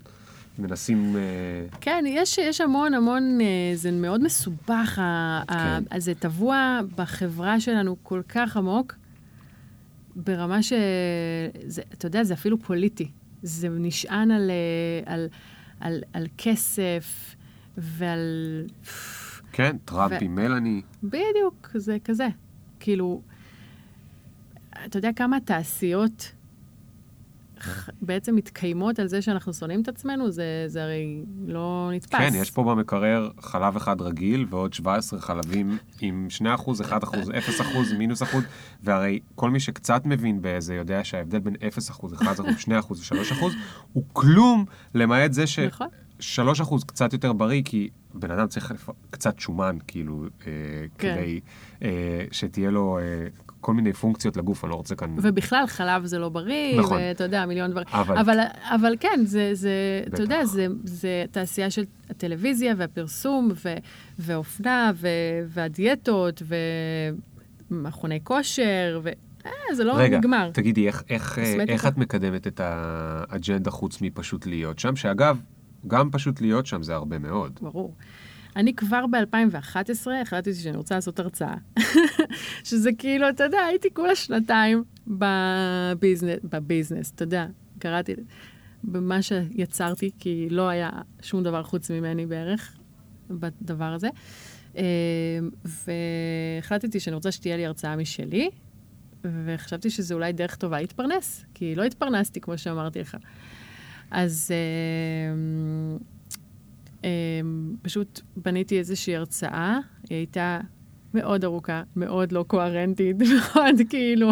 [0.62, 1.16] מנסים...
[1.16, 1.22] אה,
[1.82, 3.46] כן, יש, יש המון המון, אה,
[3.76, 5.02] זה מאוד מסובך, ה-
[5.50, 5.84] ה- כן.
[5.90, 8.94] אז זה טבוע בחברה שלנו כל כך עמוק,
[10.16, 10.74] ברמה ש...
[11.68, 13.12] זה, אתה יודע, זה אפילו פוליטי.
[13.44, 15.28] זה נשען על, אה, על,
[15.80, 17.36] על, על כסף
[17.78, 18.66] ועל...
[19.52, 20.82] כן, טראמפ ו- עם מלאני.
[21.04, 22.28] בדיוק, זה כזה.
[22.80, 23.22] כאילו,
[24.86, 26.32] אתה יודע כמה תעשיות
[28.02, 30.32] בעצם מתקיימות על זה שאנחנו שונאים את עצמנו?
[30.32, 32.20] זה, זה הרי לא נתפס.
[32.20, 37.30] כן, יש פה במקרר חלב אחד רגיל ועוד 17 חלבים עם 2 אחוז, 1 אחוז,
[37.30, 38.44] 0 אחוז, מינוס אחוז,
[38.84, 43.12] והרי כל מי שקצת מבין בזה יודע שההבדל בין 0 אחוז, 1 אחוז, 2 אחוז
[43.12, 43.54] ו-3 אחוז
[43.94, 45.88] הוא כלום, למעט זה נכון.
[46.20, 48.74] ש-3 אחוז קצת יותר בריא, כי בן אדם צריך.
[49.10, 50.52] קצת שומן, כאילו, אה,
[50.98, 51.16] כן.
[51.16, 51.40] כדי
[51.84, 53.28] אה, שתהיה לו אה,
[53.62, 55.16] כל מיני פונקציות לגוף, אני לא רוצה כאן...
[55.22, 56.98] ובכלל, חלב זה לא בריא, נכון.
[56.98, 57.88] ואתה יודע, מיליון דברים.
[57.92, 59.72] אבל- אבל, אבל כן, זה, זה
[60.08, 60.46] אתה יודע.
[60.46, 63.74] זה, זה תעשייה של הטלוויזיה והפרסום, ו,
[64.20, 65.08] ואופנה, ו,
[65.48, 66.42] והדיאטות,
[67.72, 69.10] ומכוני כושר, ו...
[69.46, 70.50] אה, זה לא רגע, נגמר.
[70.54, 71.56] תגידי, איך, איך, אה.
[71.68, 74.96] איך את מקדמת את האג'נדה חוץ מפשוט להיות שם?
[74.96, 75.40] שאגב,
[75.88, 77.60] גם פשוט להיות שם זה הרבה מאוד.
[77.62, 77.94] ברור.
[78.56, 81.56] אני כבר ב-2011 החלטתי שאני רוצה לעשות הרצאה.
[82.64, 87.46] שזה כאילו, אתה יודע, הייתי כולה שנתיים בביזנס, בביזנס, אתה יודע,
[87.80, 88.14] קראתי
[88.84, 90.90] במה שיצרתי, כי לא היה
[91.22, 92.78] שום דבר חוץ ממני בערך
[93.30, 94.10] בדבר הזה.
[94.78, 94.84] אה,
[95.66, 98.50] והחלטתי שאני רוצה שתהיה לי הרצאה משלי,
[99.24, 103.18] וחשבתי שזו אולי דרך טובה להתפרנס, כי לא התפרנסתי, כמו שאמרתי לך.
[104.12, 105.36] אז אה,
[107.82, 109.80] פשוט בניתי איזושהי הרצאה,
[110.10, 110.60] היא הייתה
[111.14, 114.32] מאוד ארוכה, מאוד לא קוהרנטית, מאוד כאילו...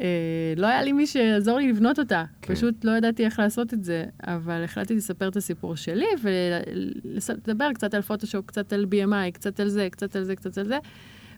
[0.00, 2.54] אה, לא היה לי מי שיעזור לי לבנות אותה, כן.
[2.54, 7.94] פשוט לא ידעתי איך לעשות את זה, אבל החלטתי לספר את הסיפור שלי ולדבר קצת
[7.94, 10.78] על פוטושופ, קצת על BMI, קצת על זה, קצת על זה, קצת על זה.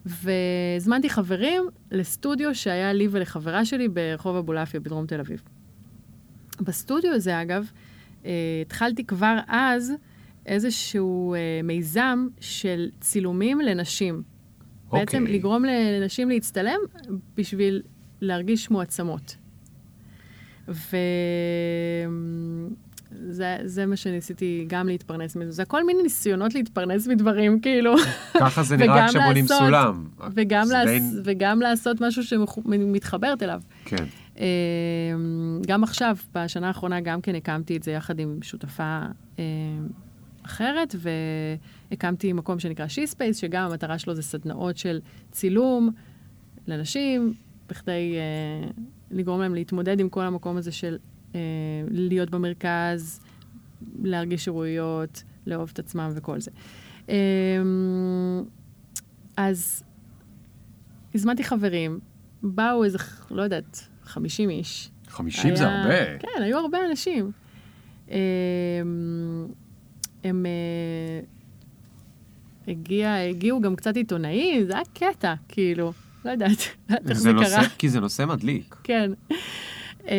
[0.05, 5.41] והזמנתי חברים לסטודיו שהיה לי ולחברה שלי ברחוב אבולעפיה בדרום תל אביב.
[6.61, 7.71] בסטודיו הזה, אגב,
[8.61, 9.93] התחלתי כבר אז
[10.45, 14.21] איזשהו אה, מיזם של צילומים לנשים.
[14.91, 15.37] בעצם אוקיי.
[15.37, 16.79] לגרום לנשים להצטלם
[17.37, 17.81] בשביל
[18.21, 19.35] להרגיש מועצמות.
[23.11, 25.51] וזה זה מה שניסיתי גם להתפרנס מזה.
[25.51, 27.95] זה הכל מיני ניסיונות להתפרנס מדברים, כאילו.
[28.33, 30.05] ככה זה נראה כשבונים סולם.
[30.33, 30.67] וגם.
[30.85, 33.61] די- וגם לעשות משהו שמתחברת אליו.
[33.85, 34.05] כן.
[34.39, 34.45] אה,
[35.67, 38.99] גם עכשיו, בשנה האחרונה, גם כן הקמתי את זה יחד עם שותפה
[39.39, 39.43] אה,
[40.45, 40.95] אחרת,
[41.89, 44.99] והקמתי מקום שנקרא שי-ספייס, שגם המטרה שלו זה סדנאות של
[45.31, 45.91] צילום
[46.67, 47.33] לנשים,
[47.69, 48.69] בכדי אה,
[49.11, 50.97] לגרום להם להתמודד עם כל המקום הזה של
[51.35, 51.39] אה,
[51.91, 53.19] להיות במרכז,
[54.03, 56.51] להרגיש שירויות, לאהוב את עצמם וכל זה.
[57.09, 57.15] אה,
[59.37, 59.83] אז
[61.15, 61.99] הזמנתי חברים,
[62.43, 62.97] באו איזה,
[63.31, 64.89] לא יודעת, 50 איש.
[65.07, 66.17] 50 זה היה- הרבה.
[66.19, 67.31] כן, היו הרבה אנשים.
[68.11, 68.15] אמ,
[70.23, 70.45] הם...
[70.45, 71.19] אה,
[72.67, 75.93] הגיע, הגיעו גם קצת עיתונאים, זה היה קטע, כאילו,
[76.25, 76.49] לא יודעת,
[76.89, 77.69] לא יודעת איך זה זה נושא, קרה.
[77.77, 78.75] כי זה נושא מדליק.
[78.83, 79.11] כן.
[80.07, 80.11] אמ,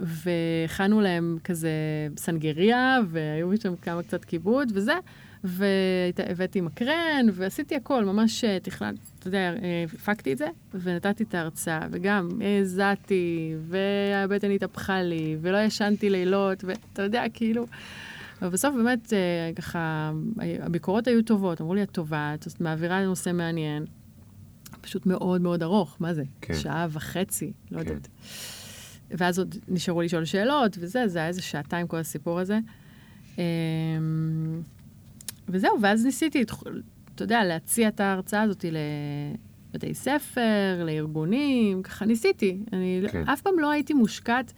[0.00, 1.70] והכנו להם כזה
[2.16, 4.94] סנגריה, והיו שם כמה קצת כיבוד וזה,
[5.44, 11.34] והבאתי מקרן, ועשיתי הכל, ממש אה, תכננתי, אתה יודע, אה, הפקתי את זה, ונתתי את
[11.34, 12.28] ההרצאה, וגם
[12.60, 17.66] הזעתי, והבטן התהפכה לי, ולא ישנתי לילות, ואתה יודע, כאילו...
[18.42, 20.12] אבל בסוף באמת, אה, ככה,
[20.60, 23.84] הביקורות היו טובות, אמרו לי, את טובה, את מעבירה נושא מעניין.
[24.80, 26.22] פשוט מאוד מאוד ארוך, מה זה?
[26.40, 26.54] כן.
[26.54, 27.88] שעה וחצי, לא כן.
[27.88, 28.08] יודעת.
[29.10, 32.58] ואז עוד נשארו לשאול שאלות, וזה, זה היה איזה שעתיים כל הסיפור הזה.
[33.38, 33.42] אמ,
[35.48, 36.44] וזהו, ואז ניסיתי,
[37.14, 38.64] אתה יודע, להציע את ההרצאה הזאת
[39.74, 42.58] לבתי ספר, לארגונים, ככה ניסיתי.
[42.72, 43.28] אני כן.
[43.28, 44.52] אף פעם לא הייתי מושקעת.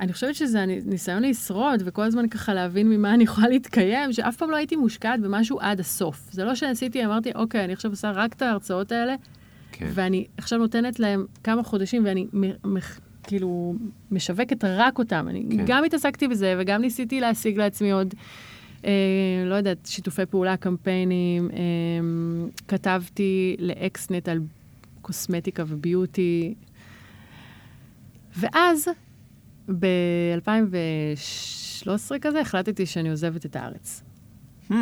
[0.00, 4.50] אני חושבת שזה ניסיון לשרוד, וכל הזמן ככה להבין ממה אני יכולה להתקיים, שאף פעם
[4.50, 6.28] לא הייתי מושקעת במשהו עד הסוף.
[6.30, 9.14] זה לא שעשיתי, אמרתי, אוקיי, אני עכשיו עושה רק את ההרצאות האלה,
[9.72, 9.88] כן.
[9.94, 12.78] ואני עכשיו נותנת להם כמה חודשים, ואני מ- מ-
[13.22, 13.74] כאילו
[14.10, 15.26] משווקת רק אותם.
[15.30, 15.64] אני כן.
[15.66, 18.14] גם התעסקתי בזה, וגם ניסיתי להשיג לעצמי עוד,
[19.46, 21.50] לא יודעת, שיתופי פעולה, קמפיינים.
[21.50, 21.58] אה,
[22.68, 24.38] כתבתי לאקסנט על
[25.02, 26.54] קוסמטיקה וביוטי.
[28.36, 28.88] ואז,
[29.78, 31.88] ב-2013
[32.20, 34.02] כזה, החלטתי שאני עוזבת את הארץ.
[34.70, 34.74] Hmm,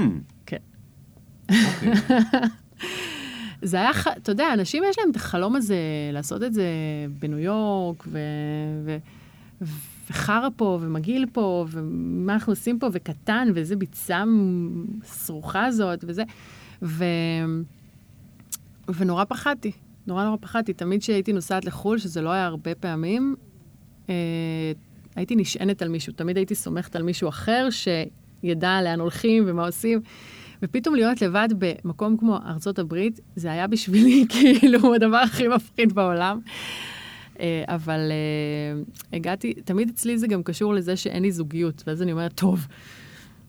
[0.46, 0.56] כן.
[1.48, 1.50] אוקיי.
[3.62, 5.76] זה היה, אתה יודע, אנשים יש להם את החלום הזה
[6.12, 6.66] לעשות את זה
[7.18, 8.18] בניו יורק, ו...
[8.84, 8.96] ו...
[10.10, 14.24] וחרא פה, ומגעיל פה, ומה אנחנו עושים פה, וקטן, ואיזה ביצה
[15.04, 16.22] סרוחה זאת, וזה.
[16.82, 17.04] ו...
[18.94, 19.72] ונורא פחדתי,
[20.06, 20.72] נורא נורא פחדתי.
[20.72, 23.36] תמיד כשהייתי נוסעת לחו"ל, שזה לא היה הרבה פעמים,
[24.08, 24.14] אה,
[25.16, 26.12] הייתי נשענת על מישהו.
[26.12, 30.00] תמיד הייתי סומכת על מישהו אחר שידע לאן הולכים ומה עושים.
[30.62, 36.40] ופתאום להיות לבד במקום כמו ארצות הברית, זה היה בשבילי כאילו הדבר הכי מפחיד בעולם.
[37.40, 38.82] אה, אבל אה,
[39.12, 42.66] הגעתי, תמיד אצלי זה גם קשור לזה שאין לי זוגיות, ואז אני אומרת, טוב,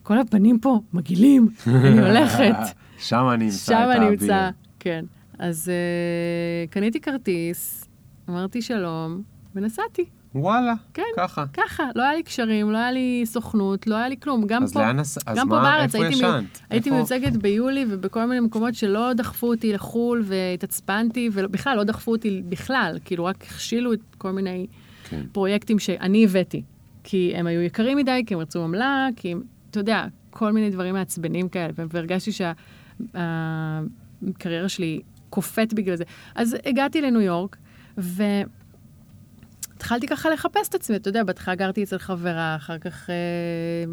[0.03, 2.55] כל הפנים פה מגעילים, אני הולכת.
[2.99, 4.09] שם אני אמצא שם את אני האביר.
[4.11, 5.05] אמצא, כן.
[5.39, 7.89] אז uh, קניתי כרטיס,
[8.29, 9.21] אמרתי שלום,
[9.55, 10.05] ונסעתי.
[10.39, 11.03] וואלה, כן.
[11.17, 11.45] ככה.
[11.53, 14.47] ככה, לא היה לי קשרים, לא היה לי סוכנות, לא היה לי כלום.
[14.47, 14.97] גם פה, לאן
[15.35, 16.19] גם פה מה, בארץ איפה הייתי.
[16.19, 16.61] ישנת?
[16.69, 16.91] הייתי?
[16.91, 22.97] מיוצגת ביולי ובכל מיני מקומות שלא דחפו אותי לחו"ל והתעצבנתי, ובכלל לא דחפו אותי בכלל,
[23.05, 24.67] כאילו רק הכשילו את כל מיני
[25.09, 25.21] כן.
[25.31, 26.63] פרויקטים שאני הבאתי.
[27.03, 30.69] כי הם היו יקרים מדי, כי הם רצו עמלה, כי הם, אתה יודע, כל מיני
[30.69, 32.31] דברים מעצבנים כאלה, והרגשתי
[33.13, 36.03] שהקריירה שלי קופאת בגלל זה.
[36.35, 37.57] אז הגעתי לניו יורק,
[39.77, 43.15] והתחלתי ככה לחפש את עצמי, אתה יודע, בהתחלה גרתי אצל חברה, אחר כך אה,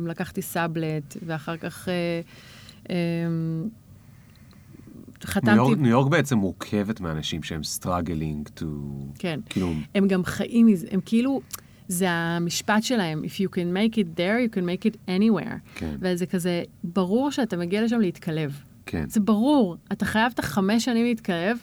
[0.09, 2.21] לקחתי סאבלט, ואחר כך אה,
[2.91, 2.95] אה,
[5.25, 5.51] חתמתי...
[5.55, 8.65] ניו יורק- ניו יורק בעצם מורכבת מאנשים שהם struggling to...
[9.19, 9.41] כן.
[9.49, 11.41] כאילו, הם גם חיים מזה, הם כאילו,
[11.89, 15.55] זה המשפט שלהם, If you can make it there, you can make it anywhere.
[15.75, 15.97] כן.
[16.01, 18.61] וזה כזה, ברור שאתה מגיע לשם להתקלב.
[18.87, 19.05] כן.
[19.09, 21.59] זה ברור, אתה חייב את החמש שנים להתקרב,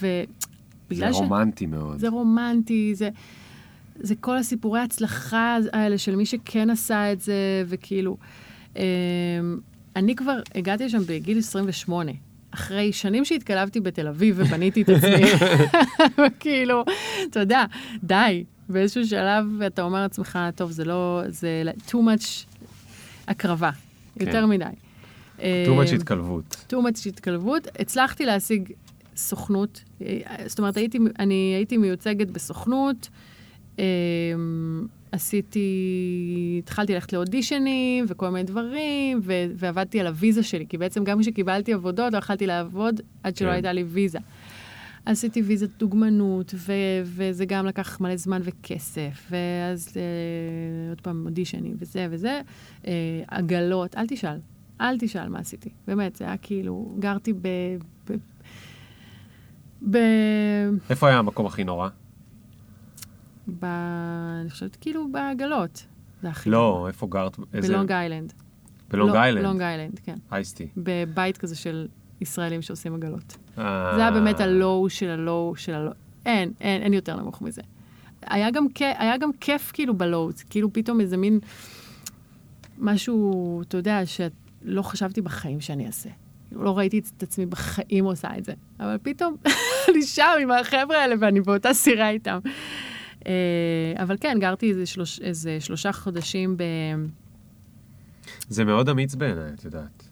[0.00, 0.24] זה
[0.90, 1.16] ובגלל ש...
[1.16, 1.98] רומנטי מאוד.
[1.98, 3.08] זה רומנטי, זה,
[4.00, 8.16] זה כל הסיפורי הצלחה האלה של מי שכן עשה את זה, וכאילו...
[8.76, 8.82] אמ,
[9.96, 12.12] אני כבר הגעתי לשם בגיל 28,
[12.50, 15.30] אחרי שנים שהתקלבתי בתל אביב ובניתי את עצמי.
[16.26, 16.84] וכאילו,
[17.30, 17.64] אתה יודע,
[18.02, 18.44] די.
[18.68, 22.46] באיזשהו שלב אתה אומר לעצמך, טוב, זה לא, זה too much
[23.28, 23.70] הקרבה,
[24.18, 24.26] כן.
[24.26, 24.64] יותר מדי.
[25.38, 26.64] too much אמ, התקלבות.
[26.72, 27.68] too much התקלבות.
[27.78, 28.72] הצלחתי להשיג
[29.16, 29.84] סוכנות,
[30.46, 33.08] זאת אומרת, הייתי, אני הייתי מיוצגת בסוכנות,
[35.12, 41.20] עשיתי, התחלתי ללכת לאודישנים וכל מיני דברים, ו, ועבדתי על הוויזה שלי, כי בעצם גם
[41.20, 43.52] כשקיבלתי עבודות, לא יכלתי לעבוד עד שלא כן.
[43.52, 44.18] הייתה לי ויזה.
[45.06, 50.02] עשיתי ויזת דוגמנות, ו- וזה גם לקח מלא זמן וכסף, ואז אה,
[50.90, 52.40] עוד פעם אודישנים וזה וזה,
[52.86, 52.92] אה,
[53.28, 54.38] עגלות, אל תשאל,
[54.80, 55.70] אל תשאל מה עשיתי.
[55.86, 57.48] באמת, זה היה כאילו, גרתי ב...
[58.10, 58.16] ב...
[59.90, 59.98] ב...
[60.90, 61.88] איפה היה המקום הכי נורא?
[63.48, 63.64] ב...
[64.40, 65.86] אני חושבת כאילו בעגלות.
[66.22, 67.36] זה הכי לא, איפה גרת?
[67.54, 68.32] איזה- בלונג איילנד.
[68.90, 69.44] בלונג לא- איילנד.
[69.44, 70.16] לונג איילנד, כן.
[70.32, 70.68] אייסטי.
[70.76, 71.88] בבית כזה של
[72.20, 73.36] ישראלים שעושים עגלות.
[73.58, 73.92] אה.
[73.94, 75.94] זה היה באמת הלואו של הלואו של הלואו.
[76.26, 77.62] אין, אין, אין יותר נמוך מזה.
[78.26, 78.66] היה גם.
[78.80, 81.38] היה גם כיף כאילו בלואו, זה כאילו פתאום איזה מין
[82.78, 86.10] משהו, אתה יודע, שלא חשבתי בחיים שאני אעשה.
[86.52, 88.52] לא ראיתי את עצמי בחיים עושה את זה.
[88.80, 89.36] אבל פתאום
[89.88, 92.38] אני שם עם החבר'ה האלה ואני באותה סירה איתם.
[93.26, 96.62] אה, אבל כן, גרתי איזה, שלוש, איזה שלושה חודשים ב...
[98.48, 100.08] זה מאוד אמיץ בעיניי, את יודעת.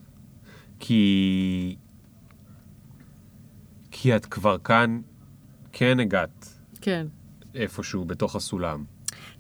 [0.81, 1.77] כי...
[3.91, 5.01] כי את כבר כאן
[5.73, 6.49] כן הגעת
[6.81, 7.07] כן.
[7.55, 8.85] איפשהו בתוך הסולם.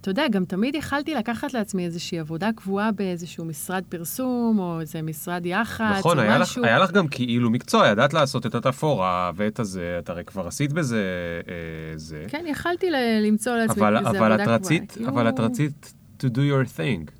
[0.02, 5.02] אתה יודע, גם תמיד יכלתי לקחת לעצמי איזושהי עבודה קבועה באיזשהו משרד פרסום, או איזה
[5.02, 6.64] משרד יח"צ, נכון, או היה משהו.
[6.64, 10.72] היה לך גם כאילו מקצוע, ידעת לעשות את התפאורה ואת הזה, את הרי כבר עשית
[10.72, 11.02] בזה
[11.48, 11.52] אה,
[11.98, 12.24] זה.
[12.28, 14.54] כן, יכלתי ל- למצוא לעצמי אבל, איזה אבל עבודה את קבועה.
[14.56, 15.92] רצית, כאילו- אבל את רצית
[16.22, 17.10] to do your thing.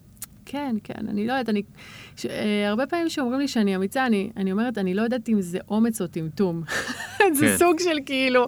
[0.46, 1.62] כן, כן, אני לא יודעת, אני...
[2.16, 2.26] ש...
[2.26, 5.58] אה, הרבה פעמים שאומרים לי שאני אמיצה, אני, אני אומרת, אני לא יודעת אם זה
[5.68, 6.62] אומץ או טמטום.
[7.38, 7.56] זה כן.
[7.56, 8.46] סוג של כאילו,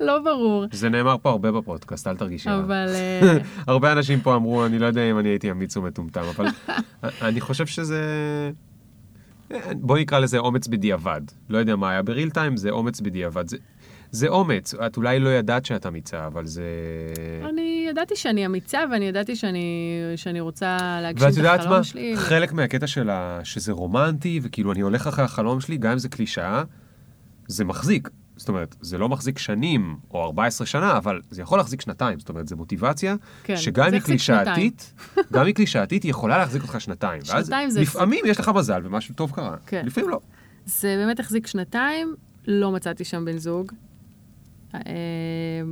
[0.00, 0.64] לא ברור.
[0.72, 2.50] זה נאמר פה הרבה בפודקאסט, אל תרגישי.
[2.50, 2.86] אבל...
[2.88, 3.38] אה,
[3.72, 6.46] הרבה אנשים פה אמרו, אני לא יודע אם אני הייתי אמיץ או מטומטם, אבל
[7.28, 8.00] אני חושב שזה...
[9.72, 11.20] בוא נקרא לזה אומץ בדיעבד.
[11.48, 13.48] לא יודע מה היה בריל טיים, זה אומץ בדיעבד.
[13.48, 13.56] זה,
[14.14, 16.64] זה אומץ, את אולי לא ידעת שאת אמיצה, אבל זה...
[17.48, 19.66] אני ידעתי שאני אמיצה, ואני ידעתי שאני,
[20.16, 21.84] שאני רוצה להגשים ואת את יודעת החלום מה?
[21.84, 22.16] שלי.
[22.16, 26.62] חלק מהקטע שלה, שזה רומנטי, וכאילו אני הולך אחרי החלום שלי, גם אם זה קלישאה,
[27.48, 28.08] זה מחזיק.
[28.36, 32.18] זאת אומרת, זה לא מחזיק שנים או 14 שנה, אבל זה יכול להחזיק שנתיים.
[32.18, 34.92] זאת אומרת, זו מוטיבציה, כן, שגם אם היא קלישאתית,
[35.32, 37.22] גם אם היא קלישאתית, היא יכולה להחזיק אותך שנתיים.
[37.26, 39.56] ואז שנתיים זה לפעמים יש לך מזל ומשהו טוב קרה.
[39.66, 39.82] כן.
[39.86, 40.20] לפעמים לא.
[40.66, 42.14] זה באמת החזיק שנתיים,
[42.46, 43.72] לא מצאתי שם בן זוג.
[44.74, 45.62] אה,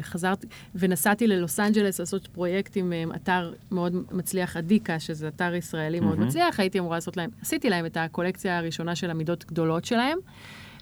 [0.00, 6.00] וחזרתי, ונסעתי ללוס אנג'לס לעשות פרויקט עם אה, אתר מאוד מצליח, אדיקה, שזה אתר ישראלי
[6.00, 6.28] מאוד מהמם.
[6.28, 10.18] מצליח, הייתי אמורה לעשות להם, עשיתי להם את הקולקציה הראשונה של המידות גדולות שלהם.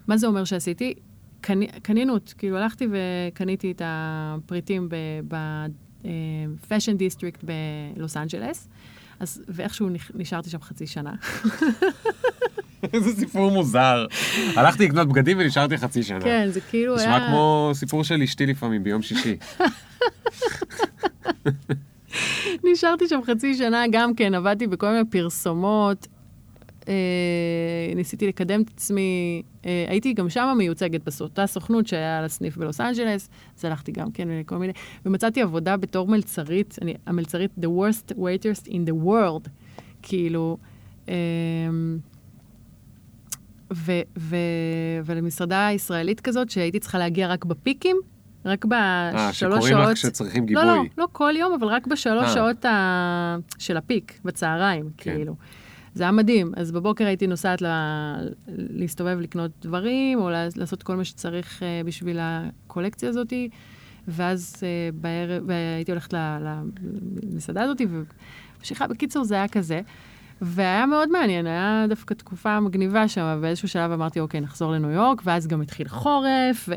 [0.07, 0.95] מה זה אומר שעשיתי?
[1.41, 4.89] קני, קנינות, כאילו הלכתי וקניתי את הפריטים
[5.29, 7.47] ב-fashion district
[7.97, 8.69] בלוס אנג'לס,
[9.21, 11.15] אז, ואיכשהו נשארתי שם חצי שנה.
[12.93, 14.07] איזה סיפור מוזר.
[14.57, 16.21] הלכתי לקנות בגדים ונשארתי חצי שנה.
[16.21, 17.17] כן, זה כאילו היה...
[17.17, 19.37] נשמע כמו סיפור של אשתי לפעמים ביום שישי.
[22.73, 26.07] נשארתי שם חצי שנה, גם כן, עבדתי בכל מיני פרסומות.
[26.89, 32.57] אה, ניסיתי לקדם את עצמי, אה, הייתי גם שם מיוצגת באותה סוכנות שהיה לה סניף
[32.57, 33.29] בלוס אנג'לס,
[33.59, 34.73] אז הלכתי גם כן לכל מיני,
[35.07, 39.49] ומצאתי עבודה בתור מלצרית, אני, המלצרית the worst waiters in the world,
[40.03, 40.57] כאילו,
[41.09, 41.15] אה,
[43.73, 44.37] ו, ו,
[45.05, 47.97] ולמסעדה ישראלית כזאת, שהייתי צריכה להגיע רק בפיקים,
[48.45, 49.87] רק אה, בשלוש שקוראים שעות.
[49.89, 50.89] רק כשצריכים לא, לא, גיבוי.
[50.99, 52.35] לא כל יום, אבל רק בשלוש אה.
[52.35, 53.37] שעות ה...
[53.59, 55.15] של הפיק, בצהריים, כן.
[55.15, 55.35] כאילו.
[55.95, 56.53] זה היה מדהים.
[56.57, 57.67] אז בבוקר הייתי נוסעת ל...
[58.49, 63.33] להסתובב, לקנות דברים, או לעשות- כל מה שצריך אה, בשביל הקולקציה הזאת,
[64.09, 68.87] ואז אה, בערב, הייתי הולכת למסעדה הזאת, וממשיכה.
[68.87, 69.81] בקיצור, זה היה כזה.
[70.43, 75.23] והיה מאוד מעניין, היה דווקא תקופה מגניבה שם, באיזשהו שלב אמרתי, אוקיי, נחזור לניו יורק,
[75.25, 76.69] ואז גם התחיל חורף,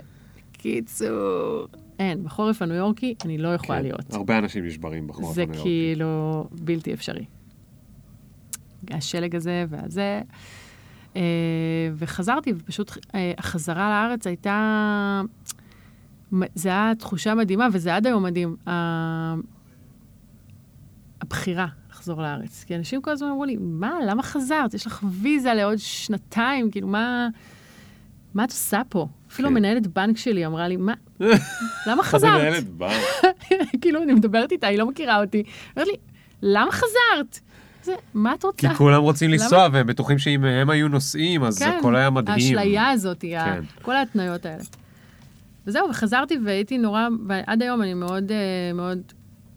[0.51, 1.67] וקיצור,
[1.99, 3.83] אין, בחורף הניו יורקי אני לא יכולה כן.
[3.83, 4.13] להיות.
[4.13, 5.69] הרבה אנשים נשברים בחורף זה הניו יורקי.
[5.69, 7.25] כאילו בלתי אפשרי.
[8.91, 10.21] השלג הזה והזה.
[11.15, 11.21] אה,
[11.95, 15.21] וחזרתי, ופשוט אה, החזרה לארץ הייתה...
[16.55, 18.55] זה היה תחושה מדהימה, וזה עד היום מדהים.
[21.21, 21.67] הבחירה
[22.01, 22.63] לחזור לארץ.
[22.67, 24.73] כי אנשים כל הזמן אמרו לי, מה, למה חזרת?
[24.73, 27.27] יש לך ויזה לעוד שנתיים, כאילו, מה...
[28.33, 29.07] מה את עושה פה?
[29.31, 29.53] אפילו כן.
[29.53, 30.93] מנהלת בנק שלי אמרה לי, מה,
[31.87, 32.41] למה מה זה חזרת?
[32.41, 32.91] מנהלת בר?
[33.81, 35.43] כאילו, אני מדברת איתה, היא לא מכירה אותי.
[35.75, 35.95] אומרת לי,
[36.41, 37.39] למה חזרת?
[37.83, 38.69] זה, מה את רוצה?
[38.69, 39.31] כי כולם רוצים?
[39.31, 42.57] לנסוע, והם בטוחים שאם הם היו נוסעים, אז כן, הכל היה מדהים.
[42.57, 43.21] האשליה הזאת.
[43.21, 43.63] כן.
[43.81, 44.63] כל ההתניות האלה.
[45.67, 49.01] וזהו, וחזרתי והייתי נורא, ועד היום אני מאוד, אה, מאוד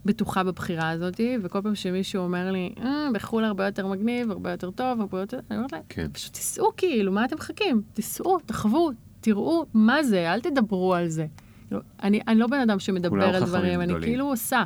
[0.05, 4.71] בטוחה בבחירה הזאת, וכל פעם שמישהו אומר לי, אה, בחו"ל הרבה יותר מגניב, הרבה יותר
[4.71, 5.39] טוב, הרבה יותר...
[5.49, 6.07] אני אומרת להם, כן.
[6.13, 7.81] פשוט תיסעו כאילו, מה אתם מחכים?
[7.93, 8.91] תיסעו, תחוו,
[9.21, 11.25] תראו מה זה, אל תדברו על זה.
[11.67, 14.09] כאילו, אני, אני לא בן אדם שמדבר על דברים, אני גדולים.
[14.09, 14.63] כאילו עושה.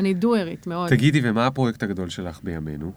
[0.00, 0.88] אני doer ית מאוד.
[0.88, 2.92] תגידי, ומה הפרויקט הגדול שלך בימינו?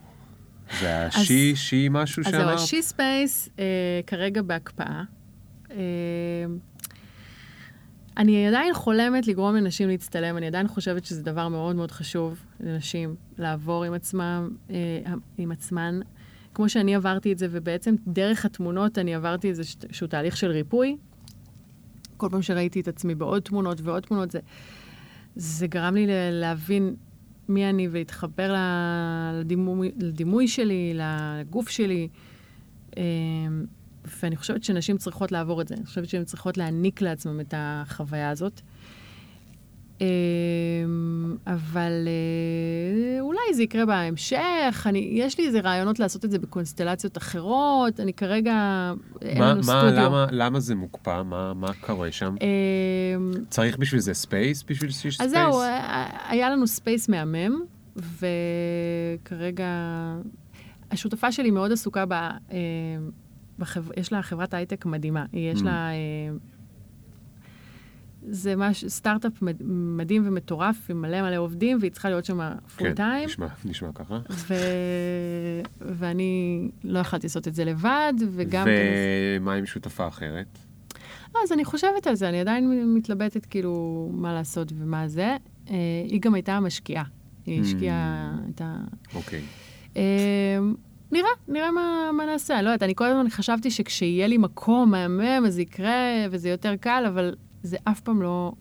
[0.80, 2.60] זה ה She, She משהו אז זהו, שאמרת?
[2.60, 3.64] ה She Space אה,
[4.08, 5.04] כרגע בהקפאה.
[5.72, 5.78] אה,
[8.18, 13.16] אני עדיין חולמת לגרום לנשים להצטלם, אני עדיין חושבת שזה דבר מאוד מאוד חשוב לנשים
[13.38, 14.76] לעבור עם עצמם, אה,
[15.38, 16.00] עם עצמן.
[16.54, 20.98] כמו שאני עברתי את זה, ובעצם דרך התמונות אני עברתי איזשהו תהליך של ריפוי.
[22.18, 24.40] כל פעם שראיתי את עצמי בעוד תמונות ועוד תמונות, זה,
[25.36, 26.96] זה גרם לי להבין
[27.50, 29.42] מי אני ולהתחבר ל-
[30.00, 32.08] לדימוי, שלי, לגוף שלי.
[32.98, 33.04] אמ,
[34.22, 35.76] ואני חושבת שנשים צריכות לעבור את זה.
[35.76, 38.62] אני חושבת שהן צריכות להעניק לעצמן את החוויה הזאת.
[40.02, 44.86] אמ, אבל אה, אולי זה יקרה בהמשך.
[44.90, 48.00] אני, יש לי איזה רעיונות לעשות את זה בקונסטלציות אחרות.
[48.00, 48.54] אני כרגע,
[49.22, 50.06] אין מה, לנו מה, סטודיו.
[50.06, 51.22] למה, למה זה מוקפא?
[51.22, 52.36] מה, מה קורה שם?
[52.42, 54.64] אמ, צריך בשביל זה space?
[54.64, 55.46] בשביל שיש אז space?
[55.46, 57.62] זהו, אה, היה לנו space מהמם,
[57.96, 59.68] וכרגע
[60.92, 62.14] השותפה שלי מאוד עסוקה ב...
[63.56, 63.92] אה, בחבר...
[63.98, 65.26] יש לה חברת הייטק מדהימה.
[65.34, 65.66] יש Mm.
[65.66, 65.90] לה...
[65.92, 66.36] אה,
[68.28, 68.86] זה מש...
[68.86, 69.56] סטארט-אפ מד...
[69.98, 72.40] מדהים ומטורף, עם מלא מלא עובדים, והיא צריכה להיות שם
[72.78, 73.26] full כן, time.
[73.26, 74.20] נשמע, נשמע ככה.
[74.30, 74.54] ו...
[75.82, 78.68] ואני לא יכולתי לעשות את זה לבד, וגם...
[79.40, 80.58] ומה עם שותפה אחרת?
[81.36, 85.36] לא, אז אני חושבת על זה, אני עדיין מתלבטת כאילו מה לעשות ומה זה.
[85.70, 85.76] אה,
[86.10, 87.04] היא גם הייתה המשקיעה.
[87.46, 88.78] היא השקיעה את ה...
[89.16, 89.42] אוקיי.
[91.14, 92.56] אה, נראה, נראה מה, מה נעשה.
[92.56, 96.50] אני לא יודעת, אני כל הזמן חשבתי שכשיהיה לי מקום מהמם, אז זה יקרה וזה
[96.50, 98.52] יותר קל, אבל זה אף פעם לא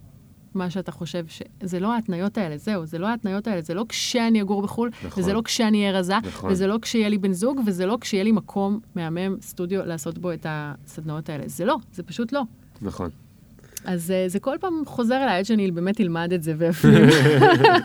[0.55, 1.43] מה שאתה חושב ש...
[1.63, 3.63] זה לא ההתניות האלה, זהו, זה לא ההתניות האלה.
[3.63, 5.23] זה לא כשאני אגור בחו"ל, נכון.
[5.23, 6.51] וזה לא כשאני אהיה רזה, נכון.
[6.53, 10.33] וזה לא כשיהיה לי בן זוג, וזה לא כשיהיה לי מקום מהמם, סטודיו, לעשות בו
[10.33, 11.45] את הסדנאות האלה.
[11.47, 12.43] זה לא, זה פשוט לא.
[12.83, 13.11] נכון.
[13.85, 17.05] אז uh, זה כל פעם חוזר אליי עד שאני באמת אלמד את זה ואפנים.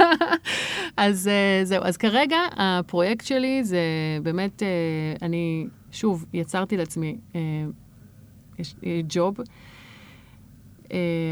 [0.98, 3.80] אז uh, זהו, אז כרגע הפרויקט שלי זה
[4.24, 4.66] באמת, uh,
[5.22, 7.18] אני שוב יצרתי לעצמי
[8.60, 8.76] יש,
[9.10, 9.38] ג'וב.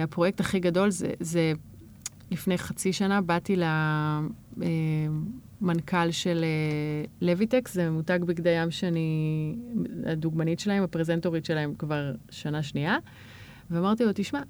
[0.03, 1.53] הפרויקט הכי גדול זה, זה
[2.31, 3.55] לפני חצי שנה באתי
[5.61, 9.55] למנכ"ל של uh, לויטקס, זה מותג בגדי ים שאני
[10.05, 12.97] הדוגמנית שלהם, הפרזנטורית שלהם כבר שנה שנייה.
[13.71, 14.43] ואמרתי לו, תשמע, אה,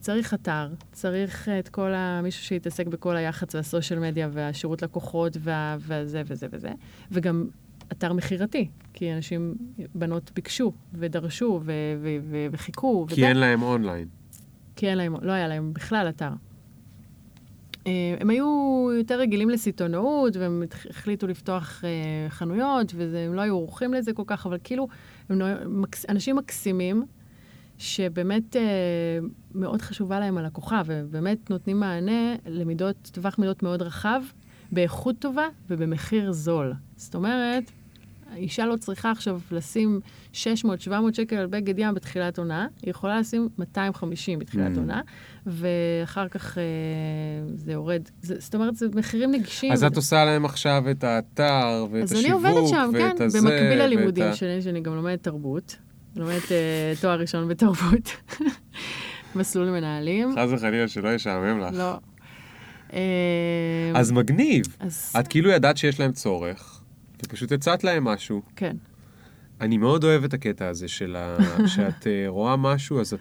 [0.00, 2.20] צריך אתר, צריך את כל ה...
[2.22, 5.76] מישהו שיתעסק בכל היח"צ והסושיאל מדיה והשירות לקוחות וה...
[5.80, 6.70] וזה וזה וזה,
[7.10, 7.46] וגם
[7.92, 9.54] אתר מכירתי, כי אנשים,
[9.94, 11.72] בנות ביקשו ודרשו ו...
[12.02, 12.16] ו...
[12.22, 12.46] ו...
[12.50, 13.06] וחיכו.
[13.08, 13.28] כי וזה.
[13.28, 14.08] אין להם אונליין.
[14.76, 16.30] כי אין להם, לא היה להם בכלל אתר.
[17.86, 23.94] אה, הם היו יותר רגילים לסיטונאות, והם החליטו לפתוח אה, חנויות, והם לא היו ערוכים
[23.94, 24.88] לזה כל כך, אבל כאילו,
[25.28, 25.40] הם
[26.08, 27.04] אנשים מקסימים,
[27.78, 28.62] שבאמת אה,
[29.54, 34.20] מאוד חשובה להם הלקוחה, ובאמת נותנים מענה למידות, טווח מידות מאוד רחב,
[34.72, 36.72] באיכות טובה ובמחיר זול.
[36.96, 37.70] זאת אומרת,
[38.32, 40.00] האישה לא צריכה עכשיו לשים
[40.32, 40.36] 600-700
[41.12, 44.78] שקל על בגד ים בתחילת עונה, היא יכולה לשים 250 בתחילת Mm.
[44.78, 45.00] עונה,
[45.46, 46.62] ואחר כך אה,
[47.54, 48.02] זה יורד.
[48.22, 49.72] זה, זאת אומרת, זה מחירים נגישים.
[49.72, 53.20] אז את עושה להם עכשיו את האתר, ואת אז השיווק, אני עובדת שם, כן, ואת
[53.20, 55.76] הזה, במקביל ואת ללימודים ה- שלי, שאני גם לומדת תרבות.
[56.16, 58.10] לומדת אה, תואר ראשון בתרבות.
[59.36, 60.32] מסלול מנהלים.
[60.32, 61.74] חס וחלילה שלא ישעמם לך.
[61.74, 61.98] לא.
[62.92, 64.66] אה, אז מגניב.
[64.80, 66.82] אז את כאילו ידעת שיש להם צורך,
[67.24, 68.42] ופשוט הצעת להם משהו.
[68.56, 68.76] כן.
[69.60, 71.36] אני מאוד אוהב את הקטע הזה של ה...
[71.74, 73.20] שאת אה, רואה משהו, אז את,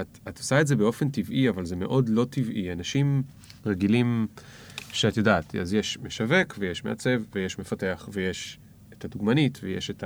[0.00, 2.72] את, את עושה את זה באופן טבעי, אבל זה מאוד לא טבעי.
[2.72, 3.22] אנשים
[3.66, 4.26] רגילים,
[4.92, 8.58] שאת יודעת, אז יש משווק, ויש מעצב, ויש מפתח, ויש
[8.92, 10.04] את הדוגמנית, ויש את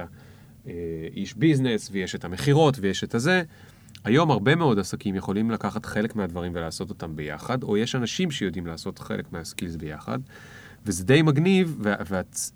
[0.67, 3.43] האיש ביזנס, ויש את המכירות, ויש את הזה.
[4.05, 8.67] היום הרבה מאוד עסקים יכולים לקחת חלק מהדברים ולעשות אותם ביחד, או יש אנשים שיודעים
[8.67, 10.19] לעשות חלק מהסקילס ביחד,
[10.87, 11.83] וזה די מגניב,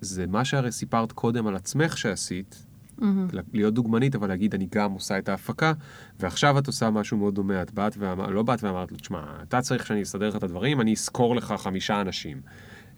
[0.03, 2.65] וזה מה שהרי סיפרת קודם על עצמך שעשית,
[2.99, 3.27] מהמם.
[3.53, 5.73] להיות דוגמנית, אבל להגיד, אני גם עושה את ההפקה,
[6.21, 7.63] ועכשיו את עושה משהו מאוד דומה.
[7.63, 10.81] את באת ואמרת, לא באת ואמרת לו, תשמע, אתה צריך שאני אסדר לך את הדברים,
[10.81, 12.41] אני אשכור לך חמישה אנשים.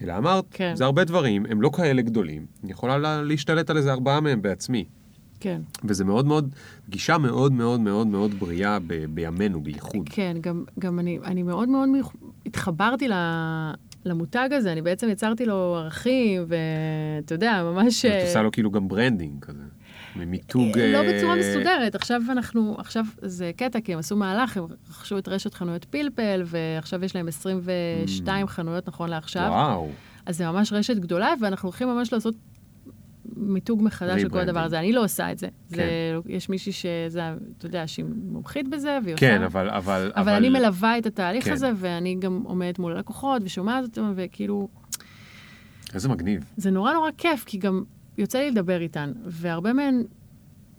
[0.03, 0.73] אלא אמרת, כן.
[0.75, 4.43] זה הרבה דברים, הם לא כאלה גדולים, אני יכולה לה, להשתלט על איזה ארבעה מהם
[4.43, 4.85] בעצמי.
[5.41, 5.61] כן.
[5.85, 6.55] וזה מאוד מאוד,
[6.89, 10.09] גישה מאוד מאוד מאוד מאוד בריאה ב, בימינו, בייחוד.
[10.11, 11.89] כן, גם, גם אני, אני מאוד מאוד
[12.47, 13.13] התחברתי ל,
[14.05, 18.05] למותג הזה, אני בעצם יצרתי לו ערכים, ואתה יודע, ממש...
[18.05, 19.63] את עושה לו כאילו גם branding כזה,
[20.17, 20.79] ממיתוג...
[20.79, 25.19] לא אה, בצורה מסודרת, עכשיו אנחנו, עכשיו זה קטע, כי הם עשו מהלך, הם רכשו
[25.19, 29.49] את רשת חנויות פלפל, ועכשיו יש להם 22 חנויות נכון לעכשיו.
[29.51, 29.89] וואו,
[30.27, 32.35] אז זה ממש רשת גדולה, ואנחנו הולכים ממש לעשות
[33.37, 34.39] מיתוג מחדש של כל.
[34.39, 34.79] הדבר הזה.
[34.79, 35.47] אני לא עושה את זה.
[35.47, 35.77] כן.
[35.77, 35.85] זה
[36.27, 39.27] יש מישהי שזה, אתה יודע, שהיא מומחית בזה, והיא עושה...
[39.27, 39.71] כן, אבל...
[39.71, 41.53] אבל, אבל אני מלווה את התהליך כן.
[41.53, 44.69] הזה, ואני גם עומדת מול הלקוחות ושומעת אותם, וכאילו,
[45.95, 46.45] איזה מגניב.
[46.57, 47.83] זה נורא נורא כיף, כי גם
[48.19, 50.03] יוצא לי לדבר איתן, והרבה מהן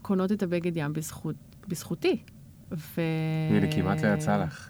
[0.01, 1.35] קונות את הבגד ים בזכות,
[1.67, 2.17] בזכותי.
[2.71, 3.01] ו...
[3.49, 4.69] הנה, כמעט לא יצא לך.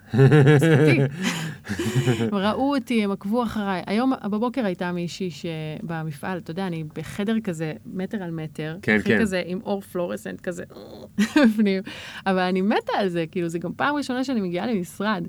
[2.32, 3.84] הם ראו אותי, הם עקבו אחריי.
[3.86, 8.78] היום בבוקר הייתה מישהי שבמפעל, אתה יודע, אני בחדר כזה, מטר על מטר.
[8.82, 9.22] כן, כן.
[9.22, 10.64] כזה, עם אור פלורסנט כזה,
[11.20, 11.84] בפנים.
[12.26, 15.28] אבל אני מתה על זה, כאילו, זה גם פעם ראשונה שאני מגיעה למשרד.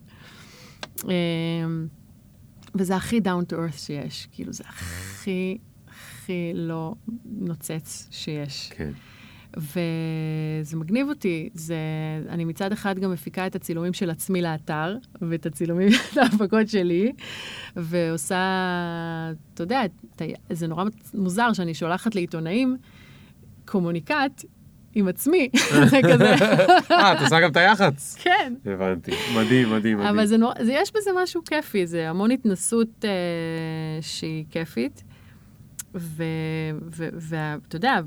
[1.05, 1.87] אמ,
[2.75, 4.29] וזה הכי down to earth שיש.
[4.33, 5.59] כאילו, זה הכי,
[5.89, 6.95] הכי לא
[7.25, 8.73] נוצץ שיש.
[8.77, 8.91] כן.
[9.57, 11.49] וזה מגניב אותי.
[11.55, 11.77] זה...
[12.29, 17.13] אני מצד אחד גם מפיקה את הצילומים של עצמי לאתר, ואת הצילומים, את ההפקות שלי,
[17.77, 18.43] ועושה,
[19.55, 19.83] אתה יודע,
[20.51, 20.85] זה נורא
[21.15, 22.77] מוזר שאני שולחת לעיתונאים
[23.65, 24.45] קומוניקט
[24.95, 25.49] עם עצמי,
[26.13, 26.35] כזה,
[26.91, 28.17] אה, את עושה גם את היח"צ.
[28.23, 28.55] כן.
[28.67, 29.11] הבנתי.
[29.11, 30.01] מדהים, מדהים, מדהים.
[30.01, 33.11] אבל זה נורא, זה, יש בזה משהו כיפי, זה המון התנסות אה,
[34.01, 35.03] שהיא כיפית.
[35.95, 38.01] ואתה יודע,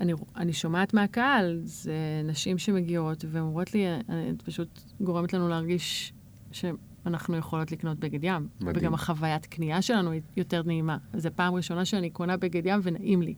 [0.00, 1.94] אני, אני שומעת מהקהל, זה
[2.24, 4.00] נשים שמגיעות ואומרות לי, אה,
[4.36, 6.12] את פשוט גורמת לנו להרגיש
[6.52, 8.48] שאנחנו יכולות לקנות בגד ים.
[8.60, 8.76] מדהים.
[8.76, 10.98] וגם החוויית קנייה שלנו היא יותר נעימה.
[11.16, 13.34] זו פעם ראשונה שאני קונה בגד ים ונעים לי.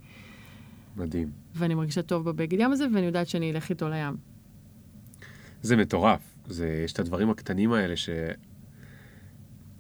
[0.96, 1.30] מדהים.
[1.54, 4.16] ואני מרגישה טוב בבגד ים הזה, ואני יודעת שאני אלך איתו לים.
[5.62, 6.36] זה מטורף.
[6.48, 7.94] זה, יש את הדברים הקטנים האלה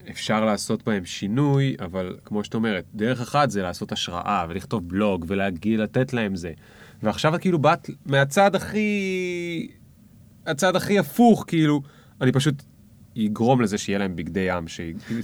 [0.06, 5.24] שאפשר לעשות בהם שינוי, אבל כמו שאת אומרת, דרך אחת זה לעשות השראה ולכתוב בלוג
[5.28, 6.52] ולהגיד, לתת להם זה.
[7.02, 9.68] ועכשיו את כאילו באת מהצד הכי...
[10.46, 11.82] הצד הכי הפוך, כאילו,
[12.20, 12.62] אני פשוט
[13.18, 14.68] אגרום לזה שיהיה להם בגדי ים,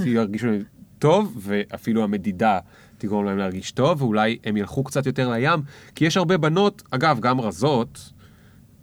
[0.04, 0.62] שירגישו להם
[0.98, 2.59] טוב, ואפילו המדידה
[2.98, 5.60] תגרום להם להרגיש טוב, ואולי הם ילכו קצת יותר לים,
[5.94, 8.12] כי יש הרבה בנות, אגב, גם רזות,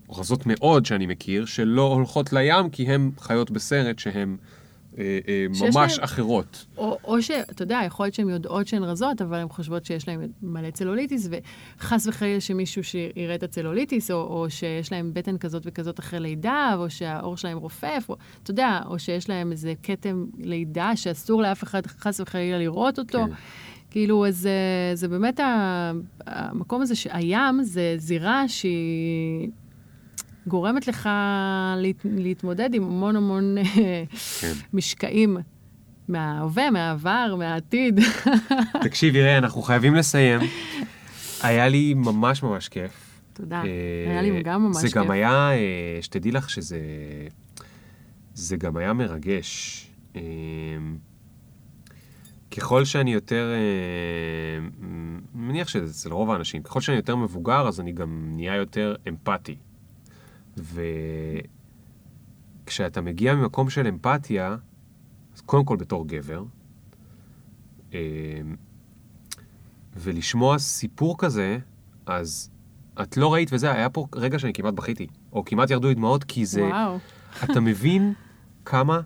[0.09, 4.37] רזות מאוד שאני מכיר, שלא הולכות לים כי הן חיות בסרט שהן
[5.49, 6.65] ממש להם- אחרות.
[6.77, 10.19] או, או שאתה יודע, יכול להיות שהן יודעות שהן רזות, אבל הן חושבות שיש להן
[10.43, 11.29] מלא צלוליטיס,
[11.79, 16.75] וחס וחלילה שמישהו שיראה את הצלוליטיס, או, או שיש להן בטן כזאת וכזאת אחרי לידה,
[16.77, 21.63] או שהעור שלהן רופף, או, אתה יודע, או שיש להן איזה כתם לידה שאסור לאף
[21.63, 23.19] אחד חס וחלילה לראות אותו.
[23.25, 23.33] כן.
[23.91, 24.51] כאילו, אז זה,
[24.93, 25.39] זה באמת
[26.27, 29.49] המקום הזה, שהים זה זירה שהיא...
[30.49, 31.09] גורמת לך
[31.77, 33.63] להת, להתמודד עם המון המון אה,
[34.41, 34.53] כן.
[34.73, 35.37] משקעים
[36.07, 37.99] מההווה, מהעבר, מהעתיד.
[38.85, 40.39] תקשיבי, ראי, אנחנו חייבים לסיים.
[41.43, 43.21] היה לי ממש ממש כיף.
[43.33, 43.61] תודה.
[43.63, 44.97] אה, היה לי גם ממש זה כיף.
[44.97, 46.79] גם היה, אה, שתדעי לך שזה...
[48.33, 49.85] זה גם היה מרגש.
[52.51, 53.51] ככל שאני יותר,
[55.33, 59.55] מניח שזה אצל רוב האנשים, ככל שאני יותר מבוגר, אז אני גם נהיה יותר אמפתי.
[62.65, 64.55] וכשאתה מגיע ממקום של אמפתיה,
[65.35, 66.43] אז קודם כל בתור גבר,
[67.93, 67.99] אה,
[69.97, 71.57] ולשמוע סיפור כזה,
[72.05, 72.51] אז
[73.01, 76.23] את לא ראית וזה, היה פה רגע שאני כמעט בכיתי, או כמעט ירדו לי דמעות,
[76.23, 76.63] כי זה...
[76.63, 76.97] וואו.
[77.43, 78.13] אתה מבין
[78.65, 79.01] כמה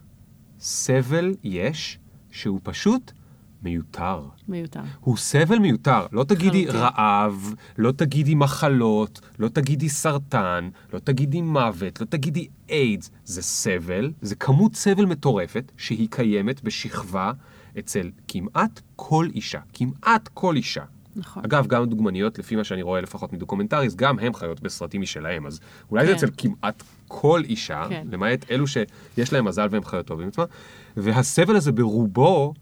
[0.59, 1.99] סבל יש
[2.31, 3.11] שהוא פשוט
[3.63, 4.21] מיותר.
[4.47, 4.79] מיותר.
[4.99, 6.05] הוא סבל מיותר.
[6.11, 6.65] לא תגידי.
[6.65, 13.11] רעב, לא תגידי מחלות, לא תגידי סרטן, לא תגידי מוות, לא תגידי איידס.
[13.25, 17.31] זה סבל, זה כמות סבל מטורפת שהיא קיימת בשכבה
[17.79, 19.59] אצל כמעט כל אישה.
[19.73, 20.83] כמעט כל אישה.
[21.15, 21.43] נכון.
[21.45, 25.59] אגב, גם דוגמניות, לפי מה שאני רואה לפחות מדוקומנטריז, גם הן חיות בסרטים משלהם, אז
[25.91, 26.17] אולי זה כן.
[26.17, 28.07] אצל כמעט כל אישה, כן.
[28.11, 30.45] למעט אלו שיש להם מזל והן חיות טוב עם עצמם,
[30.97, 32.53] והסבל הזה ברובו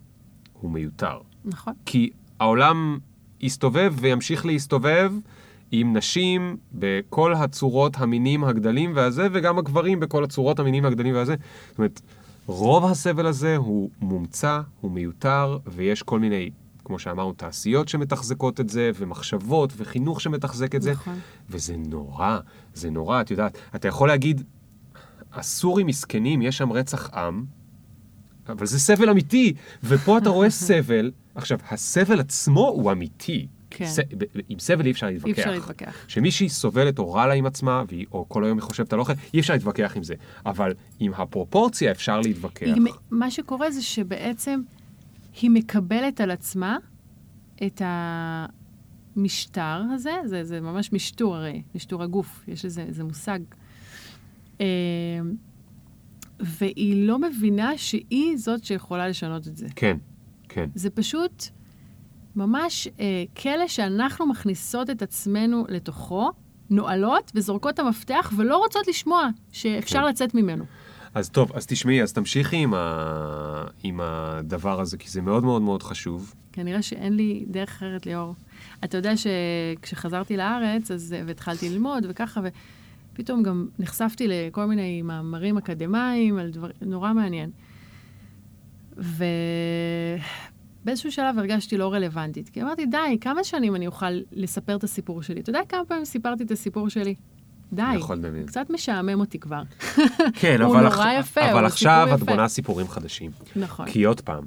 [0.61, 1.17] הוא מיותר.
[1.45, 1.73] נכון.
[1.85, 2.09] כי
[2.39, 2.99] העולם
[3.41, 5.13] יסתובב וימשיך להסתובב
[5.71, 11.35] עם נשים בכל הצורות, המינים הגדלים והזה, וגם הגברים בכל הצורות, המינים הגדלים והזה.
[11.69, 12.01] זאת אומרת,
[12.45, 16.49] רוב הסבל הזה הוא מומצא, הוא מיותר, ויש כל מיני,
[16.85, 21.19] כמו שאמרנו, תעשיות שמתחזקות את זה, ומחשבות, וחינוך שמתחזק את זה, נכון.
[21.49, 22.39] וזה נורא,
[22.73, 23.57] זה נורא, את יודעת.
[23.75, 24.43] אתה יכול להגיד,
[25.33, 27.45] הסורים מסכנים, יש שם רצח עם,
[28.51, 29.53] אבל זה סבל אמיתי,
[29.83, 31.11] ופה אתה רואה סבל.
[31.35, 33.47] עכשיו, הסבל עצמו הוא אמיתי.
[33.69, 33.85] כן.
[33.85, 33.99] ס...
[34.49, 35.27] עם סבל אי אפשר להתווכח.
[35.27, 36.05] אי אפשר להתווכח.
[36.07, 39.13] שמישהי סובלת או רע לה עם עצמה, והיא, או כל היום היא חושבת על אוכל,
[39.33, 40.13] אי אפשר להתווכח עם זה.
[40.45, 42.65] אבל עם הפרופורציה אפשר להתווכח.
[42.65, 44.61] היא, מה שקורה זה שבעצם
[45.41, 46.77] היא מקבלת על עצמה
[47.65, 47.81] את
[49.15, 53.39] המשטר הזה, זה, זה ממש משטור הרי, משטור הגוף, יש לזה מושג.
[56.41, 59.67] אה, והיא לא מבינה שהיא זאת שיכולה לשנות את זה.
[59.75, 59.97] כן,
[60.49, 60.69] כן.
[60.75, 61.43] זה פשוט
[62.35, 66.31] ממש אה, כלא שאנחנו מכניסות את עצמנו לתוכו,
[66.69, 70.05] נועלות וזורקות את המפתח ולא רוצות לשמוע שאפשר כן.
[70.05, 70.65] לצאת ממנו.
[71.13, 73.65] אז טוב, אז תשמעי, אז תמשיכי עם, ה...
[73.83, 76.33] עם הדבר הזה, כי זה מאוד מאוד מאוד חשוב.
[76.51, 78.35] כנראה שאין לי דרך אחרת, ליאור.
[78.83, 82.41] אתה יודע שכשחזרתי לארץ, אז, והתחלתי ללמוד וככה,
[83.13, 87.49] ופתאום גם נחשפתי לכל מיני מאמרים אקדמיים על דברים, נורא מעניין.
[90.83, 95.21] ובאיזשהו שלב הרגשתי לא רלוונטית, כי אמרתי, די, כמה שנים אני אוכל לספר את הסיפור
[95.21, 95.39] שלי?
[95.39, 97.15] אתה יודע כמה פעמים סיפרתי את הסיפור שלי?
[97.73, 98.45] די, יכול לדמיין.
[98.45, 99.61] קצת משעמם אותי כבר.
[100.33, 102.19] כן, אבל, עכ- יפה, אבל עכשיו את.
[102.19, 103.31] בונה סיפורים חדשים.
[103.55, 104.43] נכון, כי עוד פעם,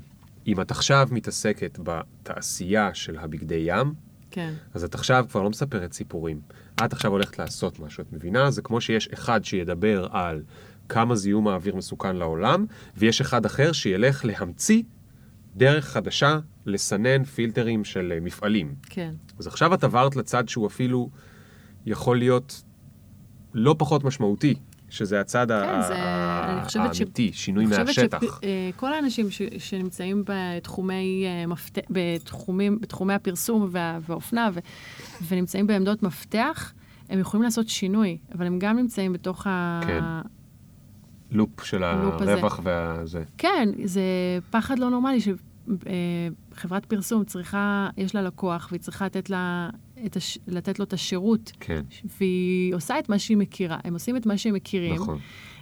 [0.47, 3.95] אם את עכשיו מתעסקת בתעשייה של הבגדי ים,
[4.31, 6.41] כן, אז את עכשיו כבר לא מספרת סיפורים.
[6.85, 8.51] את עכשיו הולכת לעשות משהו, את מבינה?
[8.51, 10.43] זה כמו שיש אחד שידבר על
[10.89, 14.83] כמה זיהום האוויר מסוכן לעולם, ויש אחד אחר שילך להמציא
[15.57, 18.75] דרך חדשה לסנן פילטרים של אה, מפעלים.
[18.91, 19.15] כן.
[19.39, 21.11] אז עכשיו את עברת לצד שהוא אפילו
[21.87, 22.63] יכול להיות
[23.55, 24.55] לא פחות משמעותי,
[24.91, 28.41] שזה הצד כן, זה- ה- אני חושבת ש- האמיתי, שינוי אני חושבת מהשטח.
[28.75, 31.45] שכל האנשים ש, שנמצאים בתחומי, אה.
[31.91, 33.99] בתחומים, בתחומי הפרסום וה...
[34.09, 34.59] והאופנה ו...
[35.29, 36.73] ונמצאים בעמדות מפתח,
[37.09, 39.81] הם יכולים לעשות שינוי, אבל הם גם נמצאים בתוך ה...
[39.87, 40.03] כן.
[41.31, 42.33] לופ של הלופ הזה.
[42.33, 43.23] הרווח והזה.
[43.39, 44.03] כן, זה
[44.51, 49.71] פחד לא נורמלי שחברת פרסום צריכה, יש לה לקוח והיא צריכה לתת, לה,
[50.07, 50.39] את הש...
[50.47, 51.83] לתת לו את השירות, כן,
[52.19, 53.79] והיא עושה את מה שהיא מכירה.
[53.85, 54.95] הם עושים את מה שהם מכירים.
[54.95, 55.19] נכון.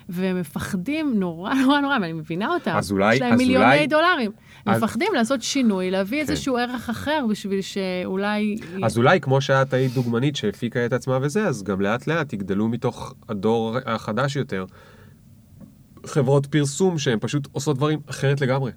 [0.09, 2.71] והם מפחדים נורא נורא נורא, ואני מבינה אותם.
[2.77, 4.31] אז אולי- יש להם מיליוני אולי- דולרים.
[4.67, 6.31] אז- מפחדים לעשות שינוי, להביא כן.
[6.31, 8.57] איזשהו ערך אחר בשביל שאולי...
[8.85, 12.69] אז אולי כמו שאת היית דוגמנית שהפיקה את עצמה וזה, אז גם לאט לאט יגדלו
[12.69, 14.65] מתוך הדור החדש יותר
[16.07, 18.71] חברות פרסום שהן פשוט עושות דברים אחרת לגמרי.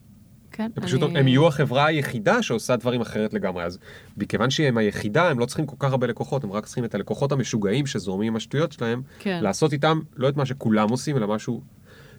[0.55, 3.63] כן, הם פשוט, אני- הם יהיו החברה היחידה שעושה דברים אחרת לגמרי.
[3.63, 3.77] אז
[4.17, 7.31] מכיוון שהם היחידה, הם לא צריכים כל כך הרבה לקוחות, הם רק צריכים את הלקוחות
[7.31, 9.39] המשוגעים שזורמים עם השטויות שלהם, כן.
[9.43, 11.61] לעשות איתם לא את מה שכולם עושים, אלא משהו...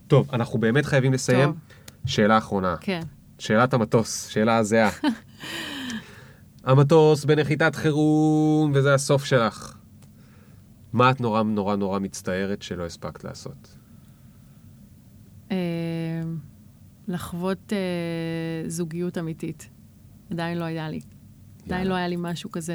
[0.07, 1.49] טוב, אנחנו באמת חייבים לסיים.
[1.49, 1.57] טוב.
[2.07, 2.77] שאלה אחרונה.
[2.81, 3.01] כן.
[3.39, 4.91] שאלת המטוס, שאלה הזהה.
[6.65, 9.77] המטוס בנחיתת חירום, וזה הסוף שלך.
[10.93, 13.77] מה את נורא נורא נורא מצטערת שלא הספקת לעשות?
[17.09, 17.79] אה, לחוות אה,
[18.71, 19.71] זוגיות אמיתית.
[20.31, 21.01] עדיין לא היה לי.
[21.67, 21.91] עדיין יאללה.
[21.91, 22.75] לא היה לי משהו כזה,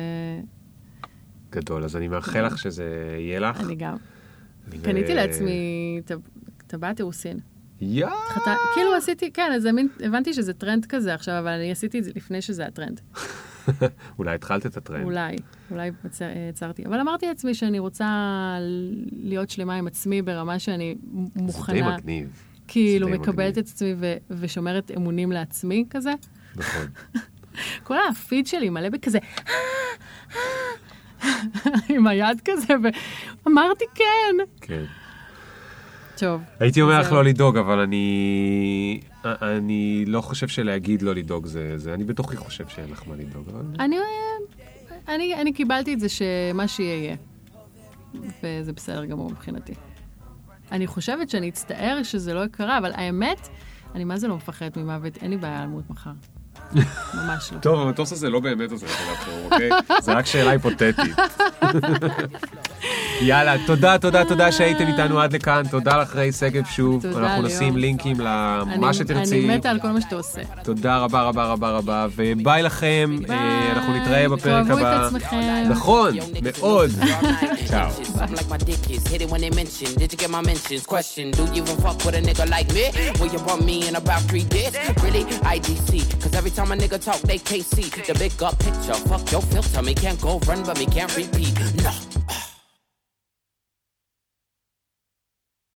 [1.52, 2.86] גדול, אז אני מאחל לך שזה
[3.20, 3.62] יהיה לך.
[3.62, 3.95] אני גם.
[4.68, 5.52] ו- קניתי לעצמי
[6.06, 6.20] טב-
[6.68, 7.38] טבעת אירוסין.
[7.82, 8.06] יא!
[8.06, 8.41] חת-
[8.74, 12.03] כאילו עשיתי, כן, אז זה מין- הבנתי שזה טרנד כזה עכשיו, אבל אני עשיתי את
[12.03, 13.02] זה לפני שזה הטרנד.
[14.20, 15.03] אולי התחלת את הטרנד.
[15.03, 15.36] אולי,
[15.72, 16.86] אולי יצר- יצרתי.
[16.86, 18.08] אבל אמרתי לעצמי שאני רוצה
[19.12, 22.44] להיות שלמה עם עצמי ברמה שאני מ- זה די מוכנה, מגניב.
[22.72, 23.57] כאילו מקבלת.
[23.57, 26.14] את עצמי ו- ושומרת אמונים לעצמי כזה.
[26.56, 26.88] נכון.
[27.88, 29.19] כל הפיד שלי מלא בכזה,
[31.89, 32.73] עם היד כזה,
[33.45, 34.45] ואמרתי כן.
[34.61, 34.84] כן.
[36.18, 36.41] טוב.
[36.60, 37.11] הייתי אומר לך.
[37.11, 38.99] לא לדאוג, אבל אני...
[39.26, 41.77] אני לא חושב שלהגיד לא לדאוג זה...
[41.77, 41.93] זה...
[41.93, 43.45] אני בתוכי חושב שאין לך מה לדאוג.
[43.80, 43.98] אני,
[45.07, 47.15] אני, אני קיבלתי את זה שמה שיהיה יהיה.
[48.43, 49.73] וזה בסדר גמור מבחינתי.
[50.72, 53.49] אני חושבת שאני אצטער שזה לא קרה, אבל האמת,
[53.95, 56.11] אני מה זה לא מפחדת ממוות, אין לי בעיה למות מחר.
[57.14, 57.60] ממש לא.
[57.60, 59.69] טוב, המטוס הזה לא באמת עושה לך חירום, אוקיי?
[60.03, 60.95] זה רק שאלה היפותטית.
[63.22, 65.64] יאללה, תודה, תודה, תודה שהייתם איתנו עד לכאן.
[65.72, 67.02] תודה לך, ריי שגב, שוב.
[67.02, 67.41] תודה, אנחנו.
[67.41, 69.45] נשים לינקים למה שתרצי.
[69.45, 70.41] אני מתה על כל מה שאתה עושה.
[70.64, 73.18] תודה רבה רבה רבה רבה, וביי לכם.
[73.30, 75.06] אה, אנחנו נתראה בפרק תאהבו את הבא.
[75.06, 75.38] עצמכם.
[75.69, 76.14] נכון,
[76.61, 76.89] מאוד.
[77.69, 78.22] Ciao.
[86.66, 87.82] time a nigga talk, they K.C.
[87.82, 88.94] the big up picture.
[88.94, 91.58] Fuck your filter, me can't go run, but me can't repeat.
[91.84, 92.20] No.